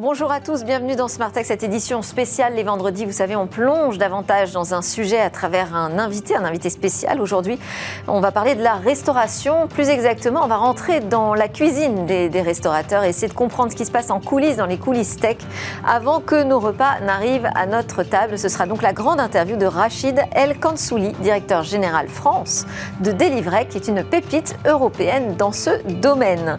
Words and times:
Bonjour 0.00 0.30
à 0.30 0.40
tous, 0.40 0.62
bienvenue 0.62 0.94
dans 0.94 1.08
Tech, 1.08 1.44
cette 1.44 1.64
édition 1.64 2.02
spéciale 2.02 2.54
les 2.54 2.62
vendredis. 2.62 3.04
Vous 3.04 3.10
savez, 3.10 3.34
on 3.34 3.48
plonge 3.48 3.98
davantage 3.98 4.52
dans 4.52 4.72
un 4.72 4.80
sujet 4.80 5.18
à 5.18 5.28
travers 5.28 5.74
un 5.74 5.98
invité, 5.98 6.36
un 6.36 6.44
invité 6.44 6.70
spécial. 6.70 7.20
Aujourd'hui, 7.20 7.58
on 8.06 8.20
va 8.20 8.30
parler 8.30 8.54
de 8.54 8.62
la 8.62 8.74
restauration. 8.74 9.66
Plus 9.66 9.88
exactement, 9.88 10.44
on 10.44 10.46
va 10.46 10.56
rentrer 10.56 11.00
dans 11.00 11.34
la 11.34 11.48
cuisine 11.48 12.06
des, 12.06 12.30
restaurateurs 12.42 13.02
et 13.02 13.08
essayer 13.08 13.26
de 13.26 13.34
comprendre 13.34 13.72
ce 13.72 13.76
qui 13.76 13.84
se 13.84 13.90
passe 13.90 14.12
en 14.12 14.20
coulisses, 14.20 14.58
dans 14.58 14.66
les 14.66 14.78
coulisses 14.78 15.16
tech, 15.16 15.38
avant 15.84 16.20
que 16.20 16.44
nos 16.44 16.60
repas 16.60 17.00
n'arrivent 17.00 17.50
à 17.56 17.66
notre 17.66 18.04
table. 18.04 18.38
Ce 18.38 18.48
sera 18.48 18.66
donc 18.66 18.82
la 18.82 18.92
grande 18.92 19.18
interview 19.18 19.56
de 19.56 19.66
Rachid 19.66 20.22
El 20.30 20.60
Kansouli, 20.60 21.10
directeur 21.14 21.64
général 21.64 22.06
France 22.06 22.66
de 23.00 23.10
Delivrec, 23.10 23.70
qui 23.70 23.78
est 23.78 23.88
une 23.88 24.04
pépite 24.04 24.54
européenne 24.64 25.34
dans 25.34 25.50
ce 25.50 25.70
domaine. 25.90 26.56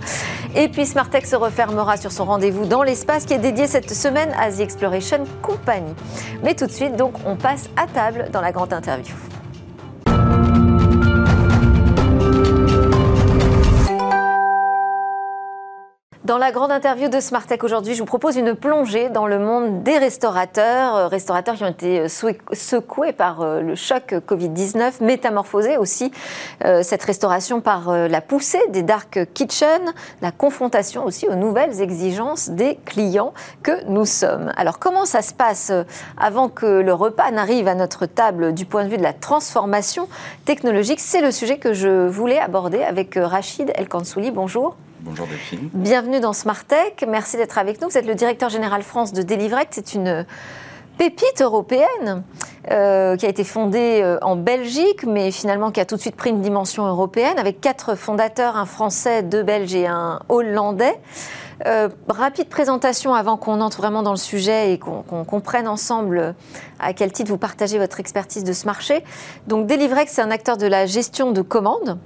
Et 0.58 0.68
puis 0.68 0.84
Tech 1.10 1.26
se 1.26 1.38
refermera 1.38 1.96
sur 1.96 2.12
son 2.12 2.26
rendez-vous 2.26 2.66
dans 2.66 2.84
l'espace 2.84 3.28
qui 3.30 3.36
est 3.36 3.38
dédié 3.38 3.68
cette 3.68 3.94
semaine 3.94 4.32
à 4.40 4.52
The 4.52 4.62
Exploration 4.62 5.24
Company. 5.44 5.94
Mais 6.42 6.56
tout 6.56 6.66
de 6.66 6.72
suite, 6.72 6.96
donc, 6.96 7.14
on 7.28 7.36
passe 7.36 7.70
à 7.78 7.86
table 7.86 8.30
dans 8.34 8.42
la 8.42 8.52
grande 8.52 8.74
interview. 8.74 9.14
Dans 16.30 16.38
la 16.38 16.52
grande 16.52 16.72
interview 16.72 17.10
de 17.10 17.20
Smartech 17.20 17.64
aujourd'hui, 17.64 17.96
je 17.96 18.02
vous 18.02 18.06
propose 18.06 18.36
une 18.36 18.54
plongée 18.54 19.10
dans 19.10 19.26
le 19.26 19.40
monde 19.40 19.82
des 19.82 19.98
restaurateurs, 19.98 20.96
euh, 20.96 21.08
restaurateurs 21.08 21.56
qui 21.56 21.64
ont 21.64 21.70
été 21.70 22.02
euh, 22.02 22.08
secoués 22.08 23.14
par 23.14 23.42
euh, 23.42 23.62
le 23.62 23.74
choc 23.74 24.14
Covid-19, 24.28 25.04
métamorphosés 25.04 25.78
aussi 25.78 26.12
cette 26.84 27.02
restauration 27.02 27.62
par 27.62 27.92
la 27.92 28.22
poussée 28.22 28.62
des 28.70 28.84
dark 28.84 29.28
kitchens, 29.34 29.92
la 30.22 30.32
confrontation 30.32 31.04
aussi 31.06 31.28
aux 31.28 31.36
nouvelles 31.36 31.82
exigences 31.82 32.50
des 32.50 32.78
clients 32.86 33.34
que 33.64 33.86
nous 33.86 34.06
sommes. 34.06 34.52
Alors 34.56 34.78
comment 34.78 35.06
ça 35.06 35.22
se 35.22 35.34
passe 35.34 35.72
avant 36.18 36.50
que 36.50 36.66
le 36.66 36.94
repas 36.94 37.32
n'arrive 37.32 37.68
à 37.68 37.76
notre 37.76 38.06
table 38.06 38.54
du 38.54 38.66
point 38.66 38.84
de 38.84 38.90
vue 38.90 38.98
de 38.98 39.04
la 39.04 39.14
transformation 39.14 40.08
technologique? 40.46 41.00
C'est 41.00 41.22
le 41.22 41.32
sujet 41.32 41.58
que 41.58 41.74
je 41.74 42.08
voulais 42.08 42.40
aborder 42.40 42.84
avec 42.84 43.16
Rachid 43.16 43.72
El 43.76 43.88
Kansouli. 43.88 44.32
Bonjour. 44.32 44.76
Bonjour 45.02 45.28
Delphine. 45.28 45.70
Bienvenue 45.74 46.20
dans 46.20 46.34
Smartech. 46.34 47.06
Merci 47.08 47.38
d'être 47.38 47.58
avec 47.58 47.82
nous. 47.82 47.88
Vous 47.88 47.98
êtes 47.98 48.06
le 48.06 48.16
directeur 48.16 48.50
général 48.50 48.84
France 48.84 49.14
de 49.14 49.22
Delivrect. 49.22 49.72
C'est 49.74 49.94
une 49.94 50.26
pépite 50.98 51.42
européenne 51.42 52.24
euh, 52.70 53.16
qui 53.16 53.26
a 53.26 53.30
été 53.30 53.46
fondée 53.46 54.02
euh, 54.04 54.18
en 54.22 54.36
Belgique, 54.36 55.06
mais 55.06 55.32
finalement 55.32 55.72
qui 55.72 55.80
a 55.80 55.86
tout 55.86 55.96
de 55.96 56.02
suite 56.02 56.18
pris 56.18 56.32
une 56.32 56.42
dimension 56.42 56.86
européenne 56.86 57.40
avec 57.40 57.62
quatre 57.62 57.96
fondateurs, 57.96 58.58
un 58.58 58.66
français, 58.66 59.24
deux 59.24 59.42
belges 59.42 59.74
et 59.74 59.88
un 59.88 60.20
hollandais. 60.28 61.00
Euh, 61.66 61.90
rapide 62.08 62.48
présentation 62.48 63.14
avant 63.14 63.36
qu'on 63.36 63.60
entre 63.60 63.78
vraiment 63.78 64.02
dans 64.02 64.12
le 64.12 64.18
sujet 64.18 64.74
et 64.74 64.80
qu'on 64.80 65.04
comprenne 65.26 65.68
ensemble 65.68 66.36
à 66.80 66.94
quel 66.94 67.12
titre 67.12 67.30
vous 67.30 67.38
partagez 67.38 67.78
votre 67.78 68.00
expertise 68.00 68.44
de 68.44 68.54
ce 68.54 68.66
marché. 68.66 69.04
Donc 69.48 69.68
Delivrex, 69.68 70.12
c'est 70.12 70.22
un 70.22 70.32
acteur 70.32 70.56
de 70.56 70.68
la 70.68 70.86
gestion 70.86 71.32
de 71.32 71.42
commandes 71.42 71.98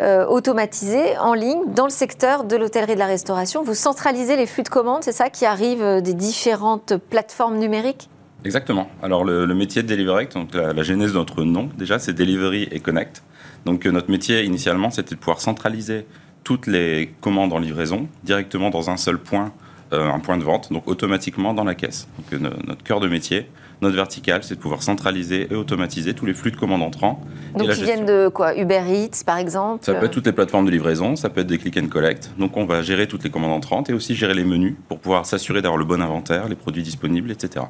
euh, 0.00 0.26
automatisées 0.26 1.16
en 1.18 1.32
ligne 1.32 1.72
dans 1.74 1.84
le 1.84 1.90
secteur 1.90 2.44
de 2.44 2.56
l'hôtellerie 2.56 2.92
et 2.92 2.94
de 2.96 3.00
la 3.00 3.06
restauration. 3.06 3.62
Vous 3.62 3.74
centralisez 3.74 4.36
les 4.36 4.46
flux 4.46 4.62
de 4.62 4.68
commandes, 4.68 5.02
c'est 5.02 5.12
ça, 5.12 5.30
qui 5.30 5.46
arrivent 5.46 5.82
euh, 5.82 6.00
des 6.00 6.14
différentes 6.14 6.96
plateformes 6.96 7.56
numériques? 7.56 8.10
Exactement. 8.44 8.88
Alors 9.02 9.24
le, 9.24 9.46
métier 9.54 9.82
de 9.82 9.88
Delivery, 9.88 10.28
donc 10.28 10.54
la, 10.54 10.72
la, 10.72 10.82
genèse 10.82 11.12
de 11.12 11.18
notre 11.18 11.42
nom 11.42 11.68
déjà, 11.76 11.98
c'est 11.98 12.12
Delivery 12.12 12.68
et 12.70 12.78
Connect. 12.78 13.22
Donc 13.64 13.84
notre 13.86 14.10
métier 14.10 14.44
initialement, 14.44 14.90
c'était 14.90 15.16
de 15.16 15.20
pouvoir 15.20 15.40
centraliser 15.40 16.06
toutes 16.44 16.66
les 16.66 17.10
commandes 17.20 17.52
en 17.52 17.58
livraison 17.58 18.08
directement 18.24 18.70
dans 18.70 18.90
un 18.90 18.96
seul 18.96 19.18
point, 19.18 19.52
euh, 19.92 20.10
un 20.10 20.18
point 20.18 20.36
de 20.36 20.44
vente, 20.44 20.72
donc 20.72 20.86
automatiquement 20.86 21.54
dans 21.54 21.64
la 21.64 21.74
caisse. 21.74 22.08
Donc, 22.18 22.32
euh, 22.32 22.50
notre 22.66 22.82
cœur 22.82 23.00
de 23.00 23.08
métier, 23.08 23.46
notre 23.80 23.96
verticale, 23.96 24.42
c'est 24.42 24.56
de 24.56 24.60
pouvoir 24.60 24.82
centraliser 24.82 25.48
et 25.50 25.54
automatiser 25.54 26.14
tous 26.14 26.26
les 26.26 26.34
flux 26.34 26.50
de 26.50 26.56
commandes 26.56 26.82
entrants. 26.82 27.20
Donc, 27.56 27.70
qui 27.70 27.84
viennent 27.84 28.06
de 28.06 28.28
quoi? 28.28 28.56
Uber 28.56 28.82
Eats, 28.88 29.24
par 29.24 29.38
exemple? 29.38 29.84
Ça 29.84 29.94
peut 29.94 30.06
être 30.06 30.12
toutes 30.12 30.26
les 30.26 30.32
plateformes 30.32 30.66
de 30.66 30.70
livraison, 30.70 31.16
ça 31.16 31.30
peut 31.30 31.40
être 31.42 31.46
des 31.46 31.58
click 31.58 31.76
and 31.76 31.88
collect. 31.88 32.32
Donc, 32.38 32.56
on 32.56 32.64
va 32.64 32.82
gérer 32.82 33.06
toutes 33.06 33.24
les 33.24 33.30
commandes 33.30 33.52
entrantes 33.52 33.88
et 33.88 33.92
aussi 33.92 34.14
gérer 34.14 34.34
les 34.34 34.44
menus 34.44 34.74
pour 34.88 34.98
pouvoir 34.98 35.26
s'assurer 35.26 35.62
d'avoir 35.62 35.78
le 35.78 35.84
bon 35.84 36.02
inventaire, 36.02 36.48
les 36.48 36.56
produits 36.56 36.82
disponibles, 36.82 37.30
etc. 37.30 37.66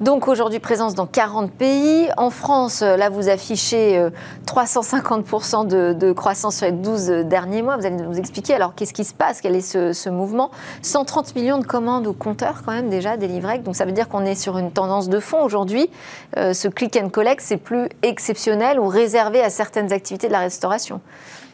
Donc 0.00 0.28
aujourd'hui, 0.28 0.60
présence 0.60 0.94
dans 0.94 1.06
40 1.06 1.52
pays. 1.52 2.08
En 2.16 2.30
France, 2.30 2.80
euh, 2.80 2.96
là, 2.96 3.10
vous 3.10 3.28
affichez 3.28 4.02
350% 4.46 5.74
euh, 5.74 5.92
de, 5.92 6.12
croissance 6.12 6.56
sur 6.56 6.64
les 6.64 6.72
12 6.72 7.26
derniers 7.26 7.60
mois. 7.60 7.76
Vous 7.76 7.84
allez 7.84 7.96
nous 7.96 8.16
expliquer 8.16 8.54
alors 8.54 8.74
qu'est-ce 8.74 8.94
qui 8.94 9.04
se 9.04 9.12
passe, 9.12 9.42
quel 9.42 9.54
est 9.54 9.60
ce, 9.60 10.08
mouvement? 10.08 10.50
130 10.80 11.34
millions 11.36 11.58
de 11.58 11.66
commandes 11.66 12.06
au 12.06 12.14
compteur 12.14 12.62
quand 12.64 12.72
même 12.72 12.88
déjà 12.88 13.18
délivrées. 13.18 13.58
Donc 13.58 13.76
ça 13.76 13.84
veut 13.84 13.92
dire 13.92 14.08
qu'on 14.08 14.24
est 14.24 14.34
sur 14.34 14.56
une 14.56 14.72
tendance 14.72 15.10
de 15.10 15.20
fond 15.20 15.42
aujourd'hui. 15.44 15.90
Euh, 16.38 16.54
ce 16.54 16.68
click 16.68 16.96
and 16.96 17.10
collect, 17.10 17.42
c'est 17.42 17.58
plus 17.58 17.90
exceptionnel 18.02 18.80
ou 18.80 18.88
réservé 18.88 19.42
à 19.42 19.50
certaines 19.50 19.92
activités 19.92 20.28
de 20.28 20.32
la 20.32 20.40
restauration. 20.40 21.02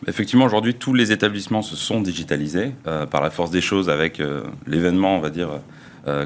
Effectivement, 0.07 0.45
aujourd'hui, 0.45 0.75
tous 0.75 0.95
les 0.95 1.11
établissements 1.11 1.63
se 1.63 1.75
sont 1.75 2.01
digitalisés 2.01 2.75
par 3.11 3.23
la 3.23 3.31
force 3.31 3.51
des 3.51 3.63
choses 3.63 3.89
avec 3.89 4.23
l'événement, 4.67 5.17
on 5.17 5.21
va 5.21 5.31
dire, 5.31 5.49
euh, 5.49 5.59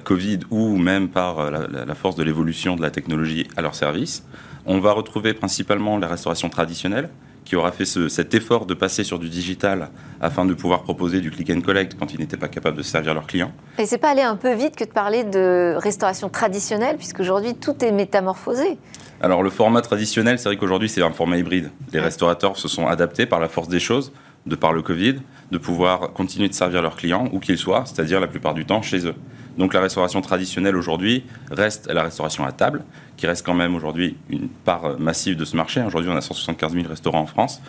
Covid 0.04 0.41
ou 0.50 0.76
même 0.76 1.08
par 1.08 1.38
euh, 1.38 1.66
la, 1.86 1.94
force 1.94 2.16
de 2.16 2.22
l'évolution 2.22 2.76
de 2.76 2.82
la 2.82 2.91
technologie 2.91 3.46
à 3.56 3.62
leur 3.62 3.74
service. 3.74 4.24
On 4.66 4.78
va 4.78 4.92
retrouver 4.92 5.32
principalement 5.34 5.96
la 5.98 6.06
restauration 6.06 6.48
traditionnelle 6.48 7.08
qui 7.44 7.56
aura 7.56 7.72
fait 7.72 7.84
cet 7.84 8.34
effort 8.34 8.66
de 8.66 8.74
passer 8.74 9.02
sur 9.02 9.18
du 9.18 9.28
digital 9.28 9.88
afin 10.20 10.44
de 10.44 10.54
pouvoir 10.54 10.82
proposer 10.82 11.20
du 11.20 11.30
click 11.30 11.50
and 11.50 11.62
collect 11.62 11.96
quand 11.98 12.12
ils 12.12 12.20
n'étaient 12.20 12.36
pas 12.36 12.48
capables 12.48 12.76
de 12.76 12.82
servir 12.82 13.14
leurs 13.14 13.26
clients. 13.26 13.50
Et 13.78 13.86
c'est 13.86 13.98
pas 13.98 14.10
aller 14.10 14.22
un 14.22 14.36
peu 14.36 14.54
vite 14.54 14.76
que 14.76 14.84
de 14.84 14.91
parler 14.91 15.24
de 15.24 15.74
restauration 15.76 16.28
traditionnelle, 16.28 16.97
puisqu'aujourd'hui 16.97 17.54
tout 17.54 17.84
est 17.84 17.91
métamorphosé. 17.91 18.78
Alors 19.20 19.42
le 19.42 19.50
format 19.50 19.80
traditionnel, 19.80 20.38
c'est 20.38 20.48
vrai 20.48 20.56
qu'aujourd'hui 20.56 20.88
c'est 20.88 21.02
un 21.02 21.10
format 21.10 21.38
hybride. 21.38 21.70
Les 21.92 22.00
restaurateurs 22.00 22.56
se 22.56 22.68
sont 22.68 22.86
adaptés 22.86 23.26
par 23.26 23.41
la 23.41 23.48
force 23.48 23.68
des 23.68 23.80
choses, 23.80 24.12
de 24.47 24.54
par 24.54 24.72
le 24.72 24.82
Covid, 24.82 25.16
de 25.50 25.58
pouvoir 25.58 26.12
continuer 26.12 26.48
de 26.48 26.54
servir 26.54 26.82
leurs 26.82 26.97
clients 26.97 27.28
où 27.32 27.41
qu'ils 27.41 27.58
soient, 27.58 27.84
c'est-à-dire 27.84 28.20
la 28.20 28.28
plupart 28.28 28.54
du 28.54 28.64
temps 28.64 28.82
chez 28.82 29.06
eux. 29.06 29.14
Donc 29.56 29.74
la 29.74 29.80
restauration 29.80 30.20
traditionnelle 30.20 30.76
aujourd'hui 30.76 31.24
reste 31.50 31.88
la 31.88 32.02
restauration 32.02 32.44
à 32.44 32.52
table, 32.52 32.84
qui 33.16 33.26
reste 33.26 33.44
quand 33.44 33.54
même 33.54 33.74
aujourd'hui 33.74 34.16
une 34.28 34.48
part 34.48 34.98
massive 34.98 35.36
de 35.36 35.44
ce 35.44 35.56
marché. 35.56 35.82
Aujourd'hui, 35.82 36.10
on 36.10 36.16
a 36.16 36.20
175 36.20 36.72
000 36.72 36.88
restaurants 36.88 37.20
en 37.20 37.26
France. 37.26 37.60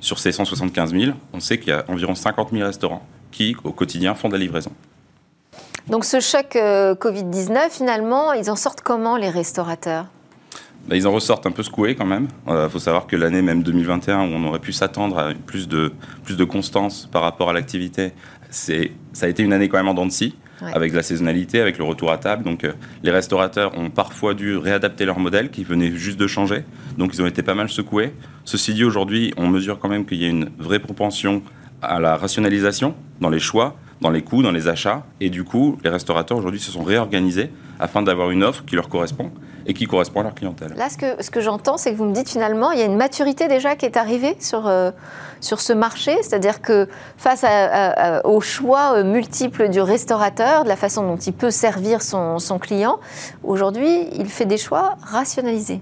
Sur 0.00 0.18
ces 0.18 0.32
175 0.32 0.92
000, 0.92 1.12
on 1.32 1.40
sait 1.40 1.58
qu'il 1.58 1.70
y 1.70 1.72
a 1.72 1.84
environ 1.88 2.14
50 2.14 2.50
000 2.52 2.64
restaurants 2.64 3.04
qui, 3.30 3.56
au 3.64 3.72
quotidien, 3.72 4.14
font 4.14 4.28
de 4.28 4.34
la 4.34 4.38
livraison. 4.38 4.70
Donc 5.88 6.04
ce 6.04 6.20
choc 6.20 6.54
euh, 6.56 6.94
Covid-19, 6.94 7.70
finalement, 7.70 8.32
ils 8.32 8.50
en 8.50 8.56
sortent 8.56 8.82
comment 8.82 9.16
les 9.16 9.30
restaurateurs? 9.30 10.06
Bah, 10.86 10.96
ils 10.96 11.06
en 11.06 11.12
ressortent 11.12 11.46
un 11.46 11.50
peu 11.50 11.62
secoués 11.62 11.94
quand 11.94 12.06
même. 12.06 12.28
Il 12.46 12.52
euh, 12.52 12.68
faut 12.68 12.78
savoir 12.78 13.06
que 13.06 13.16
l'année 13.16 13.42
même 13.42 13.62
2021, 13.62 14.20
où 14.20 14.34
on 14.34 14.44
aurait 14.44 14.58
pu 14.58 14.72
s'attendre 14.72 15.18
à 15.18 15.34
plus 15.34 15.66
de, 15.66 15.92
plus 16.24 16.36
de 16.36 16.44
constance 16.44 17.08
par 17.10 17.22
rapport 17.22 17.50
à 17.50 17.52
l'activité, 17.52 18.12
ça 18.50 18.72
a 19.22 19.28
été 19.28 19.42
une 19.42 19.52
année 19.52 19.68
quand 19.68 19.76
même 19.76 19.88
en 19.88 19.94
dents 19.94 20.06
de 20.06 20.12
scie 20.12 20.34
avec 20.62 20.92
la 20.92 21.02
saisonnalité, 21.02 21.60
avec 21.60 21.78
le 21.78 21.84
retour 21.84 22.10
à 22.10 22.18
table. 22.18 22.44
Donc 22.44 22.64
euh, 22.64 22.72
les 23.02 23.10
restaurateurs 23.10 23.76
ont 23.78 23.90
parfois 23.90 24.34
dû 24.34 24.56
réadapter 24.56 25.04
leur 25.04 25.18
modèle 25.18 25.50
qui 25.50 25.64
venait 25.64 25.90
juste 25.90 26.18
de 26.18 26.26
changer. 26.26 26.64
Donc 26.96 27.14
ils 27.14 27.22
ont 27.22 27.26
été 27.26 27.42
pas 27.42 27.54
mal 27.54 27.68
secoués. 27.68 28.12
Ceci 28.44 28.74
dit, 28.74 28.84
aujourd'hui, 28.84 29.32
on 29.36 29.48
mesure 29.48 29.78
quand 29.78 29.88
même 29.88 30.06
qu'il 30.06 30.22
y 30.22 30.24
a 30.24 30.28
une 30.28 30.50
vraie 30.58 30.78
propension 30.78 31.42
à 31.82 32.00
la 32.00 32.16
rationalisation 32.16 32.94
dans 33.20 33.30
les 33.30 33.38
choix, 33.38 33.76
dans 34.00 34.10
les 34.10 34.22
coûts, 34.22 34.42
dans 34.42 34.52
les 34.52 34.68
achats. 34.68 35.04
Et 35.20 35.30
du 35.30 35.44
coup, 35.44 35.78
les 35.84 35.90
restaurateurs 35.90 36.38
aujourd'hui 36.38 36.60
se 36.60 36.70
sont 36.70 36.82
réorganisés 36.82 37.50
afin 37.78 38.02
d'avoir 38.02 38.30
une 38.30 38.42
offre 38.42 38.64
qui 38.64 38.74
leur 38.74 38.88
correspond 38.88 39.30
et 39.68 39.74
qui 39.74 39.86
correspond 39.86 40.20
à 40.20 40.22
leur 40.24 40.34
clientèle. 40.34 40.72
Là, 40.76 40.88
ce 40.88 40.96
que, 40.96 41.22
ce 41.22 41.30
que 41.30 41.42
j'entends, 41.42 41.76
c'est 41.76 41.92
que 41.92 41.96
vous 41.96 42.06
me 42.06 42.14
dites 42.14 42.30
finalement, 42.30 42.72
il 42.72 42.78
y 42.78 42.82
a 42.82 42.86
une 42.86 42.96
maturité 42.96 43.48
déjà 43.48 43.76
qui 43.76 43.84
est 43.84 43.98
arrivée 43.98 44.34
sur, 44.40 44.66
euh, 44.66 44.90
sur 45.40 45.60
ce 45.60 45.74
marché, 45.74 46.16
c'est-à-dire 46.22 46.62
que 46.62 46.88
face 47.18 47.44
au 48.24 48.40
choix 48.40 48.94
euh, 48.96 49.04
multiple 49.04 49.68
du 49.68 49.82
restaurateur, 49.82 50.64
de 50.64 50.68
la 50.68 50.76
façon 50.76 51.06
dont 51.06 51.18
il 51.18 51.34
peut 51.34 51.50
servir 51.50 52.00
son, 52.00 52.38
son 52.38 52.58
client, 52.58 52.98
aujourd'hui, 53.44 54.06
il 54.18 54.26
fait 54.26 54.46
des 54.46 54.56
choix 54.56 54.96
rationalisés. 55.02 55.80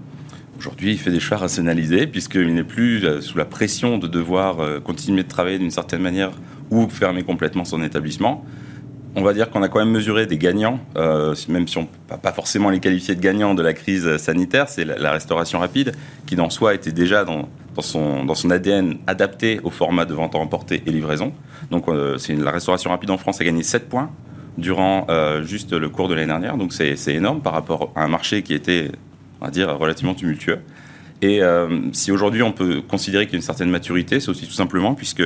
Aujourd'hui, 0.59 0.91
il 0.91 0.99
fait 0.99 1.11
des 1.11 1.21
choix 1.21 1.37
rationalisés 1.37 2.07
puisqu'il 2.07 2.53
n'est 2.53 2.63
plus 2.63 3.05
euh, 3.05 3.21
sous 3.21 3.37
la 3.37 3.45
pression 3.45 3.97
de 3.97 4.07
devoir 4.07 4.57
continuer 4.83 5.23
de 5.23 5.29
travailler 5.29 5.59
d'une 5.59 5.71
certaine 5.71 6.01
manière 6.01 6.31
ou 6.71 6.89
fermer 6.89 7.23
complètement 7.23 7.63
son 7.63 7.81
établissement 7.81 8.43
on 9.17 9.23
va 9.23 9.33
dire 9.33 9.49
qu'on 9.49 9.63
a 9.63 9.67
quand 9.67 9.79
même 9.79 9.89
mesuré 9.89 10.27
des 10.27 10.37
gagnants, 10.37 10.79
euh, 10.95 11.33
même 11.49 11.67
si 11.67 11.79
on 11.79 11.85
peut 11.85 12.17
pas 12.21 12.31
forcément 12.31 12.69
les 12.69 12.79
qualifier 12.79 13.15
de 13.15 13.19
gagnants 13.19 13.55
de 13.55 13.63
la 13.63 13.73
crise 13.73 14.17
sanitaire, 14.17 14.69
c'est 14.69 14.85
la, 14.85 15.11
restauration 15.11 15.57
rapide, 15.57 15.93
qui 16.27 16.35
dans 16.35 16.51
soi 16.51 16.75
était 16.75 16.91
déjà 16.91 17.25
dans, 17.25 17.49
son, 17.79 18.25
dans 18.25 18.35
son 18.35 18.51
ADN 18.51 18.99
adapté 19.07 19.59
au 19.63 19.71
format 19.71 20.05
de 20.05 20.13
vente 20.13 20.35
à 20.35 20.37
emporter 20.37 20.83
et 20.85 20.91
livraison. 20.91 21.33
Donc 21.71 21.87
euh, 21.87 22.19
c'est 22.19 22.35
la 22.35 22.51
restauration 22.51 22.91
rapide 22.91 23.09
en 23.09 23.17
France 23.17 23.41
a 23.41 23.43
gagné 23.43 23.63
7 23.63 23.89
points 23.89 24.11
durant 24.59 25.07
euh, 25.09 25.41
juste 25.43 25.73
le 25.73 25.89
cours 25.89 26.09
de 26.09 26.13
l'année 26.13 26.27
dernière, 26.27 26.55
donc 26.55 26.71
c'est 26.71 26.95
énorme 27.07 27.41
par 27.41 27.53
rapport 27.53 27.91
à 27.95 28.03
un 28.03 28.07
marché 28.07 28.43
qui 28.43 28.53
était, 28.53 28.91
on 29.41 29.45
va 29.45 29.51
dire, 29.51 29.75
relativement 29.79 30.13
tumultueux. 30.13 30.59
Et 31.23 31.41
si 31.93 32.11
aujourd'hui 32.11 32.43
on 32.43 32.51
peut 32.51 32.83
considérer 32.87 33.25
qu'il 33.25 33.33
y 33.33 33.37
a 33.37 33.39
une 33.39 33.41
certaine 33.41 33.71
maturité, 33.71 34.19
c'est 34.19 34.29
aussi 34.29 34.45
tout 34.45 34.53
simplement 34.53 34.93
puisque 34.93 35.23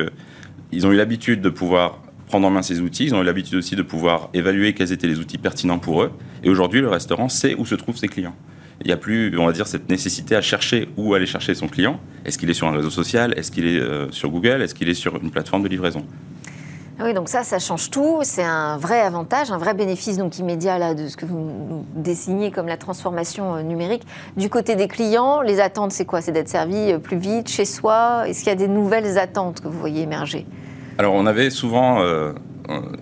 ils 0.72 0.88
ont 0.88 0.92
eu 0.94 0.96
l'habitude 0.96 1.42
de 1.42 1.50
pouvoir 1.50 2.00
prendre 2.32 2.48
en 2.48 2.50
main 2.50 2.62
ces 2.62 2.80
outils. 2.80 3.04
Ils 3.04 3.14
ont 3.14 3.22
eu 3.22 3.26
l'habitude 3.26 3.56
aussi 3.56 3.76
de 3.76 3.82
pouvoir 3.82 4.30
évaluer 4.34 4.74
quels 4.74 4.94
étaient 4.94 5.08
les 5.08 5.20
outils 5.20 5.38
pertinents 5.38 5.80
pour 5.80 6.02
eux. 6.02 6.12
Et 6.46 6.50
aujourd'hui, 6.50 6.80
le 6.80 6.88
restaurant 6.88 7.28
sait 7.28 7.56
où 7.56 7.66
se 7.66 7.76
trouvent 7.76 7.98
ses 7.98 8.08
clients. 8.08 8.36
Il 8.80 8.88
n'y 8.88 8.94
a 8.94 8.98
plus, 8.98 9.38
on 9.38 9.46
va 9.46 9.52
dire, 9.52 9.68
cette 9.68 9.90
nécessité 9.90 10.38
à 10.38 10.42
chercher 10.42 10.88
où 10.96 11.14
aller 11.14 11.26
chercher 11.26 11.54
son 11.56 11.68
client. 11.68 12.00
Est-ce 12.24 12.38
qu'il 12.38 12.50
est 12.50 12.54
sur 12.54 12.68
un 12.68 12.72
réseau 12.72 12.90
social? 12.90 13.34
Est-ce 13.38 13.52
qu'il 13.52 13.68
est 13.68 13.80
euh, 13.80 14.10
sur 14.12 14.30
Google? 14.30 14.62
Est-ce 14.62 14.74
qu'il 14.74 14.88
est 14.88 14.94
sur 14.94 15.18
une 15.22 15.30
plateforme 15.30 15.64
de 15.64 15.68
livraison? 15.68 16.06
Ah 16.98 17.04
oui, 17.04 17.14
donc 17.14 17.28
ça, 17.28 17.44
ça 17.44 17.60
change 17.60 17.90
tout. 17.90 18.20
C'est 18.24 18.44
un 18.44 18.78
vrai 18.78 19.02
avantage, 19.02 19.52
un 19.52 19.58
vrai 19.58 19.74
bénéfice 19.74 20.18
donc 20.18 20.40
immédiat 20.40 20.80
là, 20.80 20.94
de 20.94 21.10
ce 21.10 21.18
que 21.18 21.26
vous 21.26 21.86
dessinez 21.96 22.52
comme 22.52 22.68
la 22.68 22.78
transformation 22.78 23.56
euh, 23.56 23.62
numérique. 23.62 24.04
Du 24.38 24.50
côté 24.50 24.78
des 24.78 24.88
clients, 24.88 25.42
les 25.42 25.60
attentes, 25.60 25.92
c'est 25.92 26.06
quoi? 26.06 26.22
C'est 26.22 26.32
d'être 26.32 26.50
servi 26.50 26.94
euh, 26.94 26.98
plus 26.98 27.18
vite 27.18 27.50
chez 27.50 27.66
soi? 27.66 28.24
Est-ce 28.30 28.40
qu'il 28.40 28.48
y 28.48 28.52
a 28.52 28.56
des 28.56 28.70
nouvelles 28.70 29.18
attentes 29.20 29.60
que 29.60 29.68
vous 29.68 29.80
voyez 29.80 30.04
émerger? 30.04 30.46
Alors, 31.02 31.16
on 31.16 31.26
avait 31.26 31.50
souvent 31.50 32.04
euh, 32.04 32.32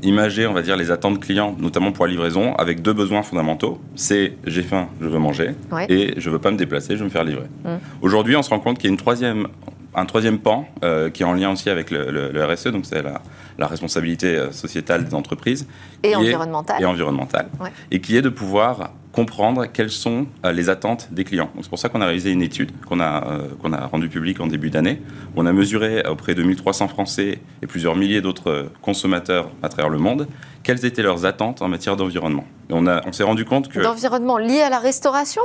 imagé, 0.04 0.48
on 0.48 0.54
va 0.54 0.62
dire, 0.62 0.78
les 0.78 0.90
attentes 0.90 1.20
clients, 1.20 1.54
notamment 1.60 1.92
pour 1.92 2.06
la 2.06 2.12
livraison, 2.12 2.56
avec 2.56 2.82
deux 2.82 2.94
besoins 2.94 3.24
fondamentaux. 3.24 3.82
C'est 3.96 4.38
j'ai 4.48 4.64
faim, 4.64 4.88
je 5.02 5.08
veux 5.08 5.20
manger, 5.20 5.50
et 5.90 6.14
je 6.16 6.30
veux 6.30 6.40
pas 6.40 6.52
me 6.52 6.56
déplacer, 6.56 6.94
je 6.94 7.00
veux 7.00 7.04
me 7.04 7.10
faire 7.10 7.26
livrer. 7.26 7.48
Mmh. 7.66 7.70
Aujourd'hui, 8.02 8.38
on 8.38 8.42
se 8.42 8.52
rend 8.52 8.62
compte 8.62 8.78
qu'il 8.78 8.86
y 8.86 8.88
a 8.88 8.94
une 8.94 8.98
troisième 8.98 9.50
un 9.96 10.06
troisième 10.06 10.40
pan 10.40 10.66
qui 11.14 11.24
est 11.24 11.26
en 11.26 11.34
lien 11.34 11.52
aussi 11.52 11.70
avec 11.70 11.92
le, 11.92 12.32
RSE, 12.46 12.68
donc 12.68 12.86
c'est 12.86 13.02
la, 13.02 13.22
la 13.60 13.68
responsabilité 13.68 14.36
euh, 14.36 14.52
sociétale 14.52 15.06
des 15.06 15.14
entreprises. 15.14 15.68
Et 16.02 16.16
environnementale. 16.16 16.82
et 16.82 16.86
environnementale. 16.86 17.50
Et 17.92 18.00
qui 18.00 18.16
est 18.16 18.22
de 18.22 18.30
pouvoir 18.30 18.92
comprendre 19.12 19.66
quelles 19.66 19.90
sont 19.90 20.28
euh, 20.46 20.52
les 20.52 20.70
attentes 20.70 21.10
des 21.12 21.24
clients. 21.24 21.50
C'est 21.62 21.70
pour 21.70 21.80
ça 21.80 21.90
qu'on 21.90 22.02
a 22.02 22.06
réalisé 22.06 22.32
une 22.32 22.42
étude 22.42 22.72
qu'on 22.88 23.00
a, 23.00 23.28
euh, 23.28 23.48
qu'on 23.62 23.74
a 23.74 23.88
rendue 23.88 24.10
publique 24.10 24.40
en 24.40 24.48
début 24.48 24.70
d'année. 24.70 25.02
On 25.36 25.46
a 25.46 25.54
mesuré 25.54 26.04
auprès 26.08 26.36
de 26.36 26.44
1300 26.44 26.88
Français 26.90 27.40
et 27.62 27.68
plusieurs 27.68 27.96
milliers 27.96 28.22
d'autres 28.22 28.70
consommateurs 28.82 29.50
à 29.64 29.70
travers 29.70 29.90
le 29.90 29.98
monde 29.98 30.28
quelles 30.64 30.86
étaient 30.86 31.02
leurs 31.02 31.26
attentes 31.26 31.62
en 31.62 31.68
matière 31.68 31.96
d'environnement. 31.96 32.46
Et 32.70 32.74
on, 32.74 32.86
a, 32.86 33.02
on 33.08 33.12
s'est 33.12 33.24
rendu 33.24 33.46
compte 33.46 33.70
que... 33.70 33.80
D'environnement 33.80 34.38
lié 34.38 34.62
à 34.62 34.70
la 34.70 34.80
restauration 34.80 35.42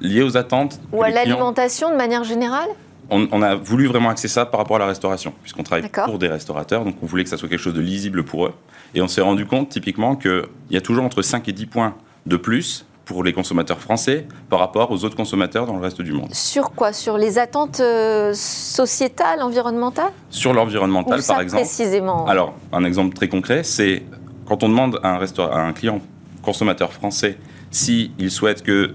Lié 0.00 0.22
aux 0.22 0.36
attentes. 0.36 0.80
Ou 0.92 1.02
à 1.02 1.08
l'alimentation 1.08 1.90
de 1.90 1.96
manière 1.96 2.24
générale 2.24 2.68
on, 3.08 3.40
a 3.40 3.54
voulu 3.54 3.86
vraiment 3.86 4.08
axer 4.08 4.26
ça 4.26 4.46
par 4.46 4.58
rapport 4.58 4.76
à 4.76 4.80
la 4.80 4.86
restauration, 4.86 5.32
puisqu'on 5.42 5.62
travaille 5.62 5.88
pour 5.88 6.18
des 6.18 6.26
restaurateurs, 6.26 6.84
donc 6.84 6.96
on 7.02 7.06
voulait 7.06 7.22
que 7.22 7.30
ça 7.30 7.36
soit 7.36 7.48
quelque 7.48 7.60
chose 7.60 7.74
de 7.74 7.80
lisible 7.80 8.24
pour 8.24 8.46
eux. 8.46 8.54
Et 8.96 9.00
on 9.00 9.06
s'est 9.06 9.20
rendu 9.20 9.46
compte 9.46 9.68
typiquement 9.68 10.16
qu'il 10.16 10.42
y 10.70 10.76
a 10.76 10.80
toujours 10.80 11.04
entre 11.04 11.22
5 11.22 11.48
et 11.48 11.52
10 11.52 11.66
points 11.66 11.94
de 12.26 12.36
plus 12.36 12.84
pour 13.06 13.22
les 13.22 13.32
consommateurs 13.32 13.80
français 13.80 14.26
par 14.50 14.58
rapport 14.58 14.90
aux 14.90 15.04
autres 15.04 15.16
consommateurs 15.16 15.64
dans 15.64 15.76
le 15.76 15.82
reste 15.82 16.02
du 16.02 16.12
monde. 16.12 16.28
Sur 16.34 16.72
quoi? 16.72 16.92
Sur 16.92 17.16
les 17.16 17.38
attentes 17.38 17.80
euh, 17.80 18.32
sociétales, 18.34 19.40
environnementales? 19.40 20.12
Sur 20.28 20.52
l'environnemental, 20.52 21.22
par 21.26 21.40
exemple. 21.40 21.62
Précisément? 21.62 22.26
Alors, 22.26 22.54
un 22.72 22.84
exemple 22.84 23.14
très 23.14 23.28
concret, 23.28 23.62
c'est 23.62 24.02
quand 24.44 24.64
on 24.64 24.68
demande 24.68 24.98
à 25.04 25.16
un, 25.16 25.20
à 25.22 25.60
un 25.60 25.72
client 25.72 26.00
consommateur 26.42 26.92
français 26.92 27.38
s'il 27.70 28.30
souhaite 28.30 28.62
que 28.62 28.94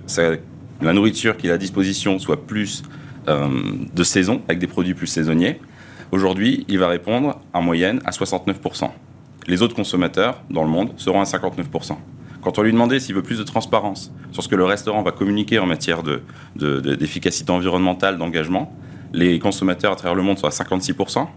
la 0.81 0.94
nourriture 0.94 1.38
qu'il 1.38 1.50
a 1.50 1.54
à 1.54 1.58
disposition 1.58 2.19
soit 2.19 2.46
plus 2.46 2.84
euh, 3.28 3.48
de 3.94 4.04
saison, 4.04 4.42
avec 4.48 4.60
des 4.60 4.68
produits 4.68 4.94
plus 4.94 5.08
saisonniers. 5.08 5.60
Aujourd'hui, 6.12 6.66
il 6.68 6.80
va 6.80 6.88
répondre 6.90 7.40
en 7.54 7.62
moyenne 7.62 8.02
à 8.04 8.12
69%. 8.12 8.90
Les 9.48 9.62
autres 9.62 9.75
consommateurs 9.75 10.42
dans 10.50 10.63
le 10.63 10.69
monde 10.69 10.92
seront 10.98 11.22
à 11.22 11.24
59%. 11.24 11.96
Quand 12.41 12.57
on 12.59 12.61
lui 12.63 12.71
demandait 12.71 12.99
s'il 12.99 13.15
veut 13.15 13.21
plus 13.21 13.38
de 13.38 13.43
transparence 13.43 14.11
sur 14.31 14.43
ce 14.43 14.47
que 14.47 14.55
le 14.55 14.65
restaurant 14.65 15.03
va 15.03 15.11
communiquer 15.11 15.59
en 15.59 15.65
matière 15.65 16.01
d'efficacité 16.55 17.47
de, 17.47 17.51
environnementale, 17.51 18.17
d'engagement, 18.17 18.73
les 19.13 19.39
consommateurs 19.39 19.91
à 19.91 19.95
travers 19.95 20.15
le 20.15 20.23
monde 20.23 20.39
sont 20.39 20.47
à 20.47 20.51
56%, 20.51 21.27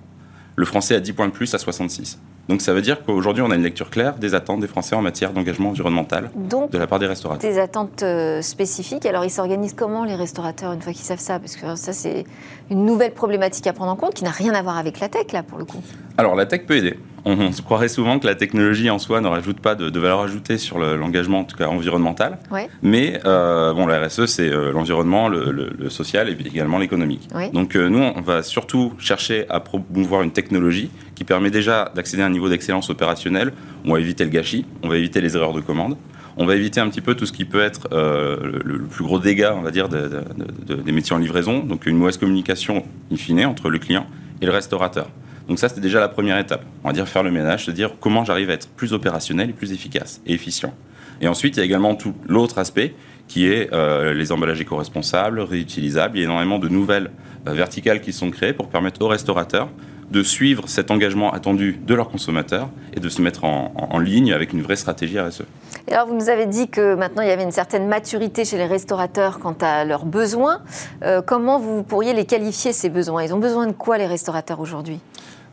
le 0.56 0.64
français 0.64 0.94
à 0.94 1.00
10 1.00 1.12
points 1.12 1.26
de 1.26 1.32
plus 1.32 1.52
à 1.54 1.58
66%. 1.58 2.16
Donc 2.48 2.60
ça 2.60 2.74
veut 2.74 2.82
dire 2.82 3.02
qu'aujourd'hui, 3.02 3.42
on 3.42 3.50
a 3.50 3.54
une 3.54 3.62
lecture 3.62 3.88
claire 3.88 4.16
des 4.16 4.34
attentes 4.34 4.60
des 4.60 4.66
Français 4.66 4.94
en 4.94 5.00
matière 5.00 5.32
d'engagement 5.32 5.70
environnemental 5.70 6.30
de 6.36 6.78
la 6.78 6.86
part 6.86 6.98
des 6.98 7.06
restaurateurs. 7.06 7.50
Des 7.50 7.58
attentes 7.58 8.02
euh, 8.02 8.42
spécifiques. 8.42 9.06
Alors 9.06 9.24
ils 9.24 9.30
s'organisent 9.30 9.72
comment 9.72 10.04
les 10.04 10.14
restaurateurs 10.14 10.72
une 10.72 10.82
fois 10.82 10.92
qu'ils 10.92 11.06
savent 11.06 11.20
ça? 11.20 11.38
Parce 11.38 11.56
que 11.56 11.74
ça, 11.74 11.94
c'est 11.94 12.24
une 12.70 12.84
nouvelle 12.84 13.14
problématique 13.14 13.66
à 13.66 13.72
prendre 13.72 13.92
en 13.92 13.96
compte 13.96 14.12
qui 14.12 14.24
n'a 14.24 14.30
rien 14.30 14.52
à 14.52 14.60
voir 14.60 14.76
avec 14.76 15.00
la 15.00 15.08
tech, 15.08 15.32
là, 15.32 15.42
pour 15.42 15.58
le 15.58 15.64
coup. 15.64 15.82
Alors 16.18 16.34
la 16.34 16.44
tech 16.44 16.66
peut 16.66 16.76
aider 16.76 16.98
on, 17.24 17.52
se 17.52 17.62
croirait 17.62 17.88
souvent 17.88 18.18
que 18.18 18.26
la 18.26 18.34
technologie 18.34 18.90
en 18.90 18.98
soi 18.98 19.20
ne 19.20 19.28
rajoute 19.28 19.60
pas 19.60 19.74
de, 19.74 19.98
valeur 19.98 20.20
ajoutée 20.20 20.58
sur 20.58 20.78
l'engagement, 20.78 21.40
en 21.40 21.44
tout 21.44 21.56
cas 21.56 21.68
environnemental. 21.68 22.38
Mais 22.82 23.20
euh, 23.24 23.72
bon, 23.72 23.86
la 23.86 24.06
RSE, 24.06 24.26
c'est 24.26 24.48
euh, 24.48 24.72
l'environnement, 24.72 25.28
le, 25.28 25.44
social 25.88 26.28
et 26.28 26.36
également 26.46 26.78
l'économique. 26.78 27.28
Donc 27.52 27.76
euh, 27.76 27.88
nous, 27.88 28.00
on 28.00 28.20
va 28.20 28.42
surtout 28.42 28.94
chercher 28.98 29.46
à 29.48 29.60
promouvoir 29.60 30.22
une 30.22 30.32
technologie 30.32 30.90
qui 31.14 31.24
permet 31.24 31.50
déjà 31.50 31.92
d'accéder 31.94 32.22
à 32.22 32.26
un 32.26 32.30
niveau 32.30 32.48
d'excellence 32.48 32.90
opérationnel. 32.90 33.52
On 33.84 33.92
va 33.92 34.00
éviter 34.00 34.24
le 34.24 34.30
gâchis, 34.30 34.64
on 34.82 34.88
va 34.88 34.96
éviter 34.96 35.20
les 35.20 35.36
erreurs 35.36 35.52
de 35.52 35.60
commande. 35.60 35.96
On 36.36 36.46
va 36.46 36.56
éviter 36.56 36.80
un 36.80 36.88
petit 36.88 37.00
peu 37.00 37.14
tout 37.14 37.26
ce 37.26 37.32
qui 37.32 37.44
peut 37.44 37.62
être 37.62 37.88
le, 37.92 38.78
plus 38.90 39.04
gros 39.04 39.20
dégât, 39.20 39.54
on 39.56 39.62
va 39.62 39.70
dire, 39.70 39.88
des 39.88 40.92
métiers 40.92 41.14
en 41.14 41.18
livraison. 41.18 41.60
Donc 41.60 41.86
une 41.86 41.96
mauvaise 41.96 42.16
communication, 42.16 42.84
in 43.12 43.16
fine, 43.16 43.46
entre 43.46 43.70
le 43.70 43.78
client 43.78 44.06
et 44.40 44.46
le 44.46 44.52
restaurateur. 44.52 45.08
Donc 45.48 45.58
ça, 45.58 45.68
c'était 45.68 45.80
déjà 45.80 46.00
la 46.00 46.08
première 46.08 46.38
étape. 46.38 46.64
On 46.82 46.88
va 46.88 46.92
dire 46.94 47.06
faire 47.06 47.22
le 47.22 47.30
ménage, 47.30 47.66
se 47.66 47.70
dire 47.70 47.92
comment 48.00 48.24
j'arrive 48.24 48.50
à 48.50 48.54
être 48.54 48.68
plus 48.68 48.92
opérationnel 48.92 49.50
et 49.50 49.52
plus 49.52 49.72
efficace 49.72 50.20
et 50.26 50.32
efficient. 50.32 50.74
Et 51.20 51.28
ensuite, 51.28 51.56
il 51.56 51.60
y 51.60 51.62
a 51.62 51.64
également 51.64 51.94
tout 51.94 52.14
l'autre 52.26 52.58
aspect 52.58 52.94
qui 53.28 53.46
est 53.46 53.72
euh, 53.72 54.12
les 54.12 54.32
emballages 54.32 54.60
éco-responsables, 54.60 55.40
réutilisables. 55.40 56.16
Il 56.16 56.20
y 56.20 56.24
a 56.24 56.26
énormément 56.26 56.58
de 56.58 56.68
nouvelles 56.68 57.10
euh, 57.46 57.52
verticales 57.52 58.00
qui 58.00 58.12
sont 58.12 58.30
créées 58.30 58.52
pour 58.52 58.68
permettre 58.68 59.02
aux 59.02 59.08
restaurateurs 59.08 59.68
de 60.10 60.22
suivre 60.22 60.68
cet 60.68 60.90
engagement 60.90 61.32
attendu 61.32 61.80
de 61.86 61.94
leurs 61.94 62.08
consommateurs 62.08 62.68
et 62.94 63.00
de 63.00 63.08
se 63.08 63.22
mettre 63.22 63.44
en, 63.44 63.98
ligne 63.98 64.32
avec 64.32 64.52
une 64.52 64.60
vraie 64.60 64.76
stratégie 64.76 65.18
RSE. 65.18 65.44
Et 65.88 65.94
alors, 65.94 66.06
vous 66.06 66.14
nous 66.14 66.28
avez 66.28 66.46
dit 66.46 66.68
que 66.68 66.94
maintenant 66.94 67.22
il 67.22 67.28
y 67.28 67.32
avait 67.32 67.42
une 67.42 67.52
certaine 67.52 67.88
maturité 67.88 68.44
chez 68.44 68.58
les 68.58 68.66
restaurateurs 68.66 69.38
quant 69.38 69.56
à 69.60 69.84
leurs 69.84 70.04
besoins. 70.04 70.60
Euh, 71.02 71.22
comment 71.22 71.58
vous 71.58 71.82
pourriez 71.82 72.12
les 72.12 72.26
qualifier 72.26 72.72
ces 72.72 72.90
besoins? 72.90 73.24
Ils 73.24 73.32
ont 73.32 73.38
besoin 73.38 73.66
de 73.66 73.72
quoi 73.72 73.96
les 73.96 74.06
restaurateurs 74.06 74.60
aujourd'hui? 74.60 75.00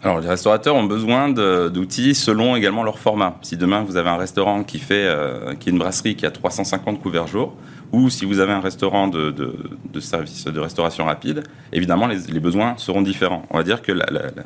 Alors, 0.04 0.20
les 0.20 0.30
restaurateurs 0.30 0.76
ont 0.76 0.86
besoin 0.86 1.30
d'outils 1.30 2.16
selon 2.16 2.56
également 2.56 2.82
leur 2.82 2.98
format. 2.98 3.38
Si 3.44 3.56
demain 3.56 3.84
vous 3.84 3.98
avez 3.98 4.10
un 4.10 4.18
restaurant 4.18 4.64
qui 4.64 4.80
fait, 4.80 5.06
euh, 5.06 5.54
qui 5.54 5.70
est 5.70 5.72
une 5.72 5.78
brasserie 5.78 6.16
qui 6.16 6.26
a 6.26 6.32
350 6.32 7.00
couverts 7.00 7.28
jour, 7.28 7.54
ou 7.92 8.10
si 8.10 8.26
vous 8.26 8.40
avez 8.40 8.54
un 8.54 8.60
restaurant 8.60 9.08
de, 9.08 9.32
de, 9.32 10.00
service 10.00 10.46
de 10.46 10.60
restauration 10.60 11.06
rapide, 11.06 11.44
évidemment, 11.74 12.08
les, 12.08 12.40
besoins 12.40 12.76
seront 12.78 13.02
différents. 13.02 13.44
On 13.50 13.58
va 13.58 13.64
dire 13.64 13.82
que... 13.82 13.92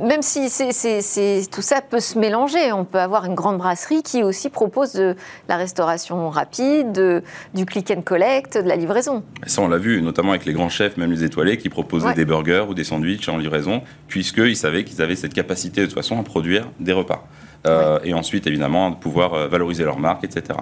Même 0.03 0.22
si 0.22 0.50
c'est 0.50 1.41
tout 1.51 1.62
ça 1.62 1.81
peut 1.81 2.00
se 2.00 2.17
mélanger, 2.17 2.72
on 2.72 2.86
peut 2.86 3.00
avoir 3.00 3.25
une 3.25 3.36
grande 3.36 3.58
brasserie 3.58 4.03
qui 4.03 4.24
aussi 4.24 4.50
propose 4.50 4.93
de 4.93 5.15
la 5.48 5.58
restauration 5.58 6.29
rapide, 6.29 7.24
du 7.53 7.65
click 7.65 7.91
and 7.91 8.01
collect, 8.01 8.58
de 8.58 8.67
la 8.67 8.75
livraison. 8.75 9.24
ça, 9.46 9.62
on 9.62 9.67
l'a 9.67 9.77
vu, 9.77 10.01
notamment 10.01 10.31
avec 10.31 10.46
les 10.46 10.53
grands 10.53 10.69
chefs, 10.69 10.98
même 10.98 11.12
les 11.12 11.24
étoilés, 11.24 11.58
qui 11.58 11.69
proposaient 11.69 12.13
des 12.13 12.25
burgers 12.25 12.65
ou 12.67 12.74
des 12.74 12.84
sandwichs 12.84 13.29
en 13.29 13.38
livraison, 13.38 13.81
puisqu'ils 14.08 14.58
savaient 14.58 14.84
qu'ils 14.84 15.01
avaient 15.01 15.15
cette 15.15 15.34
capacité 15.34 15.81
de 15.81 15.86
toute 15.86 15.96
façon 15.96 16.19
à 16.19 16.24
produire 16.24 16.67
des 16.79 16.93
repas. 16.93 17.27
Euh, 17.65 18.00
et 18.03 18.13
ensuite 18.13 18.45
évidemment 18.45 18.91
de 18.91 18.95
pouvoir 18.95 19.34
euh, 19.34 19.48
valoriser 19.48 19.84
leur 19.84 20.00
marque, 20.00 20.24
etc. 20.24 20.60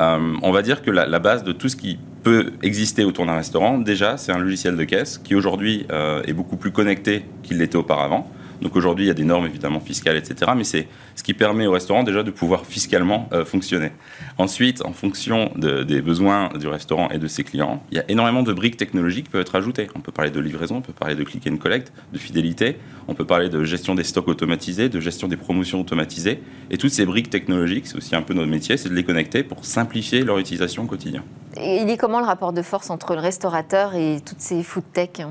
Euh, 0.00 0.34
on 0.42 0.50
va 0.50 0.62
dire 0.62 0.82
que 0.82 0.90
la, 0.90 1.18
base 1.20 1.44
de 1.44 1.52
tout 1.52 1.68
ce 1.68 1.76
qui 1.76 1.98
peut 2.22 2.52
exister 2.62 3.04
autour 3.04 3.26
d'un 3.26 3.36
restaurant, 3.36 3.78
déjà, 3.78 4.16
c'est 4.16 4.32
un 4.32 4.38
logiciel 4.38 4.76
de 4.76 4.84
caisse 4.84 5.18
qui 5.18 5.34
aujourd'hui 5.34 5.86
est 6.26 6.32
beaucoup 6.32 6.56
plus 6.56 6.70
connecté 6.70 7.24
qu'il 7.42 7.58
l'était 7.58 7.76
auparavant. 7.76 8.30
Donc 8.60 8.76
aujourd'hui, 8.76 9.06
il 9.06 9.08
y 9.08 9.10
a 9.10 9.14
des 9.14 9.24
normes 9.24 9.46
évidemment 9.46 9.80
fiscales, 9.80 10.16
etc. 10.16 10.52
Mais 10.56 10.64
c'est 10.64 10.88
ce 11.16 11.22
qui 11.22 11.34
permet 11.34 11.66
au 11.66 11.72
restaurant 11.72 12.02
déjà 12.02 12.22
de 12.22 12.30
pouvoir 12.30 12.66
fiscalement 12.66 13.28
euh, 13.32 13.44
fonctionner. 13.44 13.92
Ensuite, 14.38 14.84
en 14.84 14.92
fonction 14.92 15.50
des 15.56 16.00
besoins 16.00 16.48
du 16.58 16.66
restaurant 16.66 17.08
et 17.10 17.18
de 17.18 17.26
ses 17.26 17.44
clients, 17.44 17.82
il 17.90 17.96
y 17.96 18.00
a 18.00 18.04
énormément 18.08 18.42
de 18.42 18.52
briques 18.52 18.76
technologiques 18.76 19.26
qui 19.26 19.30
peuvent 19.30 19.40
être 19.40 19.54
ajoutées. 19.54 19.88
On 19.94 20.00
peut 20.00 20.12
parler 20.12 20.30
de 20.30 20.40
livraison, 20.40 20.76
on 20.76 20.80
peut 20.80 20.92
parler 20.92 21.14
de 21.14 21.24
click 21.24 21.46
and 21.46 21.56
collect, 21.56 21.92
de 22.12 22.18
fidélité, 22.18 22.76
on 23.08 23.14
peut 23.14 23.24
parler 23.24 23.48
de 23.48 23.64
gestion 23.64 23.94
des 23.94 24.04
stocks 24.04 24.28
automatisés, 24.28 24.88
de 24.88 25.00
gestion 25.00 25.28
des 25.28 25.36
promotions 25.36 25.80
automatisées. 25.80 26.42
Et 26.70 26.78
toutes 26.78 26.92
ces 26.92 27.06
briques 27.06 27.30
technologiques, 27.30 27.86
c'est 27.86 27.96
aussi 27.96 28.14
un 28.14 28.22
peu 28.22 28.34
notre 28.34 28.48
métier, 28.48 28.76
c'est 28.76 28.88
de 28.88 28.94
les 28.94 29.04
connecter 29.04 29.42
pour 29.42 29.64
simplifier 29.64 30.22
leur 30.22 30.38
utilisation 30.38 30.84
au 30.84 30.86
quotidien. 30.86 31.22
Et 31.56 31.82
il 31.82 31.90
est 31.90 31.96
comment 31.96 32.20
le 32.20 32.26
rapport 32.26 32.52
de 32.52 32.62
force 32.62 32.90
entre 32.90 33.14
le 33.14 33.20
restaurateur 33.20 33.94
et 33.94 34.20
toutes 34.24 34.40
ces 34.40 34.62
food 34.62 34.84
tech 34.92 35.26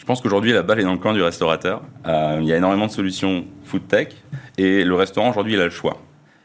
je 0.00 0.06
pense 0.06 0.22
qu'aujourd'hui, 0.22 0.52
la 0.54 0.62
balle 0.62 0.80
est 0.80 0.84
dans 0.84 0.94
le 0.94 0.98
camp 0.98 1.12
du 1.12 1.22
restaurateur. 1.22 1.82
Euh, 2.06 2.38
il 2.40 2.48
y 2.48 2.54
a 2.54 2.56
énormément 2.56 2.86
de 2.86 2.90
solutions 2.90 3.44
food 3.64 3.86
tech 3.86 4.08
et 4.56 4.82
le 4.82 4.94
restaurant, 4.94 5.28
aujourd'hui, 5.28 5.52
il 5.52 5.60
a 5.60 5.64
le 5.64 5.70
choix. 5.70 5.98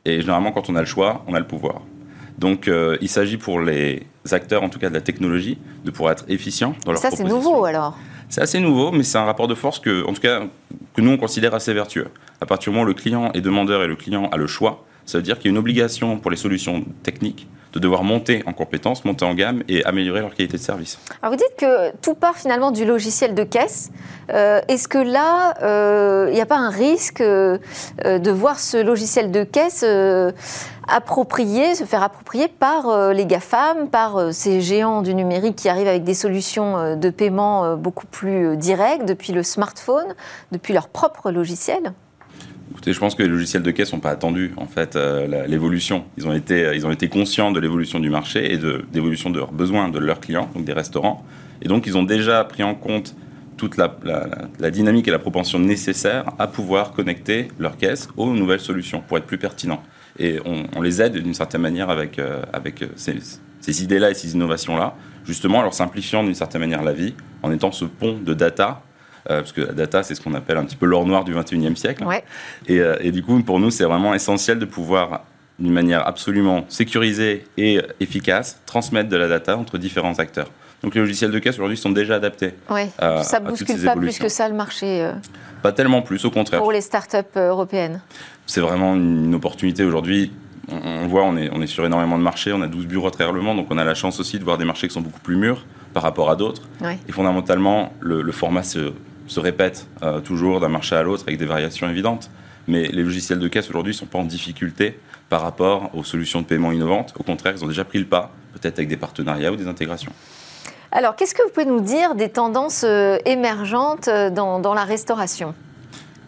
Et 0.04 0.20
généralement, 0.20 0.52
quand 0.52 0.70
on 0.70 0.76
a 0.76 0.82
le 0.82 0.86
choix, 0.86 1.24
on 1.26 1.34
a 1.34 1.40
le 1.40 1.48
pouvoir. 1.48 1.82
Donc, 2.38 2.68
euh, 2.68 2.98
il 3.00 3.08
s'agit 3.08 3.38
pour 3.38 3.62
les 3.62 4.08
acteurs, 4.30 4.62
en 4.62 4.68
tout 4.68 4.78
cas 4.78 4.90
de 4.90 4.94
la 4.94 5.00
technologie, 5.00 5.58
de 5.86 5.90
pouvoir 5.90 6.12
être 6.12 6.26
efficients 6.28 6.76
dans 6.84 6.92
leur 6.92 7.02
Ça, 7.02 7.12
c'est 7.12 7.24
nouveau 7.24 7.64
alors 7.64 7.98
C'est 8.28 8.42
assez 8.42 8.60
nouveau, 8.60 8.92
mais 8.92 9.04
c'est 9.04 9.18
un 9.18 9.24
rapport 9.24 9.48
de 9.48 9.56
force 9.56 9.80
que, 9.80 10.06
en 10.06 10.12
tout 10.12 10.22
cas, 10.22 10.42
que 10.94 11.00
nous, 11.02 11.12
on 11.12 11.18
considère 11.18 11.54
assez 11.54 11.74
vertueux. 11.74 12.10
À 12.42 12.46
partir 12.46 12.74
du 12.74 12.76
moment 12.76 12.84
où 12.84 12.88
le 12.90 12.94
client 12.94 13.32
est 13.32 13.42
demandeur 13.42 13.84
et 13.84 13.88
le 13.88 13.96
client 13.96 14.28
a 14.34 14.38
le 14.38 14.48
choix 14.48 14.84
Ça 15.06 15.18
veut 15.18 15.24
dire 15.24 15.38
qu'il 15.38 15.46
y 15.46 15.50
a 15.50 15.54
une 15.54 15.58
obligation 15.58 16.18
pour 16.18 16.32
les 16.32 16.38
solutions 16.38 16.84
techniques 17.04 17.48
de 17.76 17.80
devoir 17.80 18.04
monter 18.04 18.42
en 18.46 18.54
compétences, 18.54 19.04
monter 19.04 19.26
en 19.26 19.34
gamme 19.34 19.62
et 19.68 19.84
améliorer 19.84 20.22
leur 20.22 20.34
qualité 20.34 20.58
de 20.58 20.62
service. 20.62 20.98
Alors 21.22 21.34
vous 21.34 21.38
dites 21.38 21.58
que 21.58 21.96
tout 21.98 22.16
part 22.16 22.38
finalement 22.38 22.72
du 22.72 22.86
logiciel 22.86 23.36
de 23.36 23.44
caisse. 23.44 23.92
Euh, 24.32 24.62
est-ce 24.70 24.88
que 24.88 24.98
là, 24.98 25.56
euh, 25.62 26.28
il 26.30 26.36
n'y 26.36 26.42
a 26.42 26.46
pas 26.46 26.58
un 26.58 26.70
risque 26.70 27.20
euh, 27.20 27.58
de 28.02 28.32
voir 28.32 28.60
ce 28.62 28.78
logiciel 28.78 29.30
de 29.30 29.44
caisse 29.44 29.86
approprié, 30.88 31.76
se 31.76 31.84
faire 31.84 32.04
approprier 32.04 32.48
par 32.48 33.12
les 33.12 33.26
GAFAM, 33.26 33.90
par 33.90 34.34
ces 34.34 34.62
géants 34.62 35.02
du 35.02 35.14
numérique 35.14 35.56
qui 35.56 35.68
arrivent 35.68 35.88
avec 35.88 36.04
des 36.04 36.14
solutions 36.14 36.96
de 36.96 37.10
paiement 37.10 37.76
beaucoup 37.76 38.06
plus 38.06 38.56
directes 38.56 39.06
depuis 39.06 39.34
le 39.34 39.42
smartphone, 39.44 40.14
depuis 40.52 40.74
leur 40.74 40.88
propre 40.88 41.32
logiciel? 41.32 41.92
Je 42.94 43.00
pense 43.00 43.16
que 43.16 43.24
les 43.24 43.30
logiciels 43.30 43.64
de 43.64 43.72
caisse 43.72 43.94
n'ont 43.94 44.00
pas 44.00 44.12
attendu 44.12 44.54
en 44.58 44.68
fait 44.68 44.96
euh, 44.96 45.48
l'évolution. 45.48 46.06
Ils 46.18 46.28
ont 46.28 46.34
été, 46.34 46.72
ils 46.76 46.86
ont 46.86 46.92
été 46.92 47.08
conscients 47.08 47.52
de 47.52 47.60
l'évolution 47.60 48.00
du 48.00 48.10
marché 48.10 48.54
et 48.54 48.58
de 48.58 48.86
l'évolution 48.94 49.30
de 49.30 49.40
leurs 49.40 49.52
besoins 49.52 49.90
de 49.90 50.00
leurs 50.00 50.20
clients, 50.20 50.50
donc 50.54 50.66
des 50.66 50.74
restaurants. 50.74 51.26
Et 51.62 51.68
donc 51.68 51.88
ils 51.88 51.98
ont 51.98 52.04
déjà 52.04 52.44
pris 52.44 52.64
en 52.64 52.76
compte 52.76 53.16
toute 53.58 53.78
la, 53.78 54.70
dynamique 54.70 55.08
et 55.08 55.12
la 55.12 55.20
propension 55.20 55.60
nécessaire 55.60 56.26
à 56.40 56.48
pouvoir 56.48 56.92
connecter 56.92 57.48
leurs 57.60 57.78
caisses 57.78 58.10
aux 58.18 58.34
nouvelles 58.34 58.60
solutions 58.60 59.02
pour 59.02 59.18
être 59.18 59.26
plus 59.26 59.38
pertinents. 59.38 59.82
Et 60.20 60.40
on, 60.46 60.82
les 60.82 61.02
aide 61.02 61.18
d'une 61.18 61.34
certaine 61.34 61.62
manière 61.62 61.90
avec, 61.90 62.20
euh, 62.20 62.42
euh, 62.54 62.88
ces, 62.96 63.16
ces 63.60 63.84
idées-là 63.84 64.12
et 64.12 64.14
ces 64.14 64.34
innovations-là, 64.34 64.96
justement 65.26 65.60
en 65.60 65.62
leur 65.62 65.74
simplifiant 65.74 66.24
d'une 66.24 66.36
certaine 66.36 66.62
manière 66.62 66.84
la 66.84 66.94
vie, 66.94 67.14
en 67.44 67.52
étant 67.52 67.72
ce 67.72 67.86
pont 67.86 68.18
de 68.18 68.34
data 68.34 68.82
euh, 68.82 68.95
parce 69.28 69.52
que 69.52 69.62
la 69.62 69.74
data, 69.74 70.04
c'est 70.04 70.16
ce 70.16 70.22
qu'on 70.22 70.34
appelle 70.34 70.58
un 70.58 70.66
petit 70.66 70.76
peu 70.76 70.86
l'or 70.86 71.06
noir 71.06 71.24
du 71.24 71.34
21e 71.34 71.76
siècle. 71.76 72.06
Euh, 72.70 72.96
et, 73.00 73.12
du 73.12 73.24
coup, 73.24 73.42
pour 73.42 73.60
nous, 73.60 73.72
c'est 73.72 73.84
vraiment 73.84 74.14
essentiel 74.14 74.60
de 74.60 74.66
pouvoir, 74.66 75.24
d'une 75.60 75.74
manière 75.74 76.08
absolument 76.08 76.66
sécurisée 76.70 77.46
et 77.58 77.82
efficace, 78.00 78.60
transmettre 78.66 79.10
de 79.10 79.18
la 79.18 79.28
data 79.28 79.58
entre 79.58 79.78
différents 79.78 80.20
acteurs. 80.20 80.50
Donc 80.84 80.94
les 80.94 81.02
logiciels 81.02 81.32
de 81.32 81.40
caisse 81.40 81.56
aujourd'hui 81.56 81.78
sont 81.78 81.90
déjà 81.90 82.16
adaptés. 82.16 82.54
Oui, 82.70 82.82
ça 83.00 83.40
ne 83.40 83.50
bouscule 83.50 83.84
pas 83.84 83.96
plus 83.96 84.20
que 84.20 84.30
ça 84.30 84.48
le 84.48 84.54
marché. 84.54 85.04
Euh, 85.04 85.14
pas 85.64 85.72
tellement 85.72 86.04
plus, 86.04 86.24
au 86.26 86.32
contraire. 86.32 86.60
Pour 86.60 86.72
les 86.72 86.82
startups 86.82 87.18
européennes. 87.36 88.02
C'est 88.46 88.62
vraiment 88.62 88.94
une 88.94 89.34
opportunité 89.34 89.84
aujourd'hui 89.84 90.32
on 90.70 91.08
voit, 91.08 91.24
on 91.24 91.38
est, 91.38 91.50
on 91.54 91.62
est 91.62 91.68
sur 91.68 91.86
énormément 91.86 92.18
de 92.18 92.24
marchés, 92.24 92.52
on 92.54 92.62
a 92.62 92.68
12 92.68 92.88
bureaux 92.88 93.08
à 93.08 93.12
travers 93.12 93.34
le 93.34 93.42
monde, 93.42 93.58
donc 93.58 93.68
on 93.70 93.78
a 93.78 93.84
la 93.84 93.94
chance 93.94 94.20
aussi 94.20 94.40
de 94.40 94.44
voir 94.44 94.58
des 94.58 94.66
marchés 94.66 94.88
qui 94.88 94.94
sont 94.94 95.02
beaucoup 95.02 95.20
plus 95.20 95.36
mûrs 95.36 95.66
par 95.94 96.04
rapport 96.04 96.30
à 96.30 96.36
d'autres. 96.36 96.64
Et 97.08 97.12
fondamentalement, 97.12 97.94
le, 98.00 98.32
format 98.32 98.64
se, 98.64 98.94
se 99.28 99.40
répète 99.40 99.88
euh, 100.04 100.20
toujours 100.20 100.60
d'un 100.60 100.70
marché 100.70 100.96
à 100.96 101.04
l'autre 101.04 101.24
avec 101.28 101.40
des 101.40 101.46
variations 101.46 101.90
évidentes. 101.90 102.30
Mais 102.68 102.88
les 102.88 103.04
logiciels 103.04 103.40
de 103.40 103.48
caisse 103.48 103.70
aujourd'hui 103.70 103.94
ne 103.94 103.98
sont 103.98 104.06
pas 104.06 104.18
en 104.18 104.24
difficulté 104.24 105.00
par 105.30 105.42
rapport 105.42 105.92
aux 105.94 106.04
solutions 106.04 106.42
de 106.42 106.46
paiement 106.46 106.72
innovantes. 106.72 107.14
Au 107.20 107.24
contraire, 107.24 107.54
ils 107.56 107.64
ont 107.64 107.68
déjà 107.68 107.86
pris 107.86 108.00
le 108.00 108.06
pas, 108.06 108.32
peut-être 108.54 108.80
avec 108.80 108.90
des 108.90 108.98
partenariats 108.98 109.52
ou 109.52 109.56
des 109.56 109.68
intégrations. 109.68 110.12
Alors, 110.92 111.16
qu'est-ce 111.16 111.36
que 111.36 111.44
vous 111.44 111.50
pouvez 111.50 111.66
nous 111.66 111.82
dire 111.82 112.16
des 112.16 112.30
tendances 112.30 112.84
euh, 112.86 113.18
émergentes 113.26 114.08
euh, 114.08 114.30
dans 114.30 114.74
la 114.74 114.84
restauration? 114.84 115.54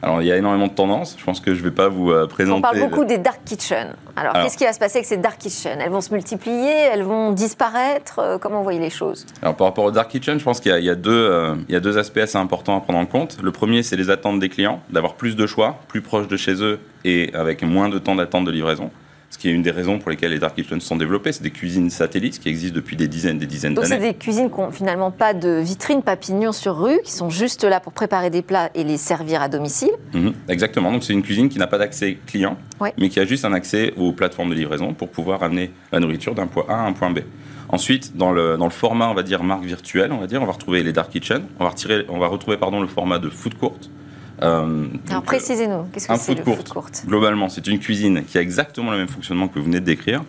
Alors, 0.02 0.22
il 0.22 0.28
y 0.28 0.32
a 0.32 0.38
énormément 0.38 0.68
de 0.68 0.74
tendances. 0.74 1.16
Je 1.18 1.24
pense 1.24 1.40
que 1.40 1.54
je 1.54 1.60
ne 1.60 1.66
vais 1.66 1.74
pas 1.76 1.88
vous 1.88 2.14
présenter. 2.28 2.60
On 2.60 2.62
parle 2.62 2.80
beaucoup 2.80 3.06
des 3.06 3.18
dark 3.18 3.42
kitchens. 3.46 3.96
Alors, 4.16 4.34
qu'est-ce 4.34 4.58
qui 4.58 4.64
va 4.64 4.74
se 4.74 4.80
passer 4.80 4.98
avec 4.98 5.06
ces 5.08 5.18
dark 5.18 5.38
kitchens 5.38 5.78
Elles 5.80 5.92
vont 5.92 6.02
se 6.02 6.14
multiplier? 6.14 6.70
Elles 6.70 7.04
vont 7.04 7.32
disparaître? 7.32 8.20
Euh, 8.20 8.38
Comment 8.38 8.58
vous 8.58 8.64
voyez 8.64 8.80
les 8.80 8.90
choses? 8.90 9.26
Alors, 9.42 9.56
par 9.56 9.68
rapport 9.68 9.86
aux 9.86 9.92
dark 9.92 10.10
kitchens, 10.10 10.40
je 10.40 10.44
pense 10.44 10.60
qu'il 10.60 10.72
y, 10.72 10.90
euh, 10.90 11.56
y 11.70 11.76
a 11.76 11.80
deux 11.80 11.98
aspects 11.98 12.18
assez 12.18 12.38
importants 12.38 12.78
à 12.78 12.82
prendre 12.82 13.00
en 13.00 13.06
compte. 13.06 13.38
Le 13.42 13.52
premier, 13.52 13.84
c'est 13.84 13.96
les 13.96 14.10
attentes 14.10 14.40
des 14.40 14.50
clients, 14.50 14.82
d'avoir 14.90 15.16
plus 15.16 15.36
de 15.36 15.48
choix, 15.48 15.78
plus 15.88 16.02
proche 16.02 16.28
de 16.28 16.38
chez 16.38 16.64
eux 16.64 16.80
et 17.06 17.34
avec 17.34 17.64
moins 17.64 17.90
de 17.90 17.98
temps 18.00 18.16
d'attente 18.16 18.46
de 18.46 18.52
livraison 18.52 18.92
ce 19.30 19.38
qui 19.38 19.50
est 19.50 19.52
une 19.52 19.62
des 19.62 19.72
raisons 19.72 20.00
pour 20.00 20.10
lesquelles 20.10 20.32
les 20.32 20.40
dark 20.40 20.56
kitchens 20.56 20.82
sont 20.82 20.96
développés. 20.96 21.32
C'est 21.32 21.44
des 21.44 21.52
cuisines 21.52 21.90
satellites 21.90 22.40
qui 22.40 22.50
existent 22.50 22.76
depuis 22.76 22.96
des 22.96 23.08
dizaines 23.08 23.38
des 23.38 23.46
dizaines 23.46 23.74
d'années. 23.74 23.90
Donc 23.90 24.00
c'est 24.00 24.14
des 24.14 24.18
cuisines 24.18 24.50
qui 24.50 24.60
n'ont 24.60 24.72
finalement 24.72 25.12
pas 25.12 25.34
de 25.34 25.60
vitrine, 25.60 26.02
pas 26.02 26.16
pignon 26.16 26.52
sur 26.52 26.78
rue, 26.78 27.00
qui 27.04 27.12
sont 27.12 27.30
juste 27.30 27.64
là 27.64 27.80
pour 27.80 27.94
préparer 27.94 28.30
des 28.30 28.42
plats 28.42 28.70
et 28.74 28.84
les 28.84 28.98
servir 28.98 29.42
à 29.42 29.50
domicile. 29.50 29.92
Mhm, 30.14 30.34
exactement. 30.48 30.92
Donc 30.92 31.04
c'est 31.04 31.14
une 31.14 31.24
cuisine 31.24 31.50
qui 31.50 31.60
n'a 31.60 31.68
pas 31.68 31.78
d'accès 31.78 32.18
client, 32.26 32.58
mais 32.98 33.10
qui 33.10 33.20
a 33.20 33.26
juste 33.26 33.46
un 33.46 33.54
accès 33.54 33.94
aux 33.98 34.12
plateformes 34.12 34.50
de 34.50 34.56
livraison 34.56 34.94
pour 34.94 35.10
pouvoir 35.10 35.44
amener 35.44 35.72
la 35.92 36.00
nourriture 36.00 36.34
d'un 36.34 36.48
point 36.48 36.66
A 36.70 36.76
à 36.76 36.88
un 36.88 36.94
point 36.94 37.12
B. 37.12 37.20
Ensuite, 37.70 38.16
dans 38.16 38.32
le, 38.32 38.56
dans 38.58 38.66
le 38.66 38.72
format, 38.72 39.10
on 39.10 39.14
va 39.14 39.24
dire 39.24 39.44
marque 39.44 39.66
virtuelle, 39.66 40.14
on 40.14 40.20
va 40.20 40.28
dire, 40.28 40.42
on 40.42 40.46
va 40.46 40.54
retrouver 40.54 40.84
les 40.84 40.94
dark 40.94 41.12
kitchens. 41.12 41.44
On 41.60 41.66
va, 41.66 41.72
retirer, 41.72 42.06
on 42.08 42.18
va 42.18 42.28
retrouver 42.28 42.56
pardon, 42.56 42.80
le 42.80 42.88
format 42.88 43.20
de 43.20 43.30
food 43.30 43.56
court 43.56 43.78
euh, 44.42 44.88
Alors 45.10 45.24
précisez-nous, 45.24 45.86
qu'est-ce 45.92 46.08
que 46.08 46.18
c'est 46.18 46.36
le 46.36 46.44
food 46.44 46.68
court? 46.68 46.90
Globalement, 47.06 47.50
c'est 47.50 47.68
une 47.68 47.80
cuisine 47.80 48.24
qui 48.24 48.38
a 48.38 48.42
exactement 48.42 48.92
le 48.92 48.98
même 48.98 49.08
fonctionnement 49.08 49.48
que 49.48 49.60
vous 49.60 49.66
venez 49.66 49.80
de 49.80 49.86
décrire, 49.86 50.24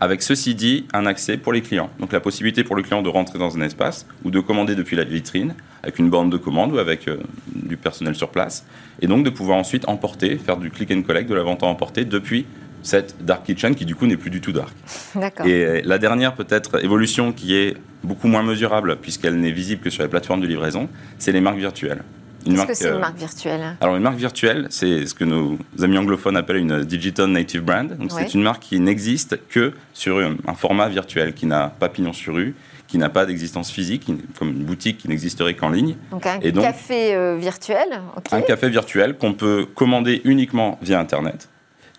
avec 0.00 0.22
ceci 0.22 0.54
dit 0.54 0.86
un 0.94 1.06
accès 1.06 1.36
pour 1.36 1.52
les 1.52 1.60
clients. 1.60 1.90
Donc 1.98 2.12
la 2.12 2.20
possibilité 2.20 2.64
pour 2.64 2.74
le 2.74 2.82
client 2.82 3.02
de 3.02 3.08
rentrer 3.08 3.38
dans 3.38 3.56
un 3.56 3.60
espace 3.60 4.06
ou 4.24 4.30
de 4.30 4.40
commander 4.40 4.74
depuis 4.74 4.96
la 4.96 5.04
vitrine 5.04 5.54
avec 5.82 5.98
une 5.98 6.10
bande 6.10 6.30
de 6.30 6.36
commande 6.36 6.72
ou 6.72 6.78
avec 6.78 7.08
euh, 7.08 7.18
du 7.54 7.76
personnel 7.76 8.14
sur 8.14 8.28
place, 8.30 8.66
et 9.00 9.06
donc 9.06 9.24
de 9.24 9.30
pouvoir 9.30 9.58
ensuite 9.58 9.88
emporter, 9.88 10.36
faire 10.36 10.56
du 10.56 10.70
click 10.70 10.90
and 10.90 11.02
collect, 11.02 11.28
de 11.28 11.34
la 11.34 11.42
vente 11.42 11.62
à 11.62 11.66
emporter 11.66 12.04
depuis 12.04 12.46
cette 12.82 13.24
dark 13.24 13.44
kitchen 13.44 13.74
qui 13.74 13.84
du 13.84 13.94
coup 13.94 14.06
n'est 14.06 14.16
plus 14.16 14.30
du 14.30 14.40
tout 14.40 14.52
dark. 14.52 14.74
Et 15.44 15.82
la 15.82 15.98
dernière 15.98 16.34
peut-être 16.34 16.82
évolution 16.82 17.32
qui 17.32 17.54
est 17.54 17.76
beaucoup 18.02 18.28
moins 18.28 18.42
mesurable 18.42 18.96
puisqu'elle 18.96 19.38
n'est 19.38 19.52
visible 19.52 19.82
que 19.82 19.90
sur 19.90 20.02
les 20.02 20.08
plateformes 20.08 20.40
de 20.40 20.46
livraison, 20.46 20.88
c'est 21.18 21.32
les 21.32 21.42
marques 21.42 21.58
virtuelles. 21.58 22.02
Qu'est-ce 22.44 22.66
que 22.66 22.74
c'est 22.74 22.88
une 22.88 22.94
euh, 22.94 22.98
marque 22.98 23.18
virtuelle 23.18 23.76
Alors 23.80 23.96
une 23.96 24.02
marque 24.02 24.16
virtuelle, 24.16 24.66
c'est 24.70 25.06
ce 25.06 25.14
que 25.14 25.24
nos 25.24 25.58
amis 25.82 25.98
anglophones 25.98 26.36
appellent 26.36 26.56
une 26.56 26.84
digital 26.84 27.26
native 27.26 27.62
brand. 27.62 27.96
Donc 27.96 28.10
c'est 28.12 28.34
une 28.34 28.42
marque 28.42 28.62
qui 28.62 28.80
n'existe 28.80 29.38
que 29.48 29.72
sur 29.92 30.18
un 30.18 30.54
format 30.54 30.88
virtuel, 30.88 31.34
qui 31.34 31.46
n'a 31.46 31.68
pas 31.68 31.88
pignon 31.88 32.12
sur 32.12 32.34
rue, 32.34 32.54
qui 32.86 32.98
n'a 32.98 33.08
pas 33.08 33.24
d'existence 33.24 33.70
physique, 33.70 34.10
comme 34.38 34.48
une 34.48 34.64
boutique 34.64 34.98
qui 34.98 35.08
n'existerait 35.08 35.54
qu'en 35.54 35.70
ligne. 35.70 35.96
Donc 36.10 36.26
un 36.26 36.38
café 36.38 37.14
euh, 37.14 37.36
virtuel. 37.36 38.00
Un 38.32 38.40
café 38.42 38.68
virtuel 38.68 39.16
qu'on 39.16 39.32
peut 39.32 39.66
commander 39.74 40.20
uniquement 40.24 40.78
via 40.82 40.98
Internet 40.98 41.48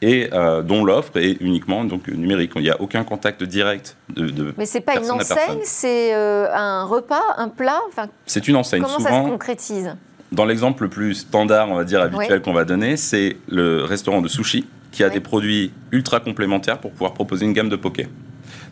et 0.03 0.29
euh, 0.33 0.63
dont 0.63 0.83
l'offre 0.83 1.15
est 1.17 1.37
uniquement 1.41 1.83
donc 1.85 2.07
numérique. 2.07 2.53
Il 2.55 2.63
n'y 2.63 2.71
a 2.71 2.81
aucun 2.81 3.03
contact 3.03 3.43
direct 3.43 3.95
de, 4.09 4.29
de 4.31 4.53
Mais 4.57 4.65
c'est 4.65 4.81
pas 4.81 4.97
une 4.97 5.11
enseigne, 5.11 5.59
c'est 5.63 6.13
un 6.13 6.85
repas, 6.85 7.21
un 7.37 7.49
plat. 7.49 7.79
Enfin, 7.87 8.07
c'est 8.25 8.47
une 8.47 8.55
enseigne. 8.55 8.81
Comment 8.81 8.99
ça 8.99 9.09
se 9.09 9.29
concrétise? 9.29 9.95
Dans 10.31 10.45
l'exemple 10.45 10.83
le 10.83 10.89
plus 10.89 11.15
standard, 11.15 11.69
on 11.69 11.75
va 11.75 11.83
dire 11.83 12.01
habituel 12.01 12.41
qu'on 12.41 12.53
va 12.53 12.63
donner, 12.63 12.95
c'est 12.95 13.35
le 13.49 13.83
restaurant 13.83 14.21
de 14.21 14.27
sushi 14.27 14.65
qui 14.91 15.03
a 15.03 15.09
des 15.09 15.19
produits 15.19 15.71
ultra 15.91 16.19
complémentaires 16.19 16.79
pour 16.79 16.91
pouvoir 16.91 17.13
proposer 17.13 17.45
une 17.45 17.53
gamme 17.53 17.69
de 17.69 17.75
poké. 17.75 18.07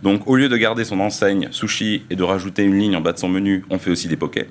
Donc 0.04 0.28
au 0.28 0.36
lieu 0.36 0.48
de 0.48 0.58
garder 0.58 0.86
son 0.86 1.00
enseigne 1.00 1.50
sushi 1.52 2.04
et 2.10 2.16
de 2.16 2.24
rajouter 2.24 2.64
une 2.64 2.78
ligne 2.78 2.96
en 2.96 3.02
bas 3.02 3.12
de 3.12 3.18
son 3.18 3.30
menu, 3.30 3.66
on 3.70 3.78
fait 3.78 3.92
aussi 3.92 4.08
des 4.08 4.16
pokés. 4.16 4.48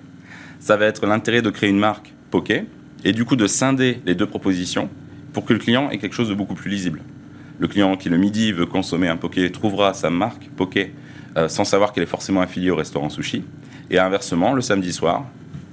Ça 0.61 0.77
va 0.77 0.87
être 0.87 1.07
l'intérêt 1.07 1.41
de 1.41 1.51
créer 1.51 1.71
une 1.71 1.79
marque 1.79 2.13
poké 2.31 2.65
et 3.05 3.13
du 3.13 3.25
coup 3.25 3.37
de 3.37 3.47
scinder 3.47 4.01
les 4.05 4.15
deux 4.15 4.27
propositions 4.27 4.91
pour 5.33 5.45
que 5.45 5.53
le 5.53 5.59
client 5.59 5.91
ait 5.91 5.99
quelque 5.99 6.15
chose 6.15 6.29
de 6.29 6.35
beaucoup 6.35 6.55
plus 6.55 6.71
lisible. 6.71 7.01
Le 7.59 7.69
client 7.69 7.97
qui 7.97 8.09
le 8.09 8.19
midi 8.19 8.53
veut 8.53 8.67
consommer 8.67 9.09
un 9.09 9.17
poké 9.17 9.51
trouvera 9.51 9.95
sa 9.95 10.11
marque 10.11 10.51
poké 10.57 10.93
euh, 11.37 11.49
sans 11.49 11.65
savoir 11.65 11.93
qu'elle 11.93 12.03
est 12.03 12.07
forcément 12.07 12.41
affiliée 12.41 12.71
au 12.71 12.77
restaurant 12.77 13.09
sushi. 13.09 13.45
Et 13.91 13.99
inversement, 13.99 14.53
le 14.53 14.61
samedi 14.61 14.93
soir, 14.93 15.25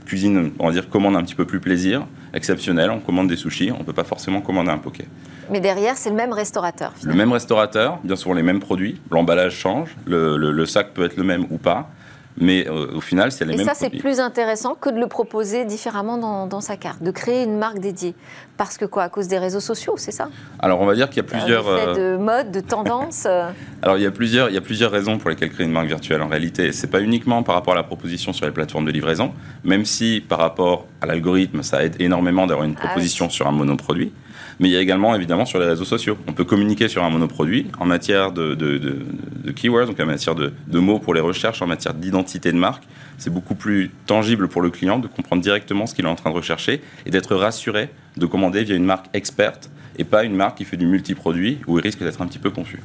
cuisine, 0.06 0.52
on 0.60 0.68
va 0.68 0.74
dire, 0.74 0.90
commande 0.90 1.16
un 1.16 1.24
petit 1.24 1.36
peu 1.36 1.46
plus 1.46 1.60
plaisir, 1.60 2.06
exceptionnel, 2.34 2.92
on 2.92 3.00
commande 3.00 3.28
des 3.28 3.36
sushis, 3.36 3.72
on 3.72 3.80
ne 3.80 3.84
peut 3.84 3.94
pas 3.94 4.04
forcément 4.04 4.42
commander 4.42 4.72
un 4.72 4.78
poké. 4.78 5.06
Mais 5.50 5.60
derrière, 5.60 5.98
c'est 5.98 6.10
le 6.10 6.16
même 6.16 6.34
restaurateur. 6.34 6.94
Le 7.04 7.14
même 7.14 7.32
restaurateur, 7.32 8.00
bien 8.04 8.16
sûr 8.16 8.34
les 8.34 8.44
mêmes 8.44 8.60
produits, 8.60 9.00
l'emballage 9.12 9.56
change, 9.56 9.96
le, 10.06 10.66
sac 10.66 10.94
peut 10.94 11.06
être 11.06 11.18
le 11.18 11.24
même 11.24 11.46
ou 11.50 11.58
pas, 11.58 11.90
mais 12.38 12.68
euh, 12.68 12.96
au 12.96 13.02
final, 13.02 13.32
c'est 13.32 13.46
les 13.46 13.54
Et 13.54 13.58
mêmes 13.58 13.66
ça, 13.66 13.74
c'est 13.76 13.90
plus 13.90 14.20
intéressant 14.20 14.76
que 14.76 14.90
de 14.90 15.00
le 15.00 15.08
proposer 15.08 15.64
différemment 15.66 16.48
dans, 16.48 16.62
sa 16.62 16.76
carte, 16.76 17.02
de 17.02 17.12
créer 17.12 17.44
une 17.44 17.58
marque 17.58 17.80
dédiée. 17.80 18.14
Parce 18.58 18.78
que 18.78 18.86
quoi 18.86 19.04
À 19.04 19.10
cause 19.10 19.28
des 19.28 19.38
réseaux 19.38 19.60
sociaux, 19.60 19.96
c'est 19.98 20.12
ça? 20.12 20.30
Alors, 20.60 20.80
on 20.82 20.86
va 20.86 20.96
dire 20.96 21.10
qu'il 21.10 21.18
y 21.18 21.20
a 21.20 21.24
plusieurs... 21.24 21.68
Euh, 21.68 22.16
de 22.16 22.18
mode, 22.18 22.52
de 22.52 22.62
tendance 22.62 23.26
euh. 23.26 23.50
Alors, 23.82 23.98
il 23.98 24.04
y, 24.04 24.06
a 24.06 24.12
plusieurs, 24.12 24.50
il 24.50 24.56
y 24.56 24.58
a 24.58 24.62
plusieurs 24.62 24.92
raisons 24.92 25.18
pour 25.18 25.30
lesquelles 25.30 25.52
créer 25.52 25.66
une 25.66 25.72
marque 25.72 25.88
virtuelle. 25.88 26.22
En 26.22 26.28
réalité, 26.28 26.72
c'est 26.72 26.88
pas 26.88 27.02
uniquement 27.02 27.44
par 27.44 27.56
rapport 27.56 27.74
à 27.74 27.78
la 27.78 27.84
proposition 27.84 28.34
sur 28.34 28.46
les 28.46 28.52
plateformes 28.52 28.86
de 28.86 28.92
livraison, 28.92 29.34
même 29.64 29.86
si 29.86 30.24
par 30.28 30.40
rapport 30.40 30.86
à 31.02 31.06
l'algorithme, 31.06 31.64
ça 31.64 31.84
aide 31.84 31.96
énormément 32.00 32.48
d'avoir 32.48 32.66
une 32.66 32.76
ah 32.78 32.88
proposition 32.88 33.30
sur 33.30 33.48
un 33.48 33.52
monoproduit 33.52 34.12
mais 34.60 34.70
il 34.70 34.72
y 34.72 34.78
a 34.78 34.82
également 34.82 35.16
évidemment 35.16 35.46
sur 35.46 35.60
les 35.60 35.66
réseaux 35.66 35.86
sociaux. 35.86 36.18
On 36.28 36.34
peut 36.34 36.44
communiquer 36.44 36.88
sur 36.88 37.04
un 37.04 37.10
monoproduit 37.10 37.68
en 37.80 37.86
matière 37.86 38.32
de, 38.32 38.56
de, 38.56 39.52
keywords, 39.52 39.88
donc 39.88 40.00
en 40.00 40.06
matière 40.06 40.36
de, 40.36 40.80
mots 40.80 41.00
pour 41.00 41.14
les 41.14 41.22
recherches, 41.22 41.62
en 41.62 41.68
matière 41.68 41.94
d'identité 41.94 42.52
de 42.52 42.58
marque. 42.58 42.84
C'est 43.18 43.30
beaucoup 43.30 43.56
plus 43.56 43.92
tangible 44.06 44.48
pour 44.48 44.62
le 44.62 44.70
client 44.70 45.00
de 45.00 45.08
comprendre 45.08 45.42
directement 45.42 45.86
ce 45.86 45.96
qu'il 45.96 46.06
est 46.06 46.10
en 46.10 46.16
train 46.16 46.30
de 46.30 46.36
rechercher 46.36 46.82
et 47.06 47.12
d'être 47.12 47.36
rassuré 47.36 47.90
de 48.18 48.26
commander 48.26 48.64
via 48.64 48.76
une 48.76 48.86
marque 48.86 49.08
experte 49.14 49.70
et 49.98 50.04
pas 50.04 50.24
une 50.24 50.36
marque 50.36 50.58
qui 50.58 50.66
fait 50.66 50.78
du 50.78 50.86
multiproduit 50.86 51.60
où 51.68 51.80
il 51.80 51.82
risque 51.82 52.04
d'être 52.04 52.22
un 52.22 52.28
petit 52.28 52.40
peu 52.40 52.50
confus. 52.50 52.82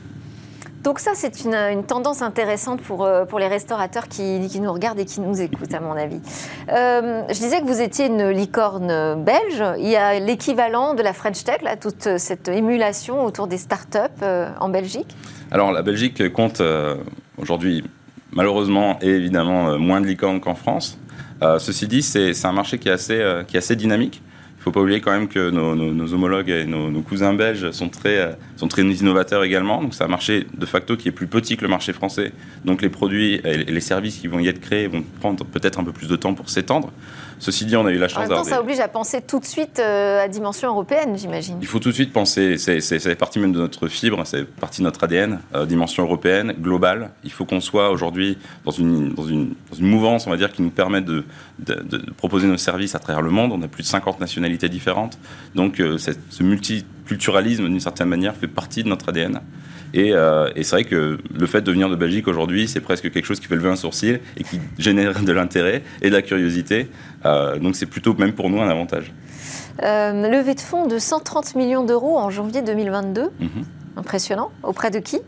Donc 0.82 0.98
ça, 0.98 1.10
c'est 1.14 1.44
une, 1.44 1.84
tendance 1.84 2.22
intéressante 2.22 2.80
pour, 2.80 3.04
euh, 3.04 3.26
pour 3.26 3.38
les 3.38 3.48
restaurateurs 3.48 4.08
qui, 4.08 4.48
qui, 4.48 4.60
nous 4.60 4.72
regardent 4.72 4.98
et 4.98 5.04
qui 5.04 5.20
nous 5.20 5.40
écoutent, 5.40 5.74
à 5.74 5.80
mon 5.80 5.92
avis. 5.92 6.20
Euh, 6.72 7.22
je 7.28 7.34
disais 7.34 7.60
que 7.60 7.66
vous 7.66 7.82
étiez 7.82 8.06
une 8.06 8.30
licorne 8.30 9.22
belge. 9.22 9.62
Il 9.78 9.88
y 9.88 9.96
a 9.96 10.18
l'équivalent 10.18 10.94
de 10.94 11.02
la 11.02 11.12
French 11.12 11.44
Tech, 11.44 11.60
là, 11.62 11.76
toute 11.76 12.16
cette 12.16 12.48
émulation 12.48 13.24
autour 13.24 13.46
des 13.46 13.58
startups 13.58 13.98
euh, 14.22 14.48
en 14.58 14.70
Belgique? 14.70 15.14
Alors, 15.50 15.70
la 15.70 15.82
Belgique 15.82 16.32
compte 16.32 16.62
aujourd'hui, 17.36 17.84
malheureusement 18.30 18.98
et 19.02 19.10
évidemment, 19.10 19.78
moins 19.78 20.00
de 20.00 20.06
licornes 20.06 20.40
qu'en 20.40 20.54
France. 20.54 20.96
ceci 21.58 21.88
dit, 21.88 22.02
c'est 22.02 22.44
un 22.44 22.52
marché 22.52 22.78
qui 22.78 22.88
est 22.88 22.92
assez, 22.92 23.20
qui 23.48 23.56
est 23.56 23.58
assez 23.58 23.74
dynamique. 23.74 24.22
Il 24.60 24.64
ne 24.64 24.64
faut 24.64 24.72
pas 24.72 24.82
oublier 24.82 25.00
quand 25.00 25.12
même 25.12 25.26
que 25.26 25.48
nos, 25.48 26.12
homologues 26.12 26.50
et 26.50 26.66
nos, 26.66 27.00
cousins 27.00 27.32
belges 27.32 27.70
sont 27.70 27.88
très, 27.88 28.18
euh, 28.18 28.32
sont 28.56 28.68
très 28.68 28.82
innovateurs 28.82 29.42
également. 29.42 29.80
Donc 29.80 29.94
c'est 29.94 30.04
un 30.04 30.08
marché 30.08 30.46
de 30.52 30.66
facto 30.66 30.98
qui 30.98 31.08
est 31.08 31.12
plus 31.12 31.26
petit 31.26 31.56
que 31.56 31.62
le 31.62 31.68
marché 31.68 31.94
français. 31.94 32.32
Donc 32.66 32.82
les 32.82 32.90
produits 32.90 33.40
et 33.42 33.64
les 33.64 33.80
services 33.80 34.18
qui 34.18 34.28
vont 34.28 34.38
y 34.38 34.48
être 34.48 34.60
créés 34.60 34.86
vont 34.86 35.02
prendre 35.18 35.46
peut-être 35.46 35.80
un 35.80 35.84
peu 35.84 35.92
plus 35.92 36.08
de 36.08 36.16
temps 36.16 36.34
pour 36.34 36.50
s'étendre. 36.50 36.92
Ceci 37.40 37.64
dit, 37.64 37.74
on 37.74 37.86
a 37.86 37.90
eu 37.90 37.98
la 37.98 38.06
chance 38.06 38.28
d'avoir. 38.28 38.44
ça 38.44 38.60
oblige 38.60 38.80
à 38.80 38.88
penser 38.88 39.22
tout 39.22 39.40
de 39.40 39.46
suite 39.46 39.80
euh, 39.80 40.22
à 40.22 40.28
dimension 40.28 40.68
européenne, 40.68 41.16
j'imagine. 41.16 41.56
Il 41.60 41.66
faut 41.66 41.78
tout 41.78 41.88
de 41.88 41.94
suite 41.94 42.12
penser, 42.12 42.58
c'est 42.58 43.16
partie 43.16 43.38
même 43.38 43.52
de 43.52 43.58
notre 43.58 43.88
fibre, 43.88 44.22
c'est 44.26 44.44
partie 44.44 44.82
de 44.82 44.84
notre 44.84 45.02
ADN, 45.02 45.40
euh, 45.54 45.64
dimension 45.64 46.02
européenne, 46.02 46.54
globale. 46.60 47.10
Il 47.24 47.32
faut 47.32 47.46
qu'on 47.46 47.60
soit 47.60 47.90
aujourd'hui 47.90 48.36
dans 48.66 48.72
une, 48.72 49.14
dans, 49.14 49.24
une, 49.24 49.54
dans 49.70 49.76
une, 49.78 49.86
mouvance, 49.86 50.26
on 50.26 50.30
va 50.30 50.36
dire, 50.36 50.52
qui 50.52 50.60
nous 50.60 50.70
permet 50.70 51.00
de, 51.00 51.24
de, 51.58 51.98
proposer 52.16 52.46
nos 52.46 52.58
services 52.58 52.94
à 52.94 52.98
travers 52.98 53.22
le 53.22 53.30
monde. 53.30 53.52
On 53.52 53.62
a 53.62 53.68
plus 53.68 53.82
de 53.84 53.88
50 53.88 54.20
nationalités 54.20 54.68
différentes. 54.68 55.18
Donc 55.54 55.80
euh, 55.80 55.96
ce 55.98 56.42
multiculturalisme, 57.10 57.68
d'une 57.68 57.80
certaine 57.80 58.08
manière, 58.08 58.34
fait 58.36 58.48
partie 58.48 58.82
de 58.82 58.88
notre 58.88 59.08
ADN. 59.08 59.40
Euh, 59.96 60.50
et, 60.54 60.62
c'est 60.62 60.76
vrai 60.76 60.84
que 60.84 61.18
le 61.32 61.46
fait 61.46 61.62
de 61.62 61.72
venir 61.72 61.88
de 61.88 61.96
Belgique 61.96 62.28
aujourd'hui, 62.28 62.68
c'est 62.68 62.80
presque 62.80 63.10
quelque 63.10 63.24
chose 63.24 63.40
qui 63.40 63.46
fait 63.46 63.56
lever 63.56 63.70
un 63.70 63.76
sourcil 63.76 64.20
et 64.36 64.44
qui 64.44 64.60
génère 64.78 65.20
de 65.20 65.32
l'intérêt 65.32 65.82
et 66.00 66.10
de 66.10 66.14
la 66.14 66.22
curiosité. 66.22 66.88
Euh, 67.24 67.58
donc 67.58 67.74
c'est 67.74 67.86
plutôt 67.86 68.14
même 68.14 68.32
pour 68.32 68.50
nous 68.50 68.60
un 68.60 68.68
avantage. 68.68 69.12
Euh, 69.82 70.28
levée 70.28 70.54
de 70.54 70.60
fonds 70.60 70.86
de 70.86 70.98
130 70.98 71.56
millions 71.56 71.84
d'euros 71.84 72.18
en 72.18 72.30
janvier 72.30 72.62
2022. 72.62 73.30
Mhm. 73.40 73.48
Impressionnant. 73.96 74.52
Auprès 74.62 74.90
de 74.90 75.00
qui? 75.00 75.18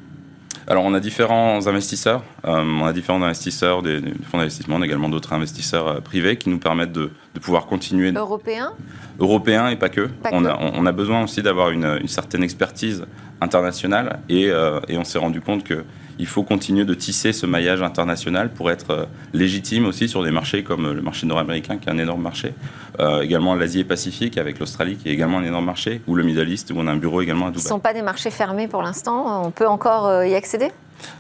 Alors, 0.67 0.85
on 0.85 0.95
a 0.95 1.01
différents 1.01 1.67
investisseurs. 1.67 2.23
on 2.45 2.85
a 2.85 2.93
différents 2.93 3.23
investisseurs 3.23 3.83
des, 3.83 4.01
fonds 4.31 4.39
d'investissement, 4.39 4.77
on 4.77 4.83
a 4.83 4.87
également 4.87 5.09
d'autres 5.09 5.33
investisseurs 5.33 6.01
privés 6.03 6.37
qui 6.37 6.51
nous 6.51 6.59
permettent 6.59 6.93
de, 6.93 7.11
pouvoir 7.41 7.67
continuer. 7.67 8.13
Européens? 8.13 8.73
Européens 9.19 9.69
et 9.69 9.77
pas 9.77 9.89
que. 9.89 10.09
on, 10.31 10.45
A, 10.45 10.59
on, 10.61 10.87
a, 10.87 10.93
besoin 10.93 11.25
aussi 11.25 11.43
d'avoir 11.43 11.71
une, 11.71 11.99
une, 12.01 12.09
certaine 12.09 12.43
expertise 12.43 13.05
international 13.43 14.21
euh, 14.31 14.81
et, 14.89 14.97
on 14.97 15.05
s'est 15.05 15.19
rendu 15.19 15.41
compte 15.41 15.65
qu'il 16.17 16.27
faut 16.27 16.43
continuer 16.43 16.85
de 16.85 16.95
tisser 16.95 17.33
ce 17.33 17.47
maillage 17.47 17.83
international 17.83 18.51
pour 18.51 18.71
être 18.71 18.91
euh, 18.91 19.05
légitime 19.33 19.87
aussi 19.87 20.09
sur 20.09 20.23
des 20.23 20.31
marchés 20.31 20.63
comme 20.63 20.93
le 20.93 21.03
marché 21.03 21.27
nord-américain 21.27 21.79
qui 21.79 21.89
est 21.89 21.93
un 21.93 21.99
énorme 21.99 22.23
marché, 22.23 22.55
euh, 23.01 23.23
également 23.23 23.55
l'Asie 23.55 23.81
et 23.81 23.85
Pacifique 23.85 24.39
avec 24.39 24.59
l'Australie 24.59 24.97
qui 24.97 25.09
est 25.09 25.13
également 25.13 25.39
un 25.39 25.45
énorme 25.45 25.67
marché, 25.67 26.01
ou 26.07 26.15
le 26.15 26.23
Middle 26.23 26.49
East 26.49 26.71
où 26.71 26.75
on 26.77 26.87
a 26.87 26.93
un 26.93 26.97
bureau 26.97 27.21
également 27.21 27.47
à 27.47 27.51
Dubaï. 27.51 27.63
Ce 27.63 27.69
ne 27.69 27.75
sont 27.75 27.81
pas 27.81 27.95
des 27.95 28.03
marchés 28.03 28.31
fermés 28.31 28.69
pour 28.69 28.83
l'instant, 28.83 29.45
on 29.45 29.51
peut 29.51 29.67
encore 29.67 30.25
y 30.25 30.35
accéder? 30.35 30.71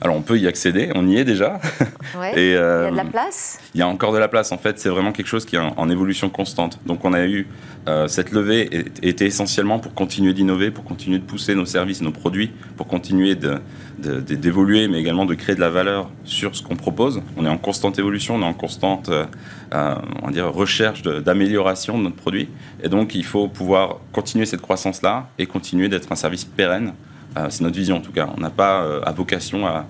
Alors 0.00 0.16
on 0.16 0.22
peut 0.22 0.38
y 0.38 0.46
accéder, 0.46 0.90
on 0.94 1.06
y 1.06 1.16
est 1.16 1.24
déjà. 1.24 1.60
et, 2.36 2.50
il 2.50 2.52
y 2.52 2.56
a 2.56 2.90
de 2.90 2.96
la 2.96 3.04
place? 3.04 3.58
Il 3.74 3.78
y 3.78 3.82
a 3.82 3.88
encore 3.88 4.12
de 4.12 4.18
la 4.18 4.28
place. 4.28 4.52
En 4.52 4.58
fait, 4.58 4.78
c'est 4.78 4.88
vraiment 4.88 5.12
quelque 5.12 5.26
chose 5.26 5.44
qui 5.44 5.56
est 5.56 5.58
en, 5.58 5.88
évolution 5.88 6.30
constante. 6.30 6.78
Donc 6.86 7.04
on 7.04 7.12
a 7.12 7.24
eu 7.24 7.46
euh, 7.88 8.06
cette 8.06 8.30
levée 8.30 8.84
était 9.02 9.26
essentiellement 9.26 9.78
pour 9.78 9.94
continuer 9.94 10.32
d'innover, 10.32 10.70
pour 10.70 10.84
continuer 10.84 11.18
de 11.18 11.24
pousser 11.24 11.54
nos 11.54 11.66
services, 11.66 12.00
nos 12.00 12.12
produits, 12.12 12.52
pour 12.76 12.86
continuer 12.86 13.36
d'évoluer, 13.98 14.88
mais 14.88 15.00
également 15.00 15.24
de 15.24 15.34
créer 15.34 15.54
de 15.56 15.60
la 15.60 15.70
valeur 15.70 16.08
sur 16.24 16.54
ce 16.54 16.62
qu'on 16.62 16.76
propose. 16.76 17.22
On 17.36 17.44
est 17.44 17.48
en 17.48 17.58
constante 17.58 17.98
évolution, 17.98 18.36
on 18.36 18.42
est 18.42 18.46
en 18.46 18.54
constante 18.54 19.08
euh, 19.08 19.24
euh, 19.74 19.94
on 20.22 20.26
va 20.26 20.32
dire, 20.32 20.52
recherche 20.52 21.02
d'amélioration 21.02 21.96
de, 21.96 22.04
notre 22.04 22.16
produit. 22.16 22.48
Et 22.82 22.88
donc 22.88 23.14
il 23.14 23.24
faut 23.24 23.48
pouvoir 23.48 24.00
continuer 24.12 24.44
cette 24.44 24.60
croissance-là 24.60 25.28
et 25.38 25.46
continuer 25.46 25.88
d'être 25.88 26.12
un 26.12 26.16
service 26.16 26.44
pérenne 26.44 26.88
euh, 26.88 27.11
c'est 27.50 27.60
notre 27.62 27.76
vision 27.76 27.96
en 27.96 28.00
tout 28.00 28.12
cas. 28.12 28.28
On 28.36 28.40
n'a 28.40 28.50
pas 28.50 28.82
euh, 28.82 29.00
à 29.04 29.12
vocation 29.12 29.66
à, 29.66 29.84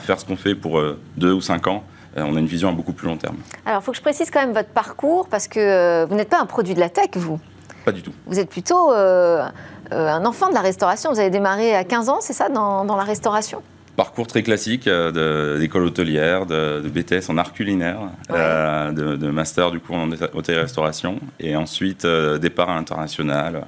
faire 0.00 0.20
ce 0.20 0.24
qu'on 0.24 0.36
fait 0.36 0.54
pour 0.54 0.78
euh, 0.78 0.98
deux 1.16 1.32
ou 1.32 1.40
cinq 1.40 1.66
ans. 1.66 1.82
on 2.16 2.36
a 2.36 2.40
une 2.40 2.46
vision 2.46 2.68
à 2.68 2.72
beaucoup 2.72 2.92
plus 2.92 3.08
long 3.08 3.16
terme. 3.16 3.36
Alors, 3.64 3.80
il 3.80 3.84
faut 3.84 3.92
que 3.92 3.96
je 3.96 4.02
précise 4.02 4.30
quand 4.30 4.40
même 4.40 4.52
votre 4.52 4.68
parcours, 4.68 5.28
parce 5.28 5.48
que 5.48 6.04
vous 6.04 6.14
n'êtes 6.14 6.28
pas 6.28 6.40
un 6.40 6.46
produit 6.46 6.74
de 6.74 6.80
la 6.80 6.90
tech, 6.90 7.10
vous 7.14 7.40
Pas 7.84 7.92
du 7.92 8.02
tout. 8.02 8.12
Vous 8.26 8.38
êtes 8.38 8.50
plutôt 8.50 8.90
un 8.90 10.24
enfant 10.24 10.48
de 10.50 10.54
la 10.54 10.60
restauration. 10.60 11.10
Vous 11.10 11.20
avez 11.20 11.30
démarré 11.30 11.74
à 11.74 11.84
15 11.84 12.08
ans, 12.08 12.18
c'est 12.20 12.34
ça, 12.34 12.48
dans, 12.48 12.84
la 12.84 13.04
restauration? 13.04 13.62
Parcours 13.96 14.26
très 14.26 14.42
classique 14.42 14.88
d'école 14.88 15.84
hôtelière, 15.84 16.44
de, 16.44 16.82
BTS 16.86 17.30
en 17.30 17.38
art 17.38 17.52
culinaire, 17.54 18.00
de, 18.28 19.30
master 19.30 19.70
du 19.70 19.80
coup 19.80 19.94
en 19.94 20.10
hôtellerie-restauration, 20.10 21.18
et 21.40 21.56
ensuite 21.56 22.06
départ 22.06 22.68
à 22.68 22.74
l'international 22.74 23.64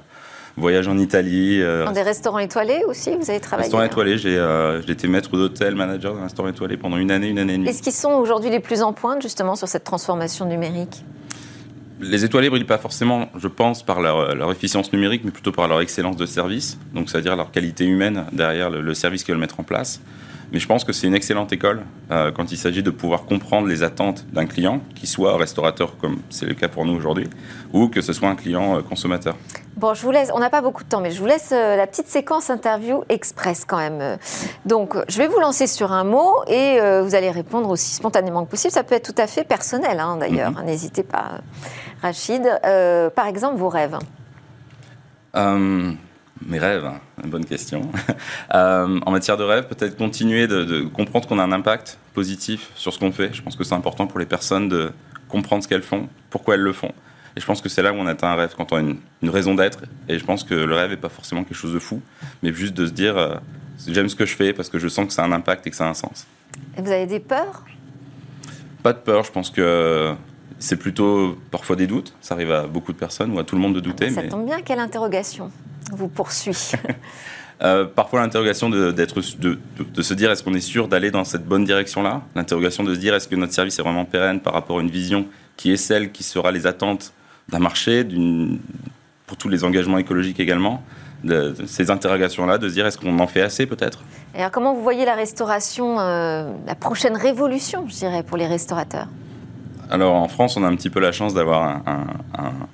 voyage 0.57 0.87
en 0.87 0.97
Italie. 0.97 1.61
Euh, 1.61 1.85
Dans 1.85 1.91
des 1.91 2.01
restaurants 2.01 2.39
étoilés 2.39 2.83
aussi, 2.87 3.15
vous 3.15 3.29
avez 3.29 3.39
travaillé 3.39 3.65
Restaurants 3.65 3.83
étoilés, 3.83 4.17
j'ai 4.17 4.37
euh, 4.37 4.81
été 4.87 5.07
maître 5.07 5.31
d'hôtel, 5.31 5.75
manager 5.75 6.15
d'un 6.15 6.23
restaurant 6.23 6.49
étoilé 6.49 6.77
pendant 6.77 6.97
une 6.97 7.11
année, 7.11 7.29
une 7.29 7.39
année 7.39 7.53
et 7.53 7.57
demie. 7.57 7.69
Est-ce 7.69 7.81
qu'ils 7.81 7.93
sont 7.93 8.11
aujourd'hui 8.11 8.49
les 8.49 8.59
plus 8.59 8.81
en 8.81 8.93
pointe 8.93 9.21
justement 9.21 9.55
sur 9.55 9.67
cette 9.67 9.83
transformation 9.83 10.45
numérique? 10.45 11.03
Les 11.99 12.25
étoilés 12.25 12.49
brillent 12.49 12.63
pas 12.63 12.79
forcément, 12.79 13.29
je 13.37 13.47
pense, 13.47 13.83
par 13.83 14.01
leur, 14.01 14.51
efficience 14.51 14.91
numérique, 14.91 15.21
mais 15.23 15.29
plutôt 15.29 15.51
par 15.51 15.67
leur 15.67 15.81
excellence 15.81 16.17
de 16.17 16.25
service, 16.25 16.79
donc 16.95 17.09
c'est-à-dire 17.09 17.35
leur 17.35 17.51
qualité 17.51 17.85
humaine 17.85 18.25
derrière 18.31 18.71
le, 18.71 18.81
le 18.81 18.93
service 18.95 19.23
qu'ils 19.23 19.33
veulent 19.33 19.41
mettre 19.41 19.59
en 19.59 19.63
place. 19.63 20.01
Mais 20.51 20.59
je 20.59 20.67
pense 20.67 20.83
que 20.83 20.91
c'est 20.91 21.07
une 21.07 21.15
excellente 21.15 21.53
école 21.53 21.83
euh, 22.11 22.31
quand 22.31 22.51
il 22.51 22.57
s'agit 22.57 22.83
de 22.83 22.89
pouvoir 22.89 23.23
comprendre 23.23 23.67
les 23.67 23.83
attentes 23.83 24.25
d'un 24.33 24.45
client, 24.45 24.81
qu'il 24.95 25.07
soit 25.07 25.37
restaurateur 25.37 25.97
comme 25.97 26.19
c'est 26.29 26.45
le 26.45 26.53
cas 26.55 26.67
pour 26.67 26.85
nous 26.85 26.93
aujourd'hui, 26.93 27.27
ou 27.71 27.87
que 27.87 28.01
ce 28.01 28.11
soit 28.11 28.27
un 28.27 28.35
client 28.35 28.77
euh, 28.77 28.81
consommateur. 28.81 29.37
Bon, 29.77 29.93
je 29.93 30.01
vous 30.01 30.11
laisse, 30.11 30.29
on 30.33 30.39
n'a 30.39 30.49
pas 30.49 30.61
beaucoup 30.61 30.83
de 30.83 30.89
temps, 30.89 31.01
mais 31.01 31.11
je 31.11 31.19
vous 31.19 31.25
laisse 31.25 31.51
euh, 31.53 31.75
la 31.75 31.87
petite 31.87 32.07
séquence 32.07 32.49
interview 32.49 33.03
express 33.09 33.65
quand 33.65 33.77
même. 33.77 34.17
Donc, 34.65 34.95
je 35.07 35.17
vais 35.17 35.27
vous 35.27 35.39
lancer 35.39 35.65
sur 35.65 35.91
un 35.91 36.03
mot 36.03 36.43
et 36.47 36.79
vous 37.01 37.15
allez 37.15 37.31
répondre 37.31 37.69
aussi 37.69 37.95
spontanément 37.95 38.45
que 38.45 38.51
possible. 38.51 38.71
Ça 38.71 38.83
peut 38.83 38.95
être 38.95 39.13
tout 39.13 39.21
à 39.21 39.27
fait 39.27 39.43
personnel 39.43 39.99
hein, 39.99 40.17
d'ailleurs, 40.17 40.51
mhm. 40.51 40.65
n'hésitez 40.65 41.03
pas. 41.03 41.41
Rachid, 42.01 42.43
par 43.15 43.27
exemple, 43.27 43.57
vos 43.57 43.69
rêves 43.69 43.97
mes 46.45 46.59
rêves, 46.59 46.85
hein, 46.85 46.99
une 47.23 47.29
bonne 47.29 47.45
question. 47.45 47.89
Euh, 48.53 48.99
en 49.05 49.11
matière 49.11 49.37
de 49.37 49.43
rêve, 49.43 49.67
peut-être 49.67 49.95
continuer 49.95 50.45
de, 50.45 50.81
comprendre 50.81 51.25
qu'on 51.25 51.39
a 51.39 51.43
un 51.43 51.53
impact 51.53 51.97
positif 52.13 52.69
sur 52.75 52.91
ce 52.91 52.99
qu'on 52.99 53.13
fait. 53.13 53.33
Je 53.33 53.41
pense 53.41 53.55
que 53.55 53.63
c'est 53.63 53.75
important 53.75 54.07
pour 54.07 54.19
les 54.19 54.25
personnes 54.25 54.67
de 54.67 54.91
comprendre 55.29 55.63
ce 55.63 55.69
qu'elles 55.69 55.83
font, 55.83 56.09
pourquoi 56.29 56.55
elles 56.55 56.61
le 56.61 56.73
font. 56.73 56.91
Et 57.35 57.39
je 57.39 57.45
pense 57.45 57.61
que 57.61 57.69
c'est 57.69 57.81
là 57.81 57.93
où 57.93 57.95
on 57.95 58.07
atteint 58.07 58.29
un 58.29 58.35
rêve, 58.35 58.53
quand 58.57 58.71
on 58.73 58.75
a 58.75 58.79
une, 58.79 59.29
raison 59.29 59.55
d'être. 59.55 59.79
Et 60.09 60.19
je 60.19 60.25
pense 60.25 60.43
que 60.43 60.53
le 60.53 60.75
rêve 60.75 60.91
n'est 60.91 60.97
pas 60.97 61.09
forcément 61.09 61.43
quelque 61.43 61.57
chose 61.57 61.73
de 61.73 61.79
fou, 61.79 62.01
mais 62.43 62.53
juste 62.53 62.73
de 62.73 62.85
se 62.85 62.91
dire 62.91 63.17
euh, 63.17 63.35
j'aime 63.87 64.09
ce 64.09 64.15
que 64.15 64.25
je 64.25 64.35
fais 64.35 64.53
parce 64.53 64.69
que 64.69 64.79
je 64.79 64.87
sens 64.87 65.07
que 65.07 65.13
ça 65.13 65.23
a 65.23 65.27
un 65.27 65.31
impact 65.31 65.65
et 65.67 65.69
que 65.69 65.75
ça 65.75 65.85
a 65.85 65.89
un 65.89 65.93
sens. 65.93 66.27
Et 66.77 66.81
vous 66.81 66.91
avez 66.91 67.07
des 67.07 67.19
peurs? 67.19 67.63
Pas 68.83 68.93
de 68.93 68.97
peur, 68.97 69.23
je 69.23 69.31
pense 69.31 69.49
que 69.49 70.13
c'est 70.59 70.77
plutôt 70.77 71.37
parfois 71.51 71.75
des 71.75 71.87
doutes. 71.87 72.13
Ça 72.21 72.33
arrive 72.33 72.51
à 72.51 72.67
beaucoup 72.67 72.93
de 72.93 72.97
personnes 72.97 73.31
ou 73.31 73.39
à 73.39 73.43
tout 73.43 73.55
le 73.55 73.61
monde 73.61 73.75
de 73.75 73.79
douter. 73.79 74.09
Ça 74.09 74.23
tombe 74.23 74.45
bien, 74.45 74.61
quelle 74.61 74.79
interrogation 74.79 75.51
vous 75.91 76.07
poursuit? 76.07 76.71
Euh, 77.63 77.85
Parfois 77.85 78.21
l'interrogation 78.21 78.71
de, 78.71 78.91
de, 78.91 79.59
de, 79.83 80.01
se 80.01 80.13
dire 80.15 80.31
est-ce 80.31 80.41
qu'on 80.41 80.55
est 80.55 80.61
sûr 80.61 80.87
d'aller 80.87 81.11
dans 81.11 81.23
cette 81.23 81.45
bonne 81.45 81.63
direction-là? 81.63 82.23
L'interrogation 82.33 82.83
de 82.83 82.95
se 82.95 82.99
dire 82.99 83.13
est-ce 83.13 83.27
que 83.27 83.35
notre 83.35 83.53
service 83.53 83.77
est 83.77 83.83
vraiment 83.83 84.03
pérenne 84.03 84.39
par 84.39 84.53
rapport 84.53 84.79
à 84.79 84.81
une 84.81 84.89
vision 84.89 85.27
qui 85.57 85.71
est 85.71 85.77
celle 85.77 86.11
qui 86.11 86.23
sera 86.23 86.51
les 86.51 86.65
attentes 86.65 87.13
d'un 87.49 87.59
marché, 87.59 88.07
pour 89.27 89.37
tous 89.37 89.49
les 89.49 89.63
engagements 89.63 89.97
écologiques 89.97 90.39
également 90.39 90.83
de, 91.23 91.55
ces 91.65 91.91
interrogations-là, 91.91 92.57
de 92.57 92.67
se 92.67 92.73
dire 92.73 92.85
est-ce 92.85 92.97
qu'on 92.97 93.19
en 93.19 93.27
fait 93.27 93.41
assez 93.41 93.65
peut-être? 93.65 93.99
Alors 94.35 94.51
comment 94.51 94.73
vous 94.73 94.81
voyez 94.81 95.05
la 95.05 95.15
restauration, 95.15 95.99
euh, 95.99 96.51
la 96.65 96.75
prochaine 96.75 97.15
révolution, 97.15 97.85
je 97.87 97.95
dirais, 97.95 98.23
pour 98.23 98.37
les 98.37 98.47
restaurateurs? 98.47 99.07
Alors 99.89 100.15
en 100.15 100.29
France, 100.29 100.55
on 100.55 100.63
a 100.63 100.67
un 100.67 100.75
petit 100.75 100.89
peu 100.89 101.01
la 101.01 101.11
chance 101.11 101.33
d'avoir 101.33 101.81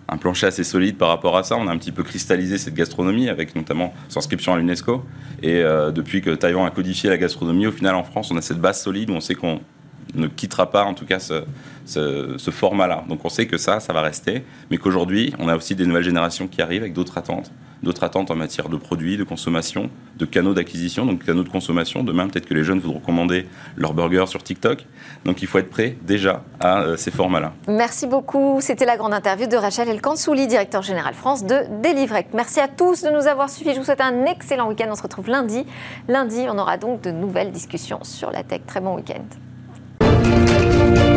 un, 0.07 0.17
plancher 0.17 0.47
assez 0.47 0.63
solide 0.63 0.97
par 0.97 1.09
rapport 1.09 1.35
à 1.37 1.43
ça. 1.43 1.55
On 1.57 1.67
a 1.67 1.71
un 1.71 1.77
petit 1.77 1.91
peu 1.91 2.03
cristallisé 2.03 2.57
cette 2.57 2.75
gastronomie 2.75 3.29
avec 3.29 3.55
notamment 3.55 3.93
son 4.07 4.19
inscription 4.19 4.53
à 4.53 4.57
l'UNESCO. 4.57 5.03
Et 5.41 5.61
euh, 5.61 5.91
depuis 5.91 6.21
que 6.21 6.31
Taïwan 6.31 6.65
a 6.65 6.71
codifié 6.71 7.09
la 7.09 7.17
gastronomie, 7.17 7.67
au 7.67 7.71
final 7.71 7.95
en 7.95 8.03
France, 8.03 8.29
on 8.31 8.37
a 8.37 8.41
cette 8.41 8.59
base 8.59 8.81
solide 8.81 9.09
où 9.09 9.13
on 9.13 9.19
sait 9.19 9.35
qu'on 9.35 9.61
ne 10.15 10.27
quittera 10.27 10.69
pas 10.71 10.83
en 10.83 10.93
tout 10.93 11.05
cas 11.05 11.19
ce, 11.19 11.43
ce 11.85 12.51
format-là. 12.51 13.03
Donc 13.07 13.25
on 13.25 13.29
sait 13.29 13.47
que 13.47 13.57
ça, 13.57 13.79
ça 13.79 13.93
va 13.93 14.01
rester, 14.01 14.43
mais 14.71 14.77
qu'aujourd'hui, 14.77 15.33
on 15.39 15.47
a 15.47 15.55
aussi 15.55 15.75
des 15.75 15.85
nouvelles 15.85 16.03
générations 16.03 16.47
qui 16.47 16.61
arrivent 16.61 16.81
avec 16.81 16.93
d'autres 16.93 17.17
attentes 17.17 17.51
d'autres 17.83 18.03
attentes 18.03 18.31
en 18.31 18.35
matière 18.35 18.69
de 18.69 18.77
produits, 18.77 19.17
de 19.17 19.23
consommation, 19.23 19.89
de 20.17 20.25
canaux 20.25 20.53
d'acquisition, 20.53 21.05
donc 21.05 21.23
canaux 21.23 21.43
de 21.43 21.49
consommation. 21.49 22.03
Demain, 22.03 22.27
peut-être 22.27 22.45
que 22.45 22.53
les 22.53 22.63
jeunes 22.63 22.79
voudront 22.79 22.99
commander 22.99 23.47
leur 23.75 23.93
burger 23.93 24.25
sur 24.27 24.43
TikTok. 24.43 24.85
Donc 25.25 25.41
il 25.41 25.47
faut 25.47 25.59
être 25.59 25.69
prêt 25.69 25.95
déjà 26.01 26.43
à 26.59 26.81
euh, 26.81 26.97
ces 26.97 27.11
formats-là. 27.11 27.53
Merci 27.67 28.07
beaucoup. 28.07 28.59
C'était 28.61 28.85
la 28.85 28.97
grande 28.97 29.13
interview 29.13 29.47
de 29.47 29.57
Rachel 29.57 29.89
Elkansouli, 29.89 30.47
directeur 30.47 30.81
général 30.81 31.13
France 31.13 31.43
de 31.43 31.55
Delivrec. 31.83 32.27
Merci 32.33 32.59
à 32.59 32.67
tous 32.67 33.03
de 33.03 33.09
nous 33.09 33.27
avoir 33.27 33.49
suivis. 33.49 33.73
Je 33.73 33.79
vous 33.79 33.85
souhaite 33.85 34.01
un 34.01 34.25
excellent 34.25 34.67
week-end. 34.67 34.87
On 34.89 34.95
se 34.95 35.03
retrouve 35.03 35.29
lundi. 35.29 35.65
Lundi, 36.07 36.45
on 36.49 36.57
aura 36.57 36.77
donc 36.77 37.01
de 37.01 37.11
nouvelles 37.11 37.51
discussions 37.51 38.03
sur 38.03 38.31
la 38.31 38.43
tech. 38.43 38.61
Très 38.65 38.81
bon 38.81 38.95
week-end. 38.95 39.46
Bye. 40.69 41.16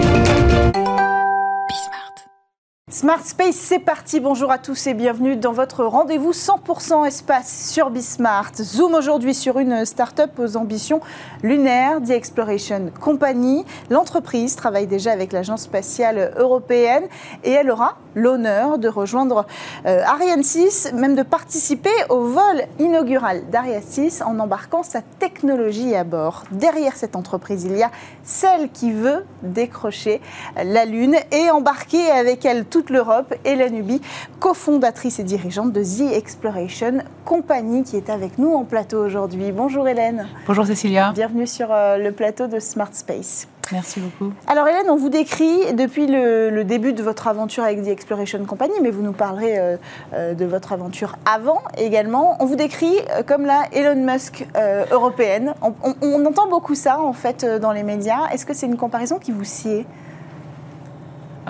Smart 2.92 3.24
Space, 3.24 3.55
c'est 3.55 3.79
parti. 3.79 4.18
Bonjour 4.18 4.50
à 4.50 4.59
tous 4.59 4.88
et 4.88 4.94
bienvenue 4.94 5.37
dans 5.37 5.53
votre 5.53 5.85
rendez-vous 5.85 6.33
100% 6.33 7.07
espace 7.07 7.70
sur 7.70 7.88
Bismart. 7.88 8.50
Zoom 8.57 8.94
aujourd'hui 8.94 9.33
sur 9.33 9.61
une 9.61 9.85
start-up 9.85 10.33
aux 10.40 10.57
ambitions 10.57 11.00
lunaires, 11.44 12.03
The 12.03 12.11
Exploration 12.11 12.90
Company. 13.00 13.64
L'entreprise 13.90 14.57
travaille 14.57 14.88
déjà 14.88 15.12
avec 15.12 15.33
l'Agence 15.33 15.62
spatiale 15.62 16.35
européenne 16.37 17.05
et 17.44 17.53
elle 17.53 17.70
aura 17.70 17.96
l'honneur 18.16 18.79
de 18.79 18.88
rejoindre 18.88 19.46
euh, 19.87 20.03
Ariane 20.05 20.42
6, 20.42 20.92
même 20.92 21.14
de 21.14 21.22
participer 21.22 21.90
au 22.09 22.22
vol 22.24 22.64
inaugural 22.81 23.48
d'Ariane 23.50 23.85
6 23.87 24.22
en 24.22 24.37
embarquant 24.40 24.83
sa 24.83 25.00
technologie 25.00 25.94
à 25.94 26.03
bord. 26.03 26.42
Derrière 26.50 26.96
cette 26.96 27.14
entreprise, 27.14 27.62
il 27.62 27.76
y 27.76 27.85
a 27.85 27.92
celle 28.24 28.68
qui 28.68 28.90
veut 28.90 29.24
décrocher 29.44 30.20
la 30.57 30.87
Lune 30.87 31.14
et 31.31 31.50
embarquer 31.50 32.11
avec 32.11 32.44
elle 32.44 32.64
tout 32.64 32.80
toute 32.81 32.88
l'Europe, 32.88 33.35
Hélène 33.45 33.77
Ubi, 33.77 34.01
cofondatrice 34.38 35.19
et 35.19 35.23
dirigeante 35.23 35.71
de 35.71 35.83
The 35.83 36.14
Exploration 36.14 37.01
Company, 37.27 37.85
qui 37.85 37.99
est 37.99 38.09
avec 38.09 38.38
nous 38.38 38.55
en 38.55 38.64
plateau 38.64 39.05
aujourd'hui. 39.05 39.53
Bonjour 39.53 39.87
Hélène. 39.87 40.27
Bonjour 40.47 40.64
Cécilia. 40.64 41.12
Bienvenue 41.12 41.47
sur 41.47 41.69
euh, 41.71 41.99
le 41.99 42.11
plateau 42.11 42.47
de 42.47 42.59
Smart 42.59 42.88
Space. 42.93 43.49
Merci 43.71 44.01
beaucoup. 44.01 44.33
Alors 44.47 44.66
Hélène, 44.66 44.88
on 44.88 44.97
vous 44.97 45.11
décrit 45.11 45.75
depuis 45.75 46.07
le, 46.07 46.62
début 46.64 46.95
de 46.95 47.03
votre 47.03 47.29
aventure 47.29 47.64
avec 47.64 47.83
The 47.83 47.88
Exploration 47.88 48.43
Company, 48.47 48.73
mais 48.83 48.90
vous 48.90 49.03
nous 49.03 49.12
parlerez 49.12 49.59
euh, 49.59 49.77
euh, 50.14 50.33
de 50.33 50.47
votre 50.47 50.73
aventure 50.73 51.19
avant 51.31 51.61
également. 51.77 52.38
On 52.40 52.47
vous 52.47 52.57
décrit 52.57 52.97
comme 53.27 53.45
la 53.45 53.64
Elon 53.73 54.07
Musk 54.11 54.47
européenne. 54.90 55.53
On, 55.61 55.75
on, 56.01 56.25
entend 56.25 56.49
beaucoup 56.49 56.75
ça 56.75 56.99
en 56.99 57.12
fait 57.12 57.45
dans 57.45 57.73
les 57.73 57.83
médias. 57.83 58.29
Est-ce 58.33 58.47
que 58.47 58.55
c'est 58.55 58.66
une 58.66 58.79
comparaison 58.79 59.19
qui 59.19 59.33
vous 59.33 59.45
sied? 59.45 59.85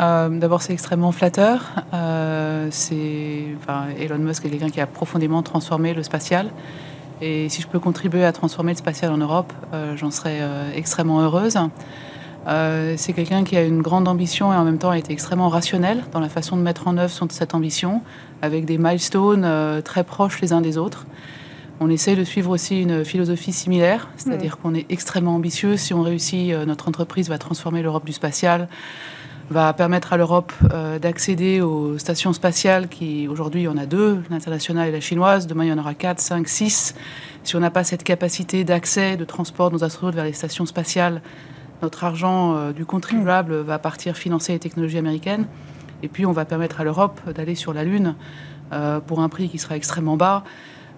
Euh, 0.00 0.28
d'abord, 0.28 0.62
c'est 0.62 0.72
extrêmement 0.72 1.12
flatteur. 1.12 1.62
Euh, 1.92 2.68
c'est, 2.70 3.44
Elon 3.98 4.18
Musk 4.18 4.44
est 4.44 4.50
quelqu'un 4.50 4.70
qui 4.70 4.80
a 4.80 4.86
profondément 4.86 5.42
transformé 5.42 5.94
le 5.94 6.02
spatial. 6.02 6.50
Et 7.20 7.48
si 7.50 7.60
je 7.60 7.68
peux 7.68 7.80
contribuer 7.80 8.24
à 8.24 8.32
transformer 8.32 8.72
le 8.72 8.78
spatial 8.78 9.12
en 9.12 9.18
Europe, 9.18 9.52
euh, 9.74 9.96
j'en 9.96 10.10
serais 10.10 10.40
extrêmement 10.74 11.20
heureuse. 11.20 11.58
c'est 12.96 13.12
quelqu'un 13.12 13.44
qui 13.44 13.56
a 13.56 13.62
une 13.62 13.82
grande 13.82 14.08
ambition 14.08 14.52
et 14.52 14.56
en 14.56 14.64
même 14.64 14.78
temps 14.78 14.90
a 14.90 14.98
été 14.98 15.12
extrêmement 15.12 15.50
rationnel 15.50 16.02
dans 16.12 16.20
la 16.20 16.30
façon 16.30 16.56
de 16.56 16.62
mettre 16.62 16.88
en 16.88 16.96
œuvre 16.96 17.12
cette 17.30 17.54
ambition, 17.54 18.00
avec 18.40 18.64
des 18.64 18.78
milestones 18.78 19.46
très 19.82 20.04
proches 20.04 20.40
les 20.40 20.54
uns 20.54 20.62
des 20.62 20.78
autres. 20.78 21.06
On 21.82 21.90
essaie 21.90 22.14
de 22.14 22.24
suivre 22.24 22.50
aussi 22.50 22.82
une 22.82 23.04
philosophie 23.04 23.52
similaire, 23.52 24.08
c'est-à-dire 24.16 24.56
mm. 24.56 24.62
qu'on 24.62 24.74
est 24.74 24.86
extrêmement 24.90 25.34
ambitieux. 25.34 25.76
Si 25.76 25.92
on 25.92 26.02
réussit, 26.02 26.54
notre 26.66 26.88
entreprise 26.88 27.28
va 27.28 27.36
transformer 27.36 27.82
l'Europe 27.82 28.06
du 28.06 28.12
spatial 28.12 28.68
va 29.50 29.72
permettre 29.72 30.12
à 30.12 30.16
l'Europe 30.16 30.52
euh, 30.72 31.00
d'accéder 31.00 31.60
aux 31.60 31.98
stations 31.98 32.32
spatiales 32.32 32.88
qui, 32.88 33.26
aujourd'hui, 33.26 33.62
il 33.62 33.64
y 33.64 33.68
en 33.68 33.76
a 33.76 33.84
deux, 33.84 34.22
l'internationale 34.30 34.88
et 34.88 34.92
la 34.92 35.00
chinoise. 35.00 35.48
Demain, 35.48 35.64
il 35.64 35.68
y 35.70 35.72
en 35.72 35.78
aura 35.78 35.94
quatre, 35.94 36.20
cinq, 36.20 36.48
six. 36.48 36.94
Si 37.42 37.56
on 37.56 37.60
n'a 37.60 37.70
pas 37.70 37.82
cette 37.82 38.04
capacité 38.04 38.62
d'accès, 38.62 39.16
de 39.16 39.24
transport 39.24 39.70
de 39.70 39.76
nos 39.76 39.84
astronautes 39.84 40.14
vers 40.14 40.24
les 40.24 40.32
stations 40.32 40.66
spatiales, 40.66 41.20
notre 41.82 42.04
argent 42.04 42.54
euh, 42.54 42.72
du 42.72 42.84
contribuable 42.84 43.56
va 43.56 43.80
partir 43.80 44.16
financer 44.16 44.52
les 44.52 44.60
technologies 44.60 44.98
américaines. 44.98 45.46
Et 46.04 46.08
puis, 46.08 46.26
on 46.26 46.32
va 46.32 46.44
permettre 46.44 46.80
à 46.80 46.84
l'Europe 46.84 47.20
d'aller 47.34 47.56
sur 47.56 47.74
la 47.74 47.82
Lune 47.82 48.14
euh, 48.72 49.00
pour 49.00 49.20
un 49.20 49.28
prix 49.28 49.48
qui 49.48 49.58
sera 49.58 49.74
extrêmement 49.74 50.16
bas. 50.16 50.44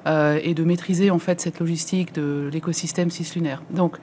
Euh, 0.04 0.40
et 0.42 0.52
de 0.54 0.64
maîtriser 0.64 1.12
en 1.12 1.20
fait 1.20 1.40
cette 1.40 1.60
logistique 1.60 2.12
de 2.12 2.50
l'écosystème 2.52 3.08
cislunaire. 3.08 3.62
Donc 3.70 3.98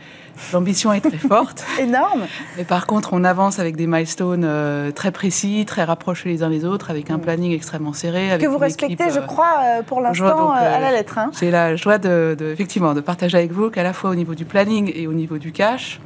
l'ambition 0.54 0.94
est 0.94 1.02
très 1.02 1.18
forte. 1.18 1.66
Énorme. 1.80 2.22
Mais 2.58 2.64
par 2.64 2.88
contre, 2.88 3.12
on 3.12 3.26
avance 3.26 3.60
avec 3.60 3.76
des 3.76 3.86
milestones 3.86 4.46
euh, 4.46 4.92
très 4.92 5.12
précis, 5.12 5.66
très 5.68 5.84
rapprochés 5.84 6.30
les 6.30 6.42
uns 6.42 6.48
les 6.48 6.64
autres, 6.64 6.90
avec 6.90 7.12
un 7.12 7.18
mm. 7.18 7.22
planning 7.22 7.52
extrêmement 7.52 7.92
serré. 7.92 8.38
que 8.40 8.48
vous 8.48 8.58
respectez, 8.58 9.10
je 9.10 9.20
euh, 9.20 9.24
crois, 9.24 9.60
pour 9.88 10.00
l'instant 10.00 10.52
à 10.52 10.80
la 10.80 10.92
lettre. 10.94 11.18
Hein. 11.18 11.32
J'ai 11.38 11.52
la 11.52 11.76
joie 11.76 11.98
de, 11.98 12.38
effectivement 12.54 12.94
de 12.94 13.02
partager 13.02 13.38
avec 13.38 13.52
vous 13.52 13.70
qu'à 13.70 13.84
la 13.84 13.92
fois 13.92 14.10
au 14.10 14.16
niveau 14.16 14.36
du 14.36 14.46
planning 14.46 14.94
et 14.96 15.06
au 15.06 15.14
niveau 15.14 15.38
du 15.38 15.52
cash, 15.52 16.00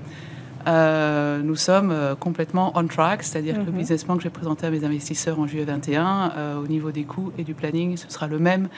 nous 0.65 1.55
sommes 1.55 2.15
complètement 2.19 2.71
on 2.75 2.87
track, 2.87 3.23
c'est-à-dire 3.23 3.55
que 3.55 3.59
le 3.59 3.65
mm-hmm. 3.71 3.77
business 3.77 4.03
plan 4.03 4.17
que 4.17 4.23
j'ai 4.23 4.29
présenté 4.29 4.67
à 4.67 4.69
mes 4.69 4.83
investisseurs 4.83 5.39
en 5.39 5.47
juillet 5.47 5.65
21, 5.65 6.57
au 6.63 6.67
niveau 6.67 6.91
des 6.91 7.03
coûts 7.03 7.31
et 7.37 7.43
du 7.43 7.53
planning, 7.53 7.97
ce 7.97 8.09
sera 8.09 8.27
le 8.27 8.39
même 8.39 8.69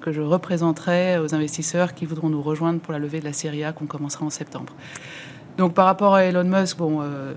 que 0.00 0.12
je 0.12 0.20
représenterai 0.20 1.18
aux 1.18 1.34
investisseurs 1.34 1.94
qui 1.94 2.06
voudront 2.06 2.28
nous 2.28 2.42
rejoindre 2.42 2.80
pour 2.80 2.92
la 2.92 2.98
levée 2.98 3.20
de 3.20 3.24
la 3.24 3.32
série 3.32 3.62
A 3.64 3.72
qu'on 3.72 3.86
commencera 3.86 4.24
en 4.24 4.30
septembre. 4.30 4.72
Donc 5.58 5.74
par 5.74 5.84
rapport 5.84 6.14
à 6.14 6.24
Elon 6.24 6.44
Musk, 6.44 6.78
bon, 6.78 7.00
euh, 7.02 7.34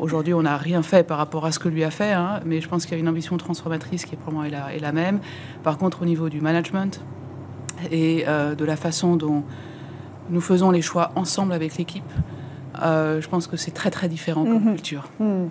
aujourd'hui 0.00 0.34
on 0.34 0.42
n'a 0.42 0.56
rien 0.56 0.82
fait 0.82 1.06
par 1.06 1.18
rapport 1.18 1.44
à 1.44 1.52
ce 1.52 1.58
que 1.58 1.68
lui 1.68 1.84
a 1.84 1.90
fait, 1.90 2.12
hein, 2.12 2.40
mais 2.44 2.60
je 2.60 2.68
pense 2.68 2.86
qu'il 2.86 2.94
y 2.94 2.96
a 2.96 3.00
une 3.00 3.08
ambition 3.08 3.36
transformatrice 3.36 4.04
qui 4.04 4.14
est 4.14 4.18
probablement 4.18 4.44
est 4.44 4.50
la, 4.50 4.74
est 4.74 4.80
la, 4.80 4.92
même. 4.92 5.20
Par 5.62 5.78
contre, 5.78 6.02
au 6.02 6.04
niveau 6.04 6.28
du 6.28 6.40
management 6.40 7.02
et 7.90 8.24
euh, 8.26 8.54
de 8.54 8.64
la 8.64 8.76
façon 8.76 9.16
dont 9.16 9.44
nous 10.30 10.40
faisons 10.40 10.70
les 10.70 10.82
choix 10.82 11.10
ensemble 11.16 11.52
avec 11.52 11.76
l'équipe, 11.76 12.04
euh, 12.82 13.20
je 13.20 13.28
pense 13.28 13.46
que 13.46 13.56
c'est 13.56 13.72
très 13.72 13.90
très 13.90 14.08
différent 14.08 14.44
comme 14.44 14.64
mhm. 14.64 14.74
culture. 14.74 15.08
Mhm. 15.18 15.48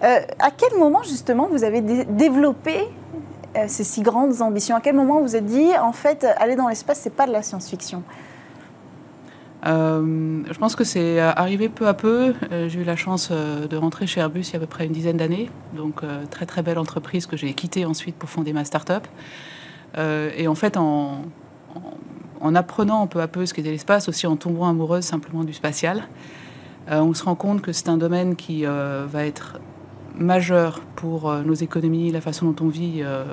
à 0.00 0.50
quel 0.50 0.78
moment 0.78 1.02
justement 1.02 1.48
vous 1.48 1.62
avez 1.62 1.80
développé 1.80 2.88
euh, 3.56 3.64
ces 3.68 3.84
si 3.84 4.02
grandes 4.02 4.40
ambitions? 4.40 4.76
À 4.76 4.80
quel 4.80 4.96
moment 4.96 5.20
vous 5.20 5.36
êtes 5.36 5.44
dit, 5.44 5.70
en 5.80 5.92
fait, 5.92 6.26
aller 6.38 6.56
dans 6.56 6.68
l'espace, 6.68 7.00
c'est 7.00 7.14
pas 7.14 7.26
de 7.26 7.32
la 7.32 7.42
science-fiction? 7.42 8.02
Euh, 9.66 10.42
je 10.50 10.58
pense 10.58 10.74
que 10.74 10.84
c'est 10.84 11.20
arrivé 11.20 11.68
peu 11.68 11.86
à 11.86 11.94
peu. 11.94 12.34
Euh, 12.50 12.68
j'ai 12.68 12.80
eu 12.80 12.84
la 12.84 12.96
chance 12.96 13.30
de 13.30 13.76
rentrer 13.76 14.06
chez 14.06 14.20
Airbus 14.20 14.40
il 14.40 14.52
y 14.52 14.54
a 14.54 14.56
à 14.56 14.60
peu 14.60 14.66
près 14.66 14.86
une 14.86 14.92
dizaine 14.92 15.18
d'années. 15.18 15.50
Donc, 15.76 16.02
très 16.30 16.46
très 16.46 16.62
belle 16.62 16.78
entreprise 16.78 17.26
que 17.26 17.36
j'ai 17.36 17.52
quittée 17.52 17.84
ensuite 17.84 18.16
pour 18.16 18.30
fonder 18.30 18.52
ma 18.52 18.64
start-up. 18.64 19.06
et 19.98 20.48
en 20.48 20.54
fait, 20.54 20.76
en, 20.76 21.22
en, 21.74 21.80
apprenant 22.54 23.06
peu 23.06 23.20
à 23.20 23.28
peu 23.28 23.46
ce 23.46 23.54
qu'était 23.54 23.70
l'espace, 23.70 24.08
aussi 24.08 24.26
en 24.26 24.36
tombant 24.36 24.68
amoureuse 24.68 25.04
simplement 25.04 25.44
du 25.44 25.52
spatial, 25.52 26.08
on 26.88 27.14
se 27.14 27.24
rend 27.24 27.36
compte 27.36 27.62
que 27.62 27.72
c'est 27.72 27.88
un 27.88 27.96
domaine 27.96 28.34
qui 28.34 28.64
va 28.64 29.24
être 29.24 29.60
majeur 30.16 30.80
pour 30.96 31.30
euh, 31.30 31.42
nos 31.42 31.54
économies, 31.54 32.10
la 32.10 32.20
façon 32.20 32.50
dont 32.50 32.64
on 32.64 32.68
vit 32.68 33.00
euh, 33.00 33.24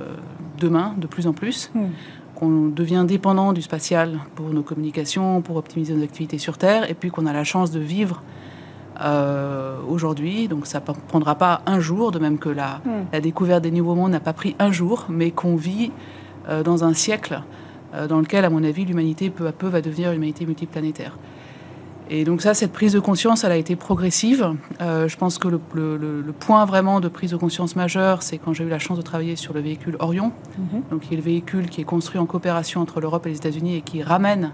demain, 0.58 0.93
de 0.98 1.08
plus 1.08 1.28
en 1.28 1.34
plus. 1.34 1.72
Hmm. 1.74 1.88
Qu'on 2.36 2.67
devient 2.67 3.04
dépendant 3.08 3.52
du 3.52 3.62
spatial 3.62 4.19
pour 4.36 4.50
nos 4.50 4.63
communications, 4.63 5.41
pour 5.41 5.58
optimiser 5.58 5.93
nos 5.93 6.04
activités 6.04 6.38
sur 6.38 6.58
Terre, 6.58 6.89
et 6.89 6.93
puis 6.93 7.10
qu'on 7.10 7.26
a 7.26 7.34
la 7.34 7.43
chance 7.43 7.72
de 7.72 7.80
vivre 7.80 8.24
euh, 9.02 9.78
aujourd'hui. 9.88 10.48
Donc 10.48 10.65
ça 10.65 10.80
ne 10.80 10.93
prendra 11.08 11.36
pas 11.36 11.62
un 11.65 11.80
jour, 11.80 12.12
de 12.12 12.19
même 12.19 12.38
que 12.38 12.50
la, 12.50 12.82
hmm. 12.86 13.08
la 13.12 13.22
découverte 13.22 13.63
des 13.63 13.72
nouveaux 13.72 13.95
mondes 13.95 14.12
n'a 14.12 14.22
pas 14.22 14.34
pris 14.34 14.56
un 14.60 14.72
jour, 14.72 15.06
mais 15.10 15.32
qu'on 15.32 15.56
vit 15.56 15.91
dans 16.65 16.84
un 16.84 16.95
siècle 16.95 17.43
dans 18.08 18.19
lequel, 18.19 18.45
à 18.45 18.49
mon 18.49 18.63
avis, 18.63 18.86
l'humanité 18.86 19.30
peu 19.30 19.47
à 19.47 19.52
peu 19.52 19.67
va 19.67 19.82
devenir 19.82 20.12
une 20.12 20.17
humanité 20.17 20.45
multiplanétaire. 20.45 21.17
Et 22.12 22.23
donc 22.23 22.41
ça, 22.41 22.54
cette 22.54 22.71
prise 22.71 22.93
de 22.93 22.99
conscience, 22.99 23.43
elle 23.43 23.52
a 23.52 23.58
été 23.58 23.75
progressive. 23.75 24.56
Euh, 24.82 25.08
je 25.08 25.15
pense 25.15 25.38
que 25.38 25.47
le, 25.47 25.60
point 26.39 26.65
vraiment 26.65 26.99
de 26.99 27.08
prise 27.08 27.32
de 27.32 27.38
conscience 27.38 27.75
majeure, 27.75 28.23
c'est 28.23 28.39
quand 28.39 28.54
j'ai 28.54 28.63
eu 28.63 28.69
la 28.69 28.80
chance 28.80 28.97
de 28.97 29.04
travailler 29.04 29.36
sur 29.36 29.54
le 29.54 29.60
véhicule 29.60 29.95
Orion, 29.99 30.32
mhm. 30.58 30.82
donc 30.89 31.02
qui 31.02 31.13
est 31.13 31.17
le 31.17 31.23
véhicule 31.23 31.69
qui 31.69 31.82
est 31.82 31.86
construit 31.86 32.19
en 32.19 32.25
coopération 32.25 32.82
entre 32.82 32.99
l'Europe 32.99 33.28
et 33.28 33.30
les 33.30 33.38
États-Unis 33.38 33.75
et 33.75 33.82
qui 33.82 34.02
ramène 34.02 34.54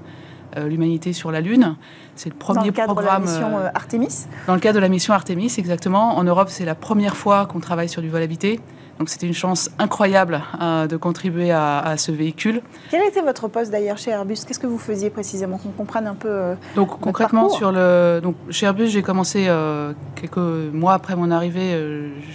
euh, 0.58 0.68
l'humanité 0.68 1.14
sur 1.14 1.32
la 1.32 1.40
Lune. 1.40 1.78
C'est 2.16 2.30
le 2.30 2.36
premier 2.36 2.72
dans 2.72 2.82
le 2.82 2.86
programme. 2.86 3.24
De 3.24 3.28
la 3.28 3.34
mission 3.34 3.58
euh, 3.58 3.70
Artemis. 3.74 4.26
Dans 4.48 4.56
le 4.56 4.60
cadre 4.60 4.76
de 4.76 4.82
la 4.82 4.90
mission 4.90 5.14
Artemis, 5.14 5.54
exactement. 5.58 6.18
En 6.18 6.24
Europe, 6.26 6.50
c'est 6.50 6.66
la 6.66 6.76
première 6.76 7.16
fois 7.16 7.46
qu'on 7.46 7.60
travaille 7.60 7.90
sur 7.90 8.02
du 8.02 8.10
vol 8.10 8.22
habité. 8.22 8.60
Donc 9.00 9.10
c'était 9.10 9.28
une 9.28 9.34
chance 9.34 9.70
incroyable 9.78 10.42
euh, 10.62 10.88
de 10.88 10.96
contribuer 10.96 11.52
à, 11.52 11.96
ce 11.98 12.12
véhicule. 12.12 12.62
Quel 12.90 13.04
était 13.04 13.22
votre 13.22 13.48
poste 13.48 13.72
d'ailleurs 13.72 13.98
chez 13.98 14.12
Airbus? 14.12 14.38
Qu'est-ce 14.48 14.60
que 14.60 14.68
vous 14.68 14.78
faisiez 14.78 15.10
précisément? 15.10 15.58
Qu'on 15.58 15.70
comprenne 15.70 16.08
un 16.08 16.16
peu. 16.16 16.30
Euh, 16.30 16.56
donc 16.76 17.00
concrètement 17.00 17.50
sur 17.50 17.72
le 17.72 18.22
donc 18.24 18.36
chez 18.50 18.66
Airbus, 18.66 18.88
j'ai 18.88 19.02
commencé 19.02 19.46
euh, 19.48 19.94
quelques 20.16 20.38
mois 20.38 20.94
après 20.94 21.16
mon 21.16 21.30
arrivée. 21.30 21.78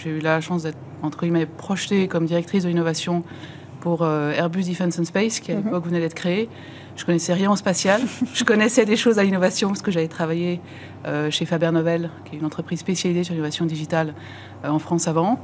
j'ai 0.02 0.10
eu 0.10 0.20
la 0.20 0.40
chance 0.40 0.64
d'être 0.64 0.78
entre 1.02 1.20
guillemets 1.20 1.46
projetée 1.46 2.08
comme 2.08 2.26
directrice 2.26 2.64
de 2.64 2.68
l'innovation 2.68 3.24
pour 3.80 4.06
Airbus 4.06 4.64
Defence 4.64 4.98
and 4.98 5.06
Space, 5.06 5.40
qui 5.40 5.52
à 5.52 5.56
mhm. 5.56 5.64
l'époque 5.64 5.86
venait 5.86 6.00
d'être 6.00 6.14
créé. 6.14 6.50
Je 6.96 7.06
connaissais 7.06 7.32
rien 7.32 7.50
en 7.50 7.56
spatial. 7.56 8.02
je 8.34 8.44
connaissais 8.44 8.84
des 8.84 8.96
choses 8.96 9.18
à 9.18 9.24
l'innovation 9.24 9.68
parce 9.68 9.80
que 9.80 9.90
j'avais 9.90 10.08
travaillé 10.08 10.60
chez 11.30 11.46
Faber 11.46 11.70
Novel, 11.72 12.10
qui 12.26 12.36
est 12.36 12.38
une 12.38 12.44
entreprise 12.44 12.80
spécialisée 12.80 13.24
sur 13.24 13.32
l'innovation 13.32 13.64
digitale 13.64 14.14
en 14.62 14.78
France 14.78 15.08
avant. 15.08 15.40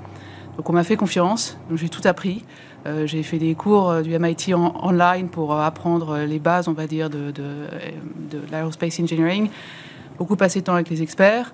Donc 0.57 0.71
on 0.71 0.73
m'a 0.73 0.85
fait 0.85 0.97
confiance, 0.97 1.59
j'ai 1.75 1.89
tout 1.89 2.01
appris. 2.05 2.45
j'ai 3.05 3.23
fait 3.23 3.39
des 3.39 3.55
cours 3.55 4.01
du 4.03 4.19
MIT 4.19 4.55
en, 4.55 4.73
online 4.83 5.29
pour 5.29 5.55
apprendre 5.55 6.19
les 6.19 6.39
bases, 6.39 6.69
on 6.69 6.73
va 6.73 6.87
dire, 6.87 7.11
de, 7.11 7.31
de, 7.31 8.39
l'aerospace 8.51 8.99
engineering. 9.01 9.51
Beaucoup 10.19 10.37
passé 10.37 10.61
de 10.61 10.65
temps 10.65 10.75
avec 10.75 10.89
les 10.89 11.03
experts. 11.03 11.53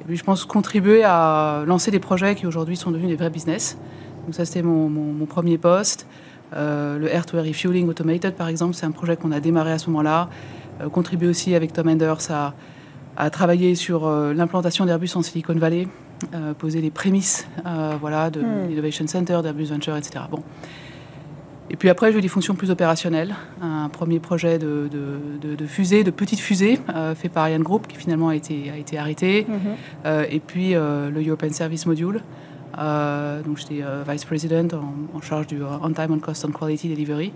Et 0.00 0.04
puis 0.04 0.16
je 0.16 0.22
pense 0.22 0.44
contribuer 0.44 1.02
à 1.04 1.64
lancer 1.66 1.90
des 1.90 1.98
projets 1.98 2.34
qui 2.36 2.46
aujourd'hui 2.46 2.76
sont 2.76 2.90
devenus 2.90 3.10
des 3.10 3.16
vrais 3.16 3.30
business. 3.30 3.76
Donc 4.24 4.34
ça 4.34 4.44
c'était 4.44 4.62
mon, 4.62 5.26
premier 5.26 5.58
poste. 5.58 6.06
le 6.52 7.08
Air-to-Air 7.08 7.44
Refueling 7.44 7.88
Automated 7.88 8.34
par 8.34 8.48
exemple, 8.48 8.74
c'est 8.74 8.86
un 8.86 8.92
projet 8.92 9.16
qu'on 9.16 9.32
a 9.32 9.40
démarré 9.40 9.72
à 9.72 9.78
ce 9.78 9.88
moment-là. 9.90 10.28
contribuer 10.92 11.28
aussi 11.28 11.56
avec 11.56 11.72
Tom 11.72 11.88
Enders 11.88 12.30
à 13.16 13.30
travailler 13.30 13.74
sur 13.74 14.06
euh, 14.06 14.34
l'implantation 14.34 14.86
d'Airbus 14.86 15.10
en 15.14 15.22
Silicon 15.22 15.54
Valley, 15.54 15.86
euh, 16.34 16.54
poser 16.54 16.80
les 16.80 16.90
prémices 16.90 17.46
euh, 17.66 17.96
voilà, 18.00 18.30
de 18.30 18.40
hmm. 18.40 18.68
l'Innovation 18.68 19.06
Center, 19.06 19.40
d'Airbus 19.42 19.66
Venture, 19.66 19.96
etc. 19.96 20.24
Bon. 20.30 20.42
Et 21.70 21.76
puis 21.76 21.88
après, 21.88 22.12
j'ai 22.12 22.18
eu 22.18 22.20
des 22.20 22.28
fonctions 22.28 22.54
plus 22.54 22.70
opérationnelles. 22.70 23.34
Un 23.60 23.88
premier 23.88 24.20
projet 24.20 24.58
de, 24.58 24.88
de, 24.90 25.54
de, 25.56 25.66
fusée, 25.66 26.04
de 26.04 26.10
petite 26.10 26.38
fusée, 26.38 26.78
fait 27.16 27.30
par 27.30 27.44
Ariane 27.44 27.62
Group, 27.62 27.86
qui 27.86 27.96
finalement 27.96 28.28
a 28.28 28.36
été, 28.36 28.70
a 28.70 28.76
été 28.76 28.98
arrêté. 28.98 29.46
Hmm. 29.48 30.08
et 30.30 30.40
puis 30.40 30.74
le 30.74 31.22
European 31.26 31.50
Service 31.50 31.86
Module. 31.86 32.20
donc 32.76 33.56
j'étais 33.56 33.82
Vice 34.06 34.24
President 34.26 34.68
en, 34.74 35.16
en, 35.16 35.20
charge 35.22 35.46
du 35.46 35.62
On 35.62 35.90
Time, 35.94 36.10
On 36.10 36.18
Cost, 36.18 36.44
On 36.44 36.52
Quality 36.52 36.90
Delivery. 36.90 37.32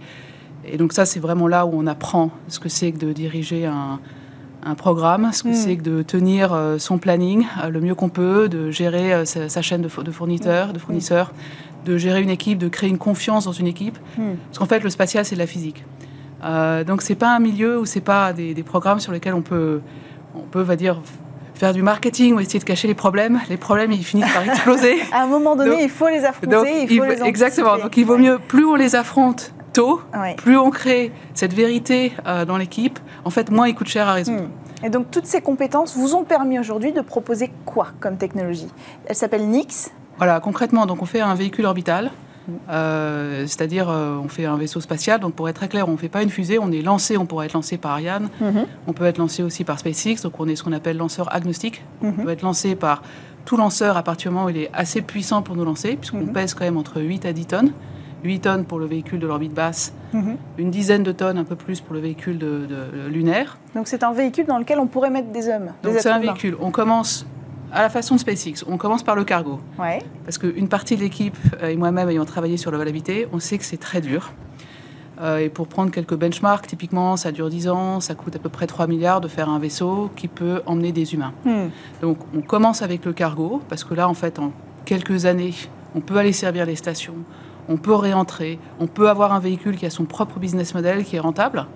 Et 0.67 0.77
donc 0.77 0.93
ça, 0.93 1.07
c'est 1.07 1.21
vraiment 1.21 1.49
là 1.49 1.65
où 1.65 1.71
on 1.73 1.87
apprend 1.87 2.31
ce 2.49 2.59
que 2.59 2.69
c'est 2.69 2.93
que 2.93 2.99
de 2.99 3.13
diriger 3.13 3.65
un, 3.65 3.99
un 4.65 4.75
programme, 4.75 5.31
ce 5.33 5.43
que 5.43 5.49
hmm. 5.49 5.55
c'est 5.55 5.77
que 5.77 5.83
de 5.83 6.03
tenir 6.03 6.53
euh, 6.53 6.79
son 6.79 6.99
planning 6.99 7.47
euh, 7.63 7.69
le 7.71 7.81
mieux 7.81 7.95
qu'on 7.95 8.09
peut, 8.09 8.49
de 8.49 8.71
gérer 8.71 9.13
euh, 9.13 9.25
sa, 9.25 9.63
chaîne 9.63 9.83
de, 9.83 9.89
fournisseurs, 9.89 10.73
de 10.73 10.79
fournisseurs, 10.79 11.33
de 11.85 11.97
gérer 11.97 12.23
une 12.23 12.31
équipe, 12.31 12.59
de 12.59 12.69
créer 12.69 12.91
une 12.91 12.99
confiance 12.99 13.45
dans 13.45 13.53
une 13.53 13.67
équipe. 13.67 13.99
Hmm. 14.17 14.35
Parce 14.47 14.59
qu'en 14.59 14.67
fait, 14.67 14.81
le 14.81 14.91
spatial, 14.91 15.25
c'est 15.25 15.37
de 15.37 15.41
la 15.41 15.47
physique. 15.47 15.85
Donc, 16.87 17.03
c'est 17.03 17.17
pas 17.17 17.35
un 17.35 17.41
milieu 17.41 17.81
où 17.81 17.85
c'est 17.85 18.01
pas 18.01 18.33
des, 18.33 18.63
programmes 18.63 19.01
sur 19.01 19.11
lesquels 19.11 19.35
on 19.35 19.43
peut, 19.43 19.81
on 20.37 20.43
peut, 20.43 20.61
va 20.61 20.77
dire, 20.77 21.01
faire 21.55 21.73
du 21.73 21.83
marketing 21.83 22.35
ou 22.35 22.41
essayer 22.41 22.61
de 22.61 22.65
cacher 22.65 22.87
les 22.87 22.95
problèmes. 22.95 23.41
Les 23.49 23.57
problèmes, 23.57 23.91
ils 23.91 24.05
finissent 24.05 24.33
par 24.33 24.43
exploser. 24.49 24.99
à 25.13 25.25
un 25.25 25.27
moment 25.27 25.57
donné, 25.57 25.83
il 25.83 25.91
faut 25.91 26.09
les 26.09 26.25
affronter, 26.25 26.87
il 26.89 26.97
faut 26.97 27.05
les 27.05 27.23
Exactement. 27.23 27.77
Donc, 27.79 27.97
il 27.97 28.05
vaut 28.05 28.19
mieux, 28.19 28.39
plus 28.39 28.65
on 28.65 28.77
les 28.77 28.95
affronte 28.95 29.53
tôt, 29.79 30.01
plus 30.37 30.59
on 30.59 30.71
crée 30.71 31.13
cette 31.35 31.53
vérité 31.53 32.13
euh, 32.27 32.45
dans 32.45 32.57
l'équipe, 32.57 32.99
en 33.25 33.31
fait, 33.31 33.49
moins 33.49 33.69
il 33.69 33.77
coûte 33.77 33.87
cher 33.87 34.09
à 34.09 34.15
résoudre. 34.15 34.43
Hmm. 34.43 34.85
Et 34.85 34.91
donc, 34.91 35.13
toutes 35.13 35.27
ces 35.27 35.41
compétences 35.41 35.97
vous 35.97 36.17
ont 36.17 36.25
permis 36.25 36.59
aujourd'hui 36.59 36.93
de 36.93 37.01
proposer 37.01 37.53
quoi 37.65 37.89
comme 38.01 38.17
technologie? 38.17 38.67
Elle 39.07 39.15
s'appelle 39.15 39.47
Nix 39.47 39.93
Voilà, 40.17 40.41
concrètement, 40.41 40.85
donc 40.87 41.01
on 41.01 41.07
fait 41.07 41.21
un 41.21 41.35
véhicule 41.37 41.65
orbital. 41.65 42.11
Hmm. 42.49 42.53
Euh, 42.71 43.47
c'est-à-dire, 43.47 43.89
euh, 43.89 44.17
on 44.17 44.27
fait 44.27 44.47
un 44.47 44.57
vaisseau 44.57 44.81
spatial. 44.81 45.21
Donc, 45.21 45.35
pour 45.35 45.49
être 45.49 45.55
très 45.55 45.69
clair, 45.69 45.89
on 45.89 45.93
ne 45.93 45.97
fait 45.97 46.09
pas 46.09 46.25
une 46.25 46.31
fusée, 46.31 46.59
on 46.59 46.73
est 46.73 46.83
lancé, 46.83 47.17
on 47.17 47.27
pourrait 47.27 47.47
être 47.47 47.53
lancé 47.53 47.79
par 47.79 47.93
Ariane. 47.93 48.31
Hmm. 48.41 48.65
On 48.89 48.93
peut 48.93 49.05
être 49.05 49.19
lancé 49.19 49.45
aussi 49.45 49.63
par 49.63 49.79
SpaceX. 49.79 50.23
Donc, 50.25 50.41
on 50.41 50.49
est 50.49 50.57
ce 50.57 50.65
qu'on 50.65 50.73
appelle 50.73 50.97
lanceur 50.97 51.33
agnostique. 51.33 51.85
On 52.03 52.11
peut 52.11 52.31
être 52.31 52.43
lancé 52.43 52.75
par 52.75 53.03
tout 53.45 53.57
lanceur 53.57 53.97
à 53.97 54.03
partir 54.03 54.33
du 54.33 54.35
moment 54.35 54.47
où 54.47 54.51
il 54.51 54.59
est 54.59 54.71
assez 54.73 55.03
puissant 55.03 55.43
pour 55.43 55.55
nous 55.55 55.65
lancer, 55.65 55.95
puisqu'on 55.95 56.27
pèse 56.27 56.55
quand 56.55 56.65
même 56.65 56.79
entre 56.79 57.01
8 57.01 57.25
à 57.27 57.33
10 57.33 57.47
tonnes. 57.47 57.73
8 58.25 58.41
tonnes 58.41 58.65
pour 58.65 58.79
le 58.79 58.87
véhicule 58.87 59.19
de 59.19 59.27
l'orbite 59.27 59.55
basse, 59.55 59.93
mhm. 60.13 60.37
une 60.59 60.71
dizaine 60.71 61.03
de 61.03 61.13
tonnes, 61.13 61.39
un 61.39 61.45
peu 61.45 61.57
plus 61.57 61.81
pour 61.81 61.95
le 61.95 62.01
véhicule 62.01 62.39
de, 62.39 62.67
lunaire. 63.09 63.59
Donc 63.75 63.89
c'est 63.89 64.03
un 64.03 64.13
véhicule 64.13 64.47
dans 64.47 64.59
lequel 64.59 64.79
on 64.79 64.87
pourrait 64.87 65.11
mettre 65.11 65.31
des 65.31 65.49
hommes. 65.49 65.73
Donc 65.83 65.95
c'est 65.99 66.11
un 66.11 66.19
véhicule. 66.19 66.57
On 66.61 66.71
commence 66.71 67.27
à 67.73 67.83
la 67.83 67.89
façon 67.89 68.15
de 68.15 68.21
SpaceX. 68.21 68.65
On 68.67 68.77
commence 68.77 69.03
par 69.03 69.15
le 69.15 69.25
cargo. 69.25 69.61
Ouais. 69.79 69.99
Parce 70.25 70.39
qu'une 70.39 70.69
partie 70.69 70.97
de 70.97 71.03
l'équipe 71.03 71.37
euh, 71.63 71.69
et 71.69 71.77
moi-même 71.77 72.09
ayant 72.09 72.25
travaillé 72.25 72.57
sur 72.57 72.75
habité, 72.75 73.29
on 73.33 73.41
sait 73.41 73.59
que 73.59 73.65
c'est 73.65 73.77
très 73.77 74.01
dur. 74.01 74.33
Euh, 75.21 75.39
et 75.39 75.49
pour 75.49 75.67
prendre 75.67 75.91
quelques 75.91 76.15
benchmarks, 76.15 76.67
typiquement, 76.67 77.17
ça 77.17 77.33
dure 77.33 77.51
10 77.51 77.69
ans, 77.69 78.01
ça 78.01 78.15
coûte 78.15 78.37
à 78.37 78.39
peu 78.39 78.49
près 78.49 78.67
3 78.67 78.87
milliards 78.87 79.21
de 79.21 79.29
faire 79.29 79.49
un 79.49 79.59
vaisseau 79.59 80.11
qui 80.15 80.29
peut 80.29 80.63
emmener 80.67 80.93
des 80.93 81.15
humains. 81.15 81.33
Hmm. 81.45 81.69
Donc 82.03 82.19
on 82.35 82.41
commence 82.41 82.83
avec 82.83 83.05
le 83.05 83.13
cargo, 83.13 83.61
parce 83.69 83.85
que 83.85 83.95
là, 83.95 84.09
en 84.09 84.15
fait, 84.15 84.39
en 84.39 84.53
quelques 84.85 85.27
années, 85.27 85.55
on 85.95 86.01
peut 86.01 86.17
aller 86.17 86.33
servir 86.33 86.67
les 86.67 86.77
stations, 86.77 87.17
on 87.69 87.77
peut 87.77 87.95
réentrer, 87.95 88.59
on 88.81 88.87
peut 88.87 89.09
avoir 89.09 89.33
un 89.33 89.41
véhicule 89.41 89.77
qui 89.77 89.87
a 89.87 89.91
son 89.91 90.05
propre 90.05 90.39
business 90.39 90.75
model, 90.75 91.05
qui 91.05 91.17
est 91.17 91.21
rentable. 91.21 91.67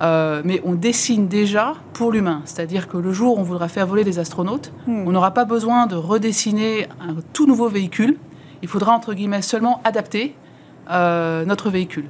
Euh, 0.00 0.42
mais 0.44 0.62
on 0.64 0.74
dessine 0.74 1.26
déjà 1.26 1.74
pour 1.92 2.12
l'humain. 2.12 2.42
C'est-à-dire 2.44 2.88
que 2.88 2.96
le 2.96 3.12
jour 3.12 3.36
où 3.36 3.40
on 3.40 3.42
voudra 3.42 3.68
faire 3.68 3.86
voler 3.86 4.04
des 4.04 4.18
astronautes, 4.18 4.72
hmm. 4.86 5.04
on 5.06 5.12
n'aura 5.12 5.32
pas 5.32 5.44
besoin 5.44 5.86
de 5.86 5.96
redessiner 5.96 6.86
un 7.00 7.16
tout 7.32 7.46
nouveau 7.46 7.68
véhicule. 7.68 8.16
Il 8.62 8.68
faudra, 8.68 8.92
entre 8.92 9.14
guillemets, 9.14 9.42
seulement 9.42 9.80
adapter 9.84 10.34
euh, 10.90 11.44
notre 11.44 11.70
véhicule. 11.70 12.08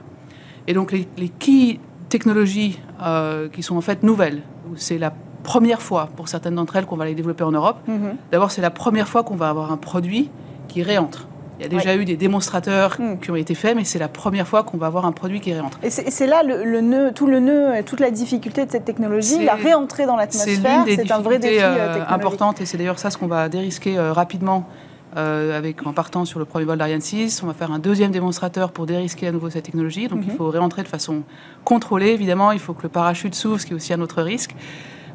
Et 0.66 0.74
donc 0.74 0.92
les, 0.92 1.08
les 1.16 1.30
key 1.30 1.80
technologies 2.10 2.78
euh, 3.02 3.48
qui 3.48 3.62
sont 3.62 3.76
en 3.76 3.80
fait 3.80 4.02
nouvelles, 4.02 4.42
c'est 4.76 4.98
la 4.98 5.12
première 5.42 5.80
fois 5.80 6.10
pour 6.14 6.28
certaines 6.28 6.56
d'entre 6.56 6.76
elles 6.76 6.84
qu'on 6.84 6.96
va 6.96 7.06
les 7.06 7.14
développer 7.14 7.44
en 7.44 7.52
Europe. 7.52 7.78
Hmm. 7.86 8.16
D'abord, 8.30 8.50
c'est 8.50 8.60
la 8.60 8.70
première 8.70 9.08
fois 9.08 9.22
qu'on 9.24 9.36
va 9.36 9.48
avoir 9.48 9.72
un 9.72 9.78
produit 9.78 10.30
qui 10.68 10.82
réentre. 10.82 11.26
Il 11.58 11.62
y 11.62 11.66
a 11.66 11.68
déjà 11.68 11.96
eu 11.96 12.04
des 12.04 12.16
démonstrateurs 12.16 12.96
hmm. 12.98 13.18
qui 13.18 13.30
ont 13.30 13.36
été 13.36 13.54
faits, 13.54 13.74
mais 13.76 13.82
c'est 13.82 13.98
la 13.98 14.08
première 14.08 14.46
fois 14.46 14.62
qu'on 14.62 14.76
va 14.76 14.86
avoir 14.86 15.06
un 15.06 15.12
produit 15.12 15.40
qui 15.40 15.52
réentre. 15.52 15.78
Et 15.82 15.90
c'est 15.90 16.26
là 16.26 16.42
le, 16.44 16.80
nœud, 16.80 17.12
tout 17.12 17.26
le 17.26 17.40
nœud, 17.40 17.82
toute 17.84 18.00
la 18.00 18.10
difficulté 18.10 18.64
de 18.64 18.70
cette 18.70 18.84
technologie, 18.84 19.44
la 19.44 19.54
réentrée 19.54 20.06
dans 20.06 20.16
l'atmosphère. 20.16 20.84
C'est 20.86 21.10
un 21.10 21.20
vrai 21.20 21.38
défi 21.38 21.58
euh, 21.60 22.04
importante, 22.08 22.60
et 22.60 22.66
c'est 22.66 22.76
d'ailleurs 22.76 22.98
ça 22.98 23.10
ce 23.10 23.18
qu'on 23.18 23.26
va 23.26 23.48
dérisquer 23.48 23.98
euh, 23.98 24.12
rapidement. 24.12 24.68
Euh, 25.16 25.56
avec, 25.56 25.86
en 25.86 25.94
partant 25.94 26.26
sur 26.26 26.38
le 26.38 26.44
premier 26.44 26.66
vol 26.66 26.76
d'Ariane 26.76 27.00
6, 27.00 27.42
on 27.42 27.46
va 27.46 27.54
faire 27.54 27.72
un 27.72 27.78
deuxième 27.78 28.10
démonstrateur 28.10 28.70
pour 28.70 28.84
dérisquer 28.84 29.26
à 29.26 29.32
nouveau 29.32 29.48
cette 29.48 29.64
technologie. 29.64 30.06
Donc 30.06 30.20
il 30.22 30.30
mhm. 30.30 30.36
faut 30.36 30.50
réentrer 30.50 30.82
de 30.82 30.88
façon 30.88 31.22
contrôlée, 31.64 32.10
évidemment. 32.10 32.52
Il 32.52 32.58
faut 32.58 32.74
que 32.74 32.82
le 32.82 32.90
parachute 32.90 33.34
s'ouvre, 33.34 33.58
ce 33.58 33.64
qui 33.64 33.72
est 33.72 33.74
aussi 33.74 33.94
un 33.94 34.02
autre 34.02 34.22
risque. 34.22 34.54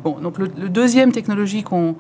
Bon, 0.04 0.20
donc 0.20 0.40
le, 0.40 0.48
deuxième 0.48 1.12
technologie 1.12 1.64
qu'on 1.64 1.96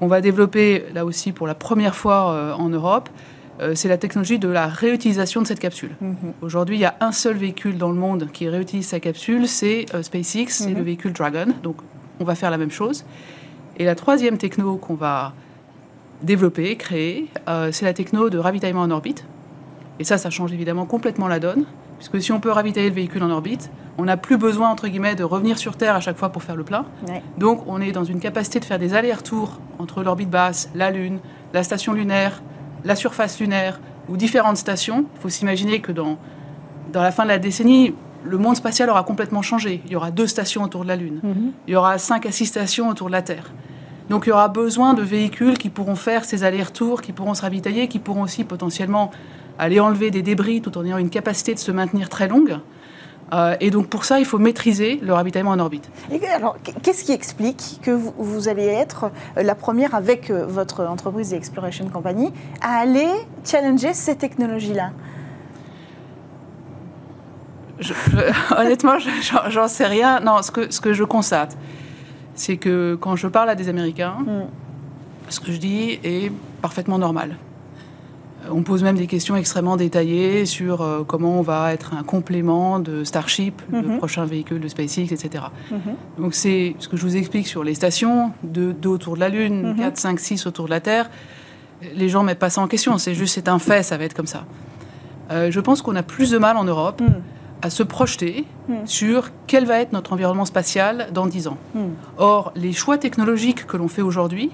va 0.00 0.20
développer 0.20 0.86
là 0.92 1.04
aussi 1.04 1.30
pour 1.30 1.46
la 1.46 1.54
première 1.54 1.94
fois 1.94 2.56
en 2.58 2.68
Europe, 2.68 3.08
euh, 3.08 3.30
c'est 3.74 3.88
la 3.88 3.98
technologie 3.98 4.38
de 4.38 4.48
la 4.48 4.66
réutilisation 4.66 5.42
de 5.42 5.46
cette 5.46 5.60
capsule. 5.60 5.90
Mhm. 6.00 6.16
Aujourd'hui, 6.40 6.76
il 6.76 6.80
y 6.80 6.84
a 6.84 6.96
un 7.00 7.12
seul 7.12 7.36
véhicule 7.36 7.78
dans 7.78 7.90
le 7.90 7.98
monde 7.98 8.28
qui 8.32 8.48
réutilise 8.48 8.86
sa 8.86 9.00
capsule, 9.00 9.48
c'est 9.48 9.86
euh, 9.94 10.02
SpaceX, 10.02 10.46
c'est 10.48 10.70
le 10.70 10.76
mhm. 10.76 10.82
véhicule 10.82 11.12
Dragon. 11.12 11.46
Donc, 11.62 11.76
on 12.18 12.24
va 12.24 12.34
faire 12.34 12.50
la 12.50 12.58
même 12.58 12.70
chose. 12.70 13.04
Et 13.78 13.84
la 13.84 13.94
troisième 13.94 14.38
techno 14.38 14.76
qu'on 14.76 14.94
va 14.94 15.32
développer, 16.22 16.76
créer, 16.76 17.28
euh, 17.48 17.72
c'est 17.72 17.84
la 17.84 17.94
techno 17.94 18.30
de 18.30 18.38
ravitaillement 18.38 18.82
en 18.82 18.90
orbite. 18.90 19.24
Et 19.98 20.04
ça, 20.04 20.18
ça 20.18 20.30
change 20.30 20.52
évidemment 20.52 20.86
complètement 20.86 21.28
la 21.28 21.40
donne, 21.40 21.64
puisque 21.98 22.20
si 22.20 22.32
on 22.32 22.40
peut 22.40 22.50
ravitailler 22.50 22.88
le 22.88 22.94
véhicule 22.94 23.22
en 23.22 23.30
orbite, 23.30 23.70
on 23.98 24.04
n'a 24.04 24.16
plus 24.16 24.38
besoin, 24.38 24.70
entre 24.70 24.88
guillemets, 24.88 25.14
de 25.14 25.24
revenir 25.24 25.58
sur 25.58 25.76
Terre 25.76 25.94
à 25.94 26.00
chaque 26.00 26.16
fois 26.16 26.30
pour 26.30 26.42
faire 26.42 26.56
le 26.56 26.64
plein. 26.64 26.86
Donc, 27.36 27.64
on 27.66 27.80
est 27.80 27.92
dans 27.92 28.04
une 28.04 28.20
capacité 28.20 28.60
de 28.60 28.64
faire 28.64 28.78
des 28.78 28.94
allers-retours 28.94 29.60
entre 29.78 30.02
l'orbite 30.02 30.30
basse, 30.30 30.70
la 30.74 30.90
Lune, 30.90 31.18
la 31.52 31.62
station 31.62 31.92
lunaire, 31.92 32.42
la 32.84 32.96
surface 32.96 33.40
lunaire 33.40 33.80
ou 34.08 34.16
différentes 34.16 34.56
stations, 34.56 35.06
il 35.14 35.20
faut 35.20 35.28
s'imaginer 35.28 35.80
que 35.80 35.92
dans, 35.92 36.18
dans 36.92 37.02
la 37.02 37.10
fin 37.10 37.24
de 37.24 37.28
la 37.28 37.38
décennie, 37.38 37.94
le 38.24 38.38
monde 38.38 38.56
spatial 38.56 38.90
aura 38.90 39.02
complètement 39.02 39.42
changé. 39.42 39.82
Il 39.86 39.92
y 39.92 39.96
aura 39.96 40.10
deux 40.10 40.26
stations 40.26 40.62
autour 40.62 40.82
de 40.82 40.88
la 40.88 40.96
Lune. 40.96 41.20
Mhm. 41.22 41.52
Il 41.66 41.72
y 41.72 41.76
aura 41.76 41.98
cinq 41.98 42.26
à 42.26 42.32
six 42.32 42.46
stations 42.46 42.88
autour 42.88 43.06
de 43.08 43.12
la 43.12 43.22
Terre. 43.22 43.50
Donc 44.08 44.26
il 44.26 44.30
y 44.30 44.32
aura 44.32 44.48
besoin 44.48 44.92
de 44.94 45.02
véhicules 45.02 45.56
qui 45.56 45.70
pourront 45.70 45.94
faire 45.94 46.24
ces 46.24 46.42
allers-retours, 46.42 47.00
qui 47.00 47.12
pourront 47.12 47.34
se 47.34 47.42
ravitailler, 47.42 47.86
qui 47.86 48.00
pourront 48.00 48.22
aussi 48.22 48.44
potentiellement 48.44 49.12
aller 49.58 49.78
enlever 49.78 50.10
des 50.10 50.22
débris 50.22 50.60
tout 50.60 50.76
en 50.76 50.84
ayant 50.84 50.98
une 50.98 51.10
capacité 51.10 51.54
de 51.54 51.60
se 51.60 51.70
maintenir 51.70 52.08
très 52.08 52.26
longue. 52.26 52.58
Euh, 53.32 53.56
et 53.60 53.70
donc 53.70 53.86
pour 53.86 54.04
ça, 54.04 54.18
il 54.18 54.24
faut 54.24 54.38
maîtriser 54.38 54.98
le 55.02 55.12
ravitaillement 55.12 55.50
en 55.50 55.58
orbite. 55.58 55.90
Et 56.10 56.26
alors, 56.26 56.56
qu'est-ce 56.82 57.04
qui 57.04 57.12
explique 57.12 57.80
que 57.82 57.90
vous, 57.90 58.48
allez 58.48 58.66
être 58.66 59.10
euh, 59.36 59.42
la 59.42 59.54
première 59.54 59.94
avec 59.94 60.30
euh, 60.30 60.46
votre 60.46 60.84
entreprise 60.84 61.30
The 61.30 61.34
Exploration 61.34 61.88
Company 61.88 62.32
à 62.60 62.80
aller 62.80 63.08
challenger 63.44 63.94
ces 63.94 64.16
technologies-là? 64.16 64.90
Honnêtement, 68.58 68.98
j'en 69.48 69.68
sais 69.68 69.86
rien. 69.86 70.20
Non, 70.20 70.42
ce 70.42 70.50
que, 70.50 70.70
ce 70.70 70.80
que 70.80 70.92
je 70.92 71.04
constate, 71.04 71.56
c'est 72.34 72.56
que 72.56 72.96
quand 73.00 73.16
je 73.16 73.26
parle 73.26 73.48
à 73.48 73.54
des 73.54 73.68
Américains, 73.68 74.16
hmm. 74.26 74.48
ce 75.28 75.40
que 75.40 75.52
je 75.52 75.56
dis 75.56 75.98
est 76.04 76.30
parfaitement 76.60 76.98
normal. 76.98 77.36
On 78.50 78.62
pose 78.62 78.82
même 78.82 78.96
des 78.96 79.06
questions 79.06 79.36
extrêmement 79.36 79.76
détaillées 79.76 80.46
sur 80.46 80.82
euh, 80.82 81.04
comment 81.06 81.38
on 81.38 81.42
va 81.42 81.72
être 81.72 81.94
un 81.94 82.02
complément 82.02 82.78
de 82.78 83.04
Starship, 83.04 83.62
le 83.70 83.82
mhm. 83.82 83.98
prochain 83.98 84.24
véhicule 84.24 84.60
de 84.60 84.68
SpaceX, 84.68 85.12
etc. 85.12 85.44
Mhm. 85.70 85.80
Donc 86.18 86.34
c'est 86.34 86.74
ce 86.78 86.88
que 86.88 86.96
je 86.96 87.02
vous 87.02 87.16
explique 87.16 87.46
sur 87.46 87.64
les 87.64 87.74
stations, 87.74 88.32
deux, 88.42 88.74
autour 88.86 89.14
de 89.14 89.20
la 89.20 89.28
Lune, 89.28 89.74
4, 89.78 89.96
5, 89.96 90.20
6 90.20 90.46
autour 90.46 90.66
de 90.66 90.70
la 90.70 90.80
Terre. 90.80 91.10
Les 91.94 92.08
gens 92.08 92.22
ne 92.22 92.26
mettent 92.26 92.38
pas 92.38 92.50
ça 92.50 92.60
en 92.60 92.68
question, 92.68 92.98
c'est 92.98 93.14
juste, 93.14 93.34
c'est 93.34 93.48
un 93.48 93.58
fait, 93.58 93.82
ça 93.82 93.96
va 93.96 94.04
être 94.04 94.14
comme 94.14 94.26
ça. 94.26 94.44
Euh, 95.30 95.50
je 95.50 95.60
pense 95.60 95.80
qu'on 95.80 95.96
a 95.96 96.02
plus 96.02 96.30
de 96.30 96.38
mal 96.38 96.56
en 96.56 96.64
Europe 96.64 97.00
mhm. 97.00 97.22
à 97.62 97.70
se 97.70 97.82
projeter 97.82 98.44
sur 98.84 99.30
quel 99.46 99.64
va 99.64 99.80
être 99.80 99.92
notre 99.92 100.12
environnement 100.12 100.44
spatial 100.44 101.08
dans 101.12 101.26
10 101.26 101.48
ans. 101.48 101.58
Or, 102.18 102.52
les 102.54 102.72
choix 102.72 102.98
technologiques 102.98 103.66
que 103.66 103.76
l'on 103.76 103.88
fait 103.88 104.02
aujourd'hui, 104.02 104.50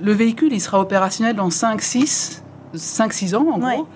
le 0.00 0.12
véhicule, 0.12 0.52
il 0.52 0.60
sera 0.60 0.80
opérationnel 0.80 1.36
dans 1.36 1.50
5, 1.50 1.82
6, 1.82 2.42
5-6 2.74 3.34
ans, 3.34 3.46
en 3.52 3.60
Ouais. 3.60 3.74
gros. 3.76 3.88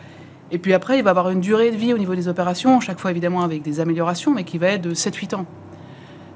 Et 0.50 0.58
puis 0.58 0.72
après, 0.74 0.98
il 0.98 1.04
va 1.04 1.10
avoir 1.10 1.30
une 1.30 1.40
durée 1.40 1.70
de 1.70 1.76
vie 1.76 1.92
au 1.92 1.98
niveau 1.98 2.14
des 2.14 2.28
opérations, 2.28 2.78
chaque 2.80 3.00
fois 3.00 3.10
évidemment 3.10 3.42
avec 3.42 3.62
des 3.62 3.80
améliorations, 3.80 4.32
mais 4.32 4.44
qui 4.44 4.58
va 4.58 4.68
être 4.68 4.82
de 4.82 4.94
7-8 4.94 5.34
ans. 5.34 5.46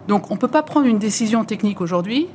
Donc 0.09 0.31
on 0.31 0.35
ne 0.35 0.39
peut 0.39 0.49
pas 0.49 0.63
prendre 0.63 0.87
une 0.87 0.99
décision 0.99 1.45
technique 1.45 1.81
aujourd'hui 1.81 2.29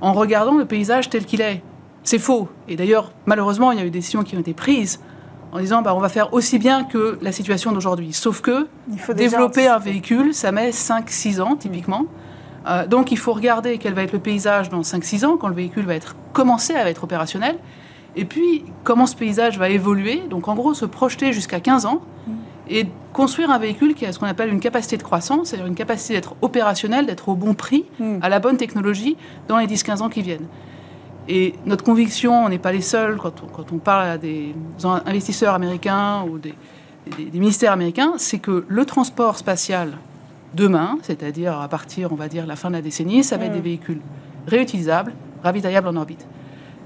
en 0.00 0.12
regardant 0.12 0.56
le 0.58 0.66
paysage 0.66 1.08
tel 1.08 1.24
qu'il 1.24 1.40
est. 1.40 1.62
C'est 2.02 2.18
faux. 2.18 2.48
Et 2.68 2.76
d'ailleurs, 2.76 3.12
malheureusement, 3.24 3.72
il 3.72 3.78
y 3.78 3.80
a 3.80 3.84
eu 3.84 3.90
des 3.90 3.98
décisions 3.98 4.22
qui 4.22 4.36
ont 4.36 4.40
été 4.40 4.52
prises 4.52 5.00
en 5.52 5.58
disant 5.58 5.80
bah, 5.80 5.94
on 5.94 6.00
va 6.00 6.10
faire 6.10 6.34
aussi 6.34 6.58
bien 6.58 6.84
que 6.84 7.18
la 7.22 7.32
situation 7.32 7.72
d'aujourd'hui. 7.72 8.12
Sauf 8.12 8.42
que 8.42 8.66
Il 8.92 8.98
faut 8.98 9.14
déjà 9.14 9.30
développer 9.30 9.66
un 9.66 9.78
véhicule, 9.78 10.34
ça 10.34 10.52
met 10.52 10.70
5-6 10.70 11.40
ans 11.40 11.56
typiquement. 11.56 12.04
Euh, 12.66 12.86
donc 12.86 13.10
il 13.12 13.18
faut 13.18 13.32
regarder 13.32 13.78
quel 13.78 13.94
va 13.94 14.02
être 14.02 14.12
le 14.12 14.18
paysage 14.18 14.68
dans 14.68 14.82
5-6 14.82 15.24
ans, 15.24 15.36
quand 15.38 15.48
le 15.48 15.54
véhicule 15.54 15.86
va 15.86 15.94
être 15.94 16.14
commencé 16.34 16.74
à 16.74 16.88
être 16.90 17.04
opérationnel. 17.04 17.56
Et 18.16 18.24
puis, 18.24 18.64
comment 18.84 19.06
ce 19.06 19.16
paysage 19.16 19.58
va 19.58 19.68
évoluer? 19.68 20.22
Donc, 20.30 20.48
en 20.48 20.54
gros, 20.54 20.72
se 20.74 20.84
projeter 20.84 21.32
jusqu'à 21.32 21.60
15 21.60 21.86
ans 21.86 22.00
et 22.70 22.86
construire 23.12 23.50
un 23.50 23.58
véhicule 23.58 23.94
qui 23.94 24.06
a 24.06 24.12
ce 24.12 24.18
qu'on 24.18 24.26
appelle 24.26 24.50
une 24.52 24.60
capacité 24.60 24.96
de 24.96 25.02
croissance, 25.02 25.48
c'est-à-dire 25.48 25.66
une 25.66 25.74
capacité 25.74 26.14
d'être 26.14 26.34
opérationnel, 26.42 27.06
d'être 27.06 27.28
au 27.28 27.34
bon 27.34 27.54
prix, 27.54 27.84
Mm. 28.00 28.18
à 28.22 28.28
la 28.28 28.38
bonne 28.40 28.56
technologie 28.56 29.16
dans 29.48 29.58
les 29.58 29.66
10-15 29.66 30.00
ans 30.02 30.08
qui 30.08 30.22
viennent. 30.22 30.46
Et 31.28 31.54
notre 31.66 31.84
conviction, 31.84 32.44
on 32.44 32.48
n'est 32.48 32.58
pas 32.58 32.72
les 32.72 32.80
seuls 32.82 33.16
quand 33.16 33.42
on, 33.42 33.46
quand 33.46 33.72
on 33.72 33.78
parle 33.78 34.08
à 34.08 34.18
des 34.18 34.54
investisseurs 35.06 35.54
américains 35.54 36.22
ou 36.30 36.38
des, 36.38 36.54
des- 37.16 37.24
des 37.26 37.38
ministères 37.38 37.72
américains, 37.72 38.12
c'est 38.18 38.38
que 38.38 38.64
le 38.68 38.84
transport 38.84 39.36
spatial 39.38 39.92
demain, 40.54 40.98
c'est-à-dire 41.02 41.60
à 41.60 41.68
partir, 41.68 42.12
on 42.12 42.14
va 42.16 42.28
dire, 42.28 42.46
la 42.46 42.56
fin 42.56 42.68
de 42.68 42.74
la 42.74 42.82
décennie, 42.82 43.24
ça 43.24 43.36
va 43.36 43.46
être 43.46 43.52
Mm. 43.52 43.56
des 43.56 43.60
véhicules 43.60 44.00
réutilisables, 44.46 45.12
ravitaillables 45.42 45.88
en 45.88 45.96
orbite. 45.96 46.26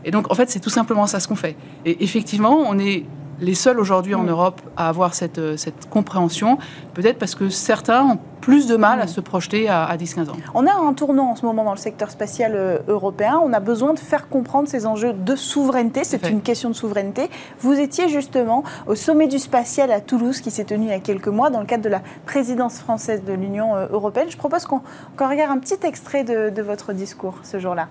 Et 0.04 0.10
donc, 0.10 0.30
en 0.30 0.34
fait, 0.34 0.50
c'est 0.50 0.60
tout 0.60 0.70
simplement 0.70 1.06
ça 1.06 1.20
ce 1.20 1.28
qu'on 1.28 1.36
fait. 1.36 1.56
Et 1.84 2.02
effectivement, 2.04 2.56
on 2.66 2.78
est 2.78 3.04
les 3.40 3.54
seuls 3.54 3.78
aujourd'hui 3.78 4.14
en. 4.14 4.24
Europe 4.28 4.60
à 4.76 4.88
avoir 4.88 5.14
cette, 5.14 5.38
euh, 5.38 5.56
cette 5.56 5.88
compréhension, 5.88 6.58
peut-être 6.92 7.18
parce 7.18 7.34
que 7.34 7.48
certains 7.48 8.04
ont 8.04 8.18
plus 8.42 8.66
de 8.66 8.76
mal 8.76 9.00
à 9.00 9.06
se 9.06 9.20
projeter 9.20 9.68
à, 9.68 9.84
à 9.84 9.96
10-15 9.96 10.30
ans. 10.30 10.36
On 10.54 10.66
a 10.66 10.74
un 10.74 10.92
tournant 10.92 11.30
en 11.30 11.36
ce 11.36 11.46
moment 11.46 11.64
dans 11.64 11.72
le 11.72 11.78
secteur 11.78 12.10
spatial 12.10 12.52
euh, 12.54 12.78
européen. 12.88 13.40
On 13.42 13.52
a 13.54 13.60
besoin 13.60 13.94
de 13.94 13.98
faire 13.98 14.28
comprendre 14.28 14.68
ces 14.68 14.86
enjeux 14.86 15.14
de 15.14 15.34
souveraineté. 15.34 16.04
C'est 16.04 16.28
une 16.28 16.42
question 16.42 16.68
de 16.68 16.74
souveraineté. 16.74 17.30
Vous 17.60 17.72
étiez 17.72 18.08
justement 18.08 18.64
au 18.86 18.94
sommet 18.94 19.28
du 19.28 19.38
spatial 19.38 19.90
à 19.92 20.00
Toulouse 20.00 20.40
qui 20.40 20.50
s'est 20.50 20.64
tenu 20.64 20.86
il 20.86 20.90
y 20.90 20.92
a 20.92 21.00
quelques 21.00 21.28
mois 21.28 21.48
dans 21.48 21.60
le 21.60 21.66
cadre 21.66 21.84
de 21.84 21.88
la 21.88 22.02
présidence 22.26 22.78
française 22.80 23.24
de 23.24 23.32
l'Union 23.32 23.76
euh, 23.76 23.86
européenne. 23.90 24.26
Je 24.28 24.36
propose 24.36 24.66
qu'on 24.66 24.82
regarde 25.18 25.50
un 25.50 25.58
petit 25.58 25.86
extrait 25.86 26.24
de, 26.24 26.50
de 26.50 26.62
votre 26.62 26.92
discours 26.92 27.38
ce 27.42 27.58
jour-là. 27.58 27.88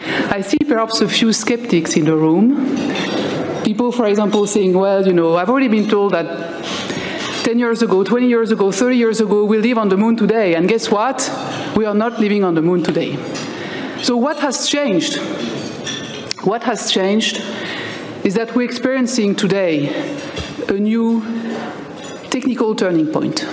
I 0.00 0.42
see 0.42 0.58
perhaps 0.58 1.00
a 1.00 1.08
few 1.08 1.32
skeptics 1.32 1.96
in 1.96 2.04
the 2.04 2.16
room. 2.16 2.66
People, 3.64 3.90
for 3.92 4.06
example, 4.06 4.46
saying, 4.46 4.74
well, 4.74 5.06
you 5.06 5.12
know, 5.12 5.36
I've 5.36 5.50
already 5.50 5.68
been 5.68 5.88
told 5.88 6.12
that 6.12 6.64
10 7.44 7.58
years 7.58 7.82
ago, 7.82 8.04
20 8.04 8.28
years 8.28 8.50
ago, 8.50 8.70
30 8.70 8.96
years 8.96 9.20
ago, 9.20 9.44
we 9.44 9.58
live 9.58 9.78
on 9.78 9.88
the 9.88 9.96
moon 9.96 10.16
today. 10.16 10.54
And 10.54 10.68
guess 10.68 10.90
what? 10.90 11.28
We 11.76 11.84
are 11.84 11.94
not 11.94 12.20
living 12.20 12.44
on 12.44 12.54
the 12.54 12.62
moon 12.62 12.82
today. 12.82 13.16
So, 14.02 14.16
what 14.16 14.38
has 14.40 14.68
changed? 14.68 15.18
What 16.44 16.62
has 16.64 16.90
changed 16.90 17.42
is 18.22 18.34
that 18.34 18.54
we're 18.54 18.62
experiencing 18.62 19.34
today 19.34 19.88
a 20.68 20.72
new 20.72 21.20
technical 22.30 22.74
turning 22.74 23.08
point. 23.08 23.44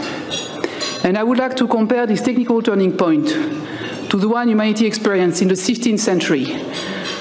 And 1.04 1.18
I 1.18 1.24
would 1.24 1.38
like 1.38 1.56
to 1.58 1.68
compare 1.68 2.06
this 2.06 2.22
technical 2.22 2.62
turning 2.62 2.96
point 2.96 3.28
to 4.10 4.18
the 4.18 4.28
one 4.30 4.48
humanity 4.48 4.86
experienced 4.86 5.42
in 5.42 5.48
the 5.48 5.56
15th 5.56 6.00
century, 6.00 6.46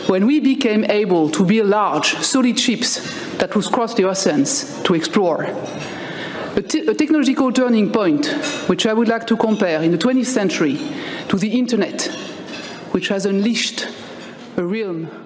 when 0.08 0.26
we 0.26 0.40
became 0.40 0.84
able 0.84 1.30
to 1.30 1.44
build 1.44 1.68
large, 1.68 2.14
solid 2.16 2.58
ships 2.58 3.00
that 3.38 3.54
would 3.54 3.64
cross 3.66 3.94
the 3.94 4.04
oceans 4.04 4.82
to 4.82 4.94
explore. 4.94 5.44
A, 5.44 6.58
a 6.58 6.94
technological 6.94 7.50
turning 7.52 7.90
point, 7.90 8.26
which 8.68 8.86
I 8.86 8.92
would 8.92 9.08
like 9.08 9.26
to 9.28 9.36
compare 9.36 9.82
in 9.82 9.90
the 9.90 9.98
20th 9.98 10.26
century 10.26 10.78
to 11.28 11.38
the 11.38 11.58
internet, 11.58 12.02
which 12.92 13.08
has 13.08 13.26
unleashed 13.26 13.88
a 14.56 14.64
realm 14.64 15.23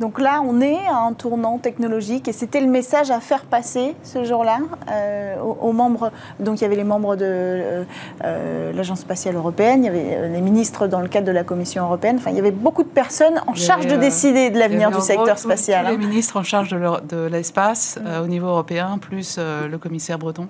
Donc 0.00 0.18
là, 0.18 0.42
on 0.42 0.62
est 0.62 0.86
à 0.86 0.96
un 0.96 1.12
tournant 1.12 1.58
technologique 1.58 2.26
et 2.26 2.32
c'était 2.32 2.62
le 2.62 2.68
message 2.68 3.10
à 3.10 3.20
faire 3.20 3.44
passer 3.44 3.94
ce 4.02 4.24
jour-là 4.24 4.60
euh, 4.90 5.38
aux, 5.42 5.68
aux 5.68 5.72
membres. 5.72 6.10
Donc 6.40 6.58
il 6.58 6.62
y 6.62 6.64
avait 6.64 6.76
les 6.76 6.84
membres 6.84 7.16
de 7.16 7.24
euh, 7.26 7.84
euh, 8.24 8.72
l'Agence 8.72 9.00
spatiale 9.00 9.36
européenne, 9.36 9.84
il 9.84 9.86
y 9.86 9.88
avait 9.88 10.28
les 10.30 10.40
ministres 10.40 10.86
dans 10.86 11.00
le 11.00 11.08
cadre 11.08 11.26
de 11.26 11.32
la 11.32 11.44
Commission 11.44 11.84
européenne. 11.84 12.16
Enfin, 12.18 12.30
il 12.30 12.36
y 12.36 12.40
avait 12.40 12.50
beaucoup 12.50 12.82
de 12.82 12.88
personnes 12.88 13.42
en 13.46 13.54
charge 13.54 13.84
avait, 13.84 13.96
de 13.96 14.00
décider 14.00 14.48
de 14.48 14.58
l'avenir 14.58 14.90
du 14.90 15.02
secteur 15.02 15.38
spatial. 15.38 15.84
Tous 15.84 15.90
les 15.90 15.96
hein. 15.96 16.08
ministres 16.08 16.38
en 16.38 16.44
charge 16.44 16.70
de 16.70 17.26
l'espace 17.26 17.98
euh, 18.02 18.24
au 18.24 18.26
niveau 18.26 18.46
européen, 18.46 18.96
plus 18.98 19.38
le 19.38 19.76
commissaire 19.76 20.18
breton, 20.18 20.48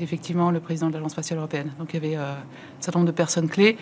effectivement 0.00 0.50
le 0.50 0.60
président 0.60 0.88
de 0.88 0.94
l'Agence 0.94 1.12
spatiale 1.12 1.38
européenne. 1.38 1.70
Donc 1.78 1.92
il 1.92 2.02
y 2.02 2.06
avait 2.06 2.16
un 2.16 2.36
certain 2.80 3.00
nombre 3.00 3.12
de 3.12 3.16
personnes 3.16 3.48
clés. 3.48 3.76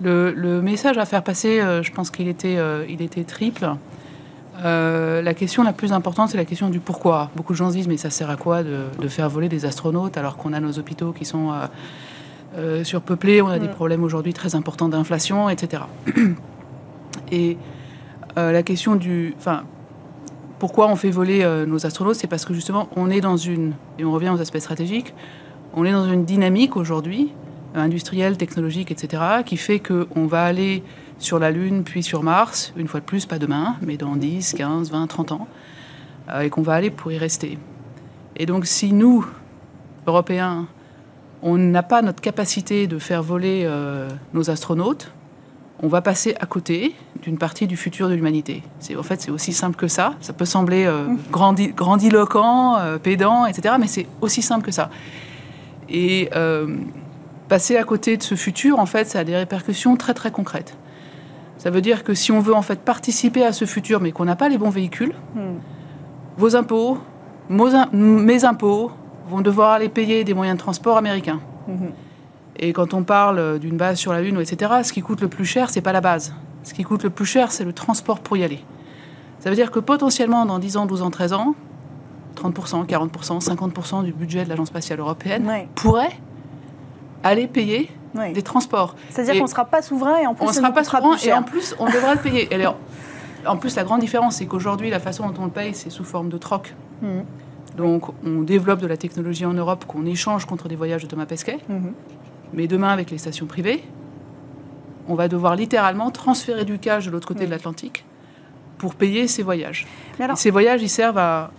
Le, 0.00 0.32
le 0.32 0.62
message 0.62 0.96
à 0.96 1.04
faire 1.04 1.22
passer, 1.22 1.60
je 1.82 1.92
pense 1.92 2.10
qu'il 2.10 2.28
était, 2.28 2.56
il 2.88 3.02
était 3.02 3.24
triple. 3.24 3.68
Euh, 4.64 5.22
la 5.22 5.34
question 5.34 5.62
la 5.62 5.72
plus 5.72 5.92
importante, 5.92 6.30
c'est 6.30 6.36
la 6.36 6.44
question 6.44 6.68
du 6.68 6.80
pourquoi. 6.80 7.30
Beaucoup 7.36 7.52
de 7.52 7.58
gens 7.58 7.70
se 7.70 7.76
disent, 7.76 7.88
mais 7.88 7.96
ça 7.96 8.10
sert 8.10 8.30
à 8.30 8.36
quoi 8.36 8.62
de, 8.62 8.84
de 9.00 9.08
faire 9.08 9.28
voler 9.28 9.48
des 9.48 9.64
astronautes 9.64 10.16
alors 10.16 10.36
qu'on 10.36 10.52
a 10.52 10.60
nos 10.60 10.78
hôpitaux 10.78 11.12
qui 11.12 11.24
sont 11.24 11.52
euh, 11.52 11.66
euh, 12.56 12.84
surpeuplés, 12.84 13.40
on 13.42 13.48
a 13.48 13.58
des 13.58 13.68
Mm. 13.68 13.72
problèmes 13.72 14.02
aujourd'hui 14.02 14.32
très 14.32 14.54
importants 14.54 14.88
d'inflation, 14.88 15.48
etc. 15.48 15.82
Et 17.30 17.56
la 18.36 18.62
question 18.62 18.94
du... 18.94 19.34
Enfin, 19.36 19.64
pourquoi 20.60 20.88
on 20.88 20.96
fait 20.96 21.10
voler 21.10 21.44
nos 21.66 21.86
astronautes 21.86 22.14
C'est 22.14 22.28
parce 22.28 22.44
que 22.44 22.54
justement, 22.54 22.88
on 22.94 23.10
est 23.10 23.20
dans 23.20 23.36
une... 23.36 23.72
Et 23.98 24.04
on 24.04 24.12
revient 24.12 24.30
aux 24.30 24.40
aspects 24.40 24.58
stratégiques. 24.58 25.12
On 25.74 25.84
est 25.84 25.90
dans 25.90 26.08
une 26.08 26.24
dynamique 26.24 26.76
aujourd'hui, 26.76 27.32
industrielle, 27.74 28.36
technologique, 28.36 28.90
etc., 28.90 29.22
qui 29.44 29.56
fait 29.56 29.80
qu'on 29.80 30.26
va 30.26 30.44
aller 30.44 30.82
sur 31.18 31.38
la 31.38 31.50
Lune, 31.50 31.82
puis 31.84 32.02
sur 32.02 32.22
Mars, 32.22 32.72
une 32.76 32.88
fois 32.88 33.00
de 33.00 33.04
plus, 33.04 33.26
pas 33.26 33.38
demain, 33.38 33.76
mais 33.82 33.96
dans 33.96 34.16
10, 34.16 34.54
15, 34.54 34.90
20, 34.90 35.06
30 35.06 35.32
ans, 35.32 35.48
euh, 36.30 36.40
et 36.42 36.50
qu'on 36.50 36.62
va 36.62 36.74
aller 36.74 36.90
pour 36.90 37.10
y 37.12 37.18
rester. 37.18 37.58
Et 38.36 38.46
donc, 38.46 38.66
si 38.66 38.92
nous, 38.92 39.26
Européens, 40.06 40.66
on 41.42 41.56
n'a 41.56 41.82
pas 41.82 42.02
notre 42.02 42.20
capacité 42.20 42.86
de 42.86 42.98
faire 42.98 43.22
voler 43.22 43.62
euh, 43.64 44.08
nos 44.32 44.50
astronautes, 44.50 45.12
on 45.80 45.86
va 45.88 46.00
passer 46.02 46.34
à 46.40 46.46
côté 46.46 46.94
d'une 47.22 47.38
partie 47.38 47.68
du 47.68 47.76
futur 47.76 48.08
de 48.08 48.14
l'humanité. 48.14 48.64
C'est 48.80 48.96
en 48.96 49.04
fait 49.04 49.20
c'est 49.20 49.30
aussi 49.30 49.52
simple 49.52 49.76
que 49.76 49.86
ça. 49.86 50.14
Ça 50.20 50.32
peut 50.32 50.44
sembler 50.44 50.86
euh, 50.86 51.06
grandi- 51.30 51.72
grandiloquent, 51.72 52.76
euh, 52.78 52.98
pédant, 52.98 53.46
etc. 53.46 53.76
Mais 53.78 53.86
c'est 53.86 54.06
aussi 54.20 54.42
simple 54.42 54.64
que 54.64 54.72
ça. 54.72 54.90
Et 55.88 56.30
passer 57.48 57.76
à 57.76 57.84
côté 57.84 58.16
de 58.16 58.22
ce 58.22 58.34
futur, 58.34 58.78
en 58.78 58.86
fait, 58.86 59.06
ça 59.06 59.20
a 59.20 59.24
des 59.24 59.36
répercussions 59.36 59.96
très 59.96 60.14
très 60.14 60.30
concrètes. 60.30 60.76
Ça 61.58 61.70
veut 61.70 61.80
dire 61.80 62.04
que 62.04 62.14
si 62.14 62.30
on 62.32 62.40
veut 62.40 62.54
en 62.54 62.62
fait 62.62 62.80
participer 62.80 63.44
à 63.44 63.52
ce 63.52 63.64
futur, 63.64 64.00
mais 64.00 64.12
qu'on 64.12 64.24
n'a 64.24 64.36
pas 64.36 64.48
les 64.48 64.58
bons 64.58 64.70
véhicules, 64.70 65.14
vos 66.36 66.56
impôts, 66.56 66.98
mes 67.50 68.44
impôts 68.44 68.92
vont 69.28 69.40
devoir 69.40 69.72
aller 69.72 69.88
payer 69.88 70.24
des 70.24 70.34
moyens 70.34 70.56
de 70.56 70.62
transport 70.62 70.96
américains. 70.96 71.40
Et 72.60 72.72
quand 72.72 72.94
on 72.94 73.02
parle 73.04 73.58
d'une 73.58 73.76
base 73.76 73.98
sur 73.98 74.12
la 74.12 74.20
Lune, 74.22 74.40
etc., 74.40 74.72
ce 74.82 74.92
qui 74.92 75.00
coûte 75.02 75.20
le 75.20 75.28
plus 75.28 75.44
cher, 75.44 75.70
c'est 75.70 75.80
pas 75.80 75.92
la 75.92 76.00
base. 76.00 76.32
Ce 76.64 76.74
qui 76.74 76.82
coûte 76.82 77.02
le 77.04 77.10
plus 77.10 77.26
cher, 77.26 77.52
c'est 77.52 77.64
le 77.64 77.72
transport 77.72 78.20
pour 78.20 78.36
y 78.36 78.44
aller. 78.44 78.60
Ça 79.40 79.50
veut 79.50 79.56
dire 79.56 79.70
que 79.70 79.78
potentiellement, 79.80 80.44
dans 80.46 80.58
10 80.58 80.76
ans, 80.76 80.86
12 80.86 81.02
ans, 81.02 81.10
13 81.10 81.32
ans, 81.34 81.54
30%, 82.36 82.86
40%, 82.86 83.40
50% 83.44 84.04
du 84.04 84.12
budget 84.12 84.44
de 84.44 84.48
l'Agence 84.48 84.68
spatiale 84.68 84.98
européenne 85.00 85.46
Ouais. 85.46 85.68
pourrait 85.76 86.12
aller 87.22 87.46
payer 87.46 87.90
Des 88.14 88.42
transports. 88.42 88.94
C'est-à-dire 89.10 89.34
qu'on 89.34 89.44
ne 89.44 89.50
sera 89.50 89.64
pas 89.64 89.82
souverain 89.82 90.16
et 90.18 90.26
en 90.26 90.34
plus 90.34 90.44
on 90.44 90.48
ne 90.48 90.52
sera 90.52 90.72
pas 90.72 90.84
souverain 90.84 91.16
et 91.16 91.32
en 91.32 91.42
plus, 91.42 91.74
on 91.78 91.86
devra 91.86 92.14
le 92.14 92.20
payer. 92.20 92.48
Alors, 92.54 92.76
en 93.46 93.56
plus, 93.56 93.76
la 93.76 93.84
grande 93.84 94.00
différence, 94.00 94.36
c'est 94.36 94.46
qu'aujourd'hui, 94.46 94.90
la 94.90 95.00
façon 95.00 95.28
dont 95.28 95.42
on 95.42 95.44
le 95.44 95.50
paye, 95.50 95.74
c'est 95.74 95.90
sous 95.90 96.04
forme 96.04 96.28
de 96.28 96.38
troc. 96.38 96.74
Mhm. 97.02 97.24
Donc, 97.76 98.08
on 98.24 98.42
développe 98.42 98.80
de 98.80 98.86
la 98.86 98.96
technologie 98.96 99.46
en 99.46 99.52
Europe 99.52 99.84
qu'on 99.86 100.04
échange 100.04 100.46
contre 100.46 100.68
des 100.68 100.74
voyages 100.76 101.02
de 101.02 101.06
Thomas 101.06 101.26
Pesquet. 101.26 101.58
Mhm. 101.68 101.92
Mais 102.52 102.66
demain, 102.66 102.88
avec 102.88 103.10
les 103.10 103.18
stations 103.18 103.46
privées, 103.46 103.84
on 105.06 105.14
va 105.14 105.28
devoir 105.28 105.54
littéralement 105.54 106.10
transférer 106.10 106.64
du 106.64 106.78
cash 106.78 107.06
de 107.06 107.10
l'autre 107.10 107.28
côté 107.28 107.46
de 107.46 107.50
l'Atlantique 107.50 108.04
pour 108.78 108.94
payer 108.94 109.28
ces 109.28 109.42
voyages. 109.42 109.86
Alors- 110.18 110.36
ces 110.36 110.50
voyages, 110.50 110.82
ils 110.82 110.88
servent 110.88 111.18
à 111.18 111.50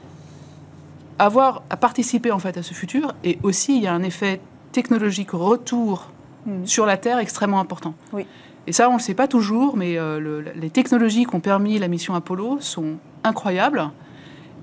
avoir, 1.17 1.63
à 1.69 1.77
participer 1.77 2.31
en 2.31 2.39
fait 2.39 2.57
à 2.57 2.63
ce 2.63 2.73
futur. 2.73 3.13
Et 3.23 3.39
aussi, 3.43 3.77
il 3.77 3.83
y 3.83 3.87
a 3.87 3.93
un 3.93 4.03
effet 4.03 4.41
technologique 4.71 5.31
retour 5.31 6.07
Mhm. 6.45 6.65
sur 6.65 6.85
la 6.85 6.97
Terre 6.97 7.19
extrêmement 7.19 7.59
important. 7.59 7.93
Oui. 8.13 8.25
Et 8.67 8.71
ça, 8.71 8.87
on 8.89 8.93
ne 8.93 8.97
le 8.97 9.03
sait 9.03 9.13
pas 9.15 9.27
toujours, 9.27 9.75
mais 9.77 9.97
euh, 9.97 10.19
le- 10.19 10.41
les 10.55 10.69
technologies 10.69 11.25
qui 11.25 11.35
ont 11.35 11.39
permis 11.39 11.79
la 11.79 11.87
mission 11.87 12.13
Apollo 12.15 12.57
sont 12.61 12.97
incroyables. 13.23 13.89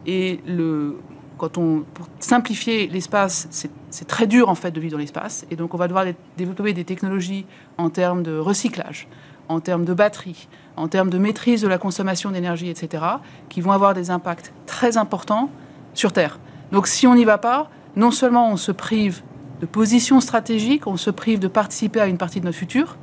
Et 0.06 0.40
le, 0.46 0.98
quand 1.38 1.58
on, 1.58 1.84
pour 1.94 2.06
simplifier 2.20 2.86
l'espace, 2.86 3.48
c'est 3.90 4.06
très 4.06 4.26
dur 4.26 4.48
en 4.48 4.54
fait 4.54 4.70
de 4.70 4.80
vivre 4.80 4.92
dans 4.92 4.98
l'espace. 4.98 5.44
Et 5.50 5.56
donc, 5.56 5.74
on 5.74 5.76
va 5.76 5.88
devoir 5.88 6.04
dé- 6.04 6.14
développer 6.36 6.72
des 6.72 6.84
technologies 6.84 7.46
en 7.78 7.90
termes 7.90 8.22
de 8.22 8.38
recyclage, 8.38 9.08
en 9.48 9.60
termes 9.60 9.84
de 9.84 9.94
batterie, 9.94 10.48
en 10.76 10.88
termes 10.88 11.10
de 11.10 11.18
maîtrise 11.18 11.62
de 11.62 11.68
la 11.68 11.78
consommation 11.78 12.30
d'énergie, 12.30 12.68
etc., 12.68 13.02
qui 13.48 13.60
vont 13.60 13.72
avoir 13.72 13.94
des 13.94 14.10
impacts 14.10 14.52
très 14.66 14.96
importants 14.96 15.50
sur 15.94 16.12
Terre. 16.12 16.38
Donc 16.72 16.86
si 16.86 17.06
on 17.06 17.14
n'y 17.14 17.24
va 17.24 17.38
pas, 17.38 17.70
non 17.96 18.10
seulement 18.10 18.50
on 18.50 18.56
se 18.56 18.70
prive 18.72 19.22
de 19.60 19.66
position 19.66 20.20
stratégique, 20.20 20.86
on 20.86 20.96
se 20.96 21.10
prive 21.10 21.38
de 21.38 21.48
participer 21.48 22.00
à 22.00 22.06
une 22.06 22.18
partie 22.18 22.40
de 22.40 22.44
notre 22.44 22.58
futur, 22.58 22.96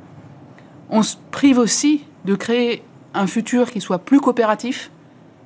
on 0.90 1.02
se 1.02 1.16
prive 1.30 1.58
aussi 1.58 2.04
de 2.24 2.34
créer 2.34 2.82
un 3.14 3.26
futur 3.26 3.70
qui 3.70 3.80
soit 3.80 3.98
plus 3.98 4.20
coopératif, 4.20 4.90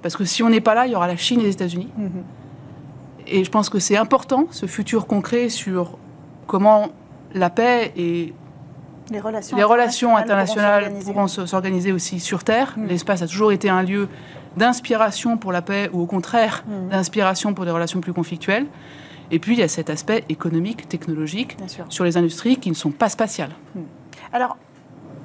parce 0.03 0.17
que 0.17 0.25
si 0.25 0.43
on 0.43 0.51
n'est 0.51 0.61
pas 0.61 0.75
là, 0.75 0.87
il 0.87 0.93
y 0.93 0.95
aura 0.97 1.07
la 1.07 1.17
Chine 1.17 1.41
et 1.41 1.45
les 1.45 1.53
États-Unis. 1.53 1.89
Mhm. 1.97 2.11
Et 3.27 3.45
je 3.45 3.51
pense 3.51 3.69
que 3.69 3.79
c'est 3.79 3.97
important, 3.97 4.47
ce 4.51 4.67
futur 4.67 5.07
concret 5.07 5.49
sur 5.49 5.99
comment 6.47 6.89
la 7.35 7.51
paix 7.51 7.93
et 7.97 8.33
les 9.11 9.21
relations, 9.21 9.57
les 9.57 9.65
relations 9.65 10.17
internationales 10.17 10.93
pourront 11.05 11.29
se- 11.29 11.45
s'organiser 11.47 11.93
aussi 11.93 12.21
sur 12.21 12.43
Terre. 12.45 12.75
Mm. 12.77 12.87
L'espace 12.87 13.23
a 13.23 13.27
toujours 13.27 13.53
été 13.53 13.69
un 13.71 13.83
lieu 13.83 14.09
d'inspiration 14.57 15.37
pour 15.37 15.53
la 15.53 15.61
paix 15.63 15.91
ou 15.93 16.01
au 16.03 16.07
contraire 16.07 16.65
Mm. 16.67 16.89
d'inspiration 16.91 17.53
pour 17.55 17.65
des 17.67 17.71
relations 17.71 18.01
plus 18.01 18.13
conflictuelles. 18.15 18.67
Et 19.31 19.39
puis 19.39 19.55
il 19.55 19.59
y 19.61 19.63
a 19.63 19.69
cet 19.69 19.91
aspect 19.91 20.25
économique, 20.29 20.89
technologique 20.89 21.57
sur 21.89 22.05
les 22.05 22.17
industries 22.17 22.57
qui 22.57 22.71
ne 22.71 22.75
sont 22.75 22.91
pas 22.91 23.09
spatiales. 23.09 23.51
Alors, 24.33 24.57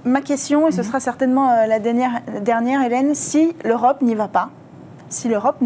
ma 0.06 0.22
question, 0.22 0.62
et 0.68 0.72
Mhm. 0.72 0.72
ce 0.78 0.84
sera 0.84 1.00
certainement 1.00 1.50
euh, 1.52 1.66
la 1.68 1.80
dernière, 1.80 2.22
la 2.34 2.40
dernière, 2.40 2.82
Hélène, 2.84 3.16
si 3.16 3.54
l'Europe 3.64 4.02
n'y 4.02 4.16
va 4.16 4.28
pas, 4.28 4.50
si 5.10 5.30
l'Europe 5.30 5.58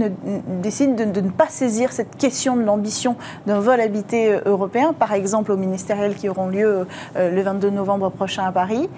décide 0.62 0.96
de, 0.96 1.06
de 1.06 1.22
ne 1.22 1.30
pas 1.30 1.48
saisir 1.48 1.92
cette 1.92 2.18
question 2.18 2.56
de 2.58 2.64
l'ambition 2.64 3.16
d'un 3.48 3.60
vol 3.60 3.80
habité 3.80 4.34
euh, 4.34 4.42
européen, 4.46 4.94
par 4.94 5.14
exemple 5.14 5.52
aux 5.52 5.58
ministériels 5.58 6.16
qui 6.16 6.30
auront 6.30 6.48
lieu 6.48 6.86
euh, 7.16 7.32
le 7.32 7.42
22 7.42 7.70
novembre 7.72 8.10
prochain 8.10 8.44
à 8.46 8.52
Paris, 8.52 8.90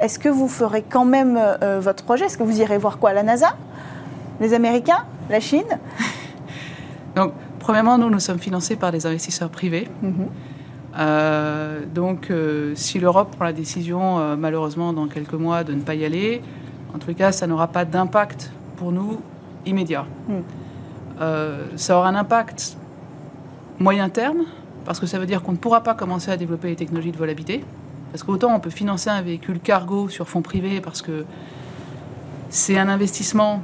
est-ce 0.00 0.18
que 0.18 0.28
vous 0.28 0.48
ferez 0.48 0.82
quand 0.82 1.04
même 1.04 1.38
euh, 1.40 1.80
votre 1.80 2.04
projet? 2.04 2.26
Est-ce 2.26 2.36
que 2.38 2.42
vous 2.42 2.60
irez 2.60 2.78
voir 2.78 2.98
quoi? 2.98 3.12
La 3.12 3.22
NASA? 3.22 3.56
Les 4.40 4.52
Américains? 4.54 5.04
La 5.30 5.40
Chine? 5.40 5.64
Donc, 7.16 7.32
premièrement, 7.68 7.98
nous, 7.98 8.08
nous 8.08 8.18
sommes 8.18 8.38
financés 8.38 8.76
par 8.76 8.92
des 8.92 9.04
investisseurs 9.04 9.50
privés. 9.50 9.88
Mhm. 10.00 10.28
Euh, 10.98 11.80
donc, 11.94 12.30
euh, 12.30 12.72
si 12.74 12.98
l'Europe 12.98 13.36
prend 13.36 13.44
la 13.44 13.52
décision, 13.52 14.18
euh, 14.18 14.36
malheureusement, 14.36 14.94
dans 14.94 15.06
quelques 15.06 15.34
mois, 15.34 15.64
de 15.64 15.74
ne 15.74 15.82
pas 15.82 15.94
y 15.94 16.06
aller, 16.06 16.40
en 16.94 16.98
tout 16.98 17.12
cas, 17.12 17.30
ça 17.30 17.46
n'aura 17.46 17.68
pas 17.68 17.84
d'impact 17.84 18.50
pour 18.78 18.90
nous 18.90 19.20
immédiat. 19.66 20.06
Mm. 20.28 20.32
Euh, 21.20 21.66
ça 21.76 21.98
aura 21.98 22.08
un 22.08 22.14
impact 22.14 22.78
moyen 23.78 24.08
terme, 24.08 24.44
parce 24.86 24.98
que 24.98 25.04
ça 25.04 25.18
veut 25.18 25.26
dire 25.26 25.42
qu'on 25.42 25.52
ne 25.52 25.58
pourra 25.58 25.82
pas 25.82 25.92
commencer 25.92 26.30
à 26.30 26.38
développer 26.38 26.68
les 26.68 26.76
technologies 26.76 27.12
de 27.12 27.18
vol 27.18 27.28
habité. 27.28 27.62
Parce 28.12 28.22
qu'autant 28.22 28.54
on 28.54 28.60
peut 28.60 28.70
financer 28.70 29.10
un 29.10 29.20
véhicule 29.20 29.60
cargo 29.60 30.08
sur 30.08 30.26
fonds 30.26 30.40
privés, 30.40 30.80
parce 30.80 31.02
que 31.02 31.26
c'est 32.48 32.78
un 32.78 32.88
investissement 32.88 33.60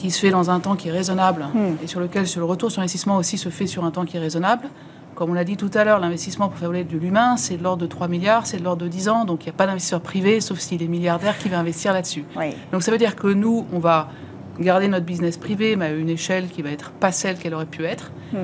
qui 0.00 0.10
se 0.10 0.20
fait 0.20 0.30
dans 0.30 0.50
un 0.50 0.60
temps 0.60 0.76
qui 0.76 0.88
est 0.88 0.92
raisonnable 0.92 1.46
Mm. 1.54 1.58
et 1.84 1.86
sur 1.86 2.00
lequel 2.00 2.26
sur 2.26 2.40
le 2.40 2.46
retour 2.46 2.70
sur 2.70 2.80
investissement 2.80 3.16
aussi 3.16 3.36
se 3.38 3.48
fait 3.48 3.66
sur 3.66 3.84
un 3.84 3.90
temps 3.90 4.04
qui 4.04 4.16
est 4.16 4.20
raisonnable. 4.20 4.68
Comme 5.14 5.30
on 5.30 5.34
l'a 5.34 5.44
dit 5.44 5.56
tout 5.58 5.70
à 5.74 5.84
l'heure, 5.84 5.98
l'investissement 6.00 6.48
pour 6.48 6.58
voler 6.66 6.84
de 6.84 6.96
l'humain, 6.96 7.36
c'est 7.36 7.58
de 7.58 7.62
l'ordre 7.62 7.82
de 7.82 7.86
3 7.86 8.08
milliards, 8.08 8.46
c'est 8.46 8.56
de 8.56 8.64
l'ordre 8.64 8.82
de 8.82 8.88
10 8.88 9.08
ans, 9.10 9.24
donc 9.26 9.44
il 9.44 9.48
n'y 9.48 9.50
a 9.50 9.56
pas 9.56 9.66
d'investisseur 9.66 10.00
privé, 10.00 10.40
sauf 10.40 10.58
s'il 10.58 10.82
est 10.82 10.86
milliardaire 10.88 11.36
qui 11.36 11.48
va 11.50 11.58
investir 11.58 11.92
là-dessus. 11.92 12.24
Oui. 12.36 12.54
Donc 12.72 12.82
ça 12.82 12.90
veut 12.90 12.96
dire 12.98 13.16
que 13.16 13.26
nous, 13.28 13.66
on 13.72 13.78
va 13.80 14.08
garder 14.58 14.88
notre 14.88 15.04
business 15.04 15.36
privé, 15.36 15.76
mais 15.76 15.86
à 15.86 15.90
une 15.92 16.08
échelle 16.08 16.48
qui 16.48 16.62
va 16.62 16.70
être 16.70 16.90
pas 16.92 17.12
celle 17.12 17.36
qu'elle 17.38 17.52
aurait 17.54 17.66
pu 17.66 17.84
être. 17.84 18.10
Hmm. 18.32 18.36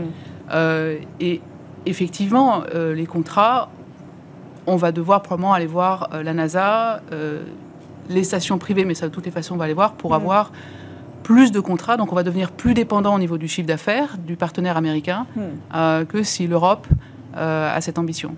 Euh, 0.52 0.98
et 1.20 1.40
effectivement, 1.86 2.62
euh, 2.74 2.94
les 2.94 3.06
contrats, 3.06 3.70
on 4.66 4.76
va 4.76 4.92
devoir 4.92 5.22
probablement 5.22 5.54
aller 5.54 5.66
voir 5.66 6.10
euh, 6.12 6.22
la 6.22 6.34
NASA, 6.34 7.00
les 8.10 8.24
stations 8.24 8.58
privées, 8.58 8.84
mais 8.84 8.94
ça 8.94 9.08
de 9.08 9.12
toutes 9.14 9.24
les 9.24 9.30
façons, 9.32 9.54
on 9.54 9.58
va 9.58 9.64
aller 9.64 9.74
voir 9.74 9.92
pour 9.94 10.10
Mm. 10.10 10.14
avoir 10.14 10.52
plus 11.26 11.50
de 11.50 11.58
contrats. 11.60 11.96
Donc 11.96 12.12
on 12.12 12.14
va 12.14 12.22
devenir 12.22 12.52
plus 12.52 12.72
dépendant 12.72 13.14
au 13.16 13.18
niveau 13.18 13.36
du 13.36 13.48
chiffre 13.48 13.66
d'affaires 13.66 14.16
du 14.18 14.36
partenaire 14.36 14.76
américain 14.76 15.26
Hmm. 15.34 15.40
euh, 15.74 16.04
que 16.04 16.22
si 16.22 16.46
l'Europe 16.46 16.86
euh, 17.36 17.76
a 17.76 17.80
cette 17.80 17.98
ambition. 17.98 18.30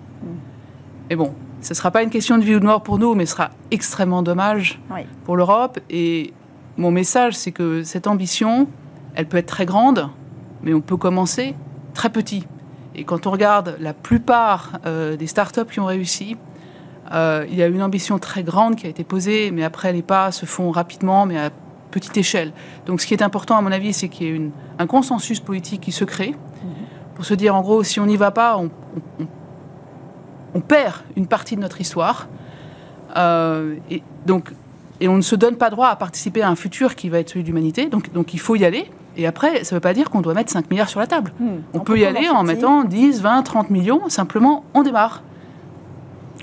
Mais 1.09 1.15
bon, 1.15 1.33
ce 1.61 1.71
ne 1.71 1.75
sera 1.75 1.91
pas 1.91 2.01
une 2.03 2.09
question 2.09 2.37
de 2.39 2.43
vie 2.43 2.55
ou 2.55 2.59
de 2.59 2.65
mort 2.65 2.81
pour 2.81 2.97
nous, 2.97 3.13
mais 3.13 3.25
ce 3.27 3.33
sera 3.33 3.49
extrêmement 3.69 4.23
dommage 4.23 4.79
Oui. 4.91 5.01
pour 5.25 5.37
l'Europe. 5.37 5.79
Et 5.89 6.33
mon 6.77 6.89
message, 6.91 7.33
c'est 7.35 7.51
que 7.51 7.83
cette 7.83 8.07
ambition, 8.07 8.67
elle 9.15 9.27
peut 9.27 9.37
être 9.37 9.45
très 9.57 9.65
grande, 9.67 10.09
mais 10.63 10.73
on 10.73 10.81
peut 10.81 10.97
commencer 10.97 11.55
très 11.93 12.09
petit. 12.09 12.45
Et 12.95 13.03
quand 13.03 13.27
on 13.27 13.31
regarde 13.31 13.75
la 13.79 13.93
plupart 13.93 14.79
euh, 14.85 15.15
des 15.15 15.27
startups 15.27 15.65
qui 15.71 15.79
ont 15.79 15.85
réussi, 15.85 16.37
euh, 17.13 17.45
il 17.49 17.55
y 17.55 17.63
a 17.63 17.67
une 17.67 17.81
ambition 17.83 18.19
très 18.19 18.43
grande 18.43 18.75
qui 18.75 18.85
a 18.87 18.89
été 18.89 19.03
posée, 19.03 19.51
mais 19.51 19.63
après 19.63 19.93
les 19.93 20.01
pas 20.03 20.31
se 20.31 20.45
font 20.45 20.71
rapidement, 20.71 21.25
mais 21.25 21.37
à 21.37 21.49
petite 21.91 22.15
échelle. 22.17 22.51
Donc 22.85 23.01
ce 23.01 23.07
qui 23.07 23.13
est 23.13 23.21
important, 23.23 23.57
à 23.57 23.61
mon 23.61 23.71
avis, 23.71 23.93
c'est 23.93 24.07
qu'il 24.09 24.27
y 24.27 24.29
ait 24.29 24.33
une- 24.35 24.51
un 24.77 24.87
consensus 24.87 25.39
politique 25.39 25.81
qui 25.81 25.91
se 25.91 26.03
crée 26.05 26.35
pour 27.15 27.25
se 27.25 27.33
dire, 27.33 27.55
en 27.55 27.61
gros, 27.61 27.83
si 27.83 27.99
on 27.99 28.05
n'y 28.05 28.15
va 28.17 28.31
pas, 28.31 28.57
on, 28.57 28.65
on- 29.19 29.23
on- 29.23 29.27
on 30.55 30.61
perd 30.61 30.95
une 31.15 31.27
partie 31.27 31.55
de 31.55 31.61
notre 31.61 31.81
histoire. 31.81 32.27
Euh, 33.17 33.75
et, 33.89 34.01
donc, 34.25 34.51
et 35.01 35.07
on 35.07 35.15
ne 35.17 35.21
se 35.21 35.35
donne 35.35 35.55
pas 35.55 35.69
droit 35.69 35.87
à 35.87 35.95
participer 35.95 36.41
à 36.41 36.49
un 36.49 36.55
futur 36.55 36.95
qui 36.95 37.09
va 37.09 37.19
être 37.19 37.29
celui 37.29 37.41
de 37.43 37.47
l'humanité. 37.47 37.87
Donc, 37.87 38.11
donc 38.13 38.33
il 38.33 38.39
faut 38.39 38.55
y 38.55 38.65
aller. 38.65 38.89
Et 39.17 39.27
après, 39.27 39.63
ça 39.63 39.75
ne 39.75 39.77
veut 39.77 39.81
pas 39.81 39.93
dire 39.93 40.09
qu'on 40.09 40.21
doit 40.21 40.33
mettre 40.33 40.51
5 40.51 40.69
milliards 40.69 40.87
sur 40.89 40.99
la 40.99 41.07
table. 41.07 41.33
Hmm. 41.39 41.57
On, 41.73 41.79
peut 41.79 41.97
y 41.99 42.05
aller 42.05 42.29
en 42.29 42.43
mettant 42.43 42.83
10, 42.83 43.21
20, 43.21 43.41
30 43.43 43.69
millions. 43.69 44.07
Simplement, 44.09 44.63
on 44.73 44.83
démarre. 44.83 45.23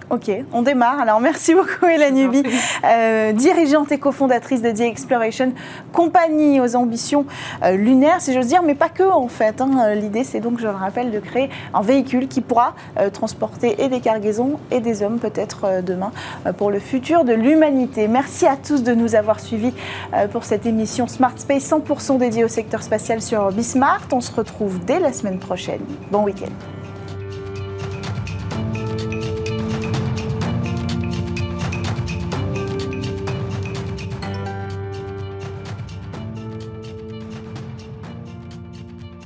Ok, 0.09 0.31
on 0.53 0.63
démarre. 0.63 1.01
Alors 1.01 1.21
merci 1.21 1.53
beaucoup 1.53 1.85
Hélène 1.87 2.17
Huby, 2.17 2.45
euh, 2.85 3.33
dirigeante 3.33 3.91
et 3.91 3.99
cofondatrice 3.99 4.63
de 4.63 4.71
The 4.71 4.83
Exploration, 4.83 5.53
compagnie 5.93 6.61
aux 6.61 6.77
ambitions 6.77 7.27
euh, 7.65 7.73
lunaires, 7.73 8.21
si 8.21 8.33
j'ose 8.33 8.47
dire, 8.47 8.63
mais 8.63 8.77
pas 8.77 8.89
que 8.89 9.03
en 9.03 9.27
fait. 9.27 9.61
hein. 9.61 9.95
L'idée 9.97 10.23
c'est 10.23 10.39
donc, 10.39 10.61
je 10.61 10.67
le 10.69 10.71
rappelle, 10.71 11.11
de 11.11 11.19
créer 11.19 11.51
un 11.75 11.83
véhicule 11.83 12.29
qui 12.29 12.41
pourra 12.41 12.75
euh, 13.01 13.11
transporter 13.11 13.83
et 13.83 13.89
des 13.89 13.99
cargaisons 13.99 14.61
et 14.71 14.79
des 14.79 15.03
hommes 15.03 15.19
peut-être 15.19 15.63
euh, 15.65 15.83
demain 15.83 16.13
euh, 16.47 16.53
pour 16.53 16.71
le 16.71 16.79
futur 16.79 17.25
de 17.25 17.33
l'humanité. 17.33 18.07
Merci 18.07 18.47
à 18.47 18.55
tous 18.57 18.85
de 18.85 18.95
nous 18.95 19.17
avoir 19.17 19.41
suivis 19.41 19.75
euh, 20.15 20.29
pour 20.29 20.45
cette 20.45 20.67
émission 20.67 21.09
Smart 21.09 21.37
Space 21.37 21.69
100% 21.69 22.19
dédiée 22.19 22.45
au 22.45 22.49
secteur 22.49 22.85
spatial 22.85 23.21
sur 23.21 23.51
Bismart. 23.51 24.03
On 24.13 24.21
se 24.21 24.31
retrouve 24.31 24.79
dès 24.85 25.01
la 25.01 25.13
semaine 25.13 25.41
prochaine. 25.41 25.81
Bon 26.13 26.23
week-end. 26.23 26.76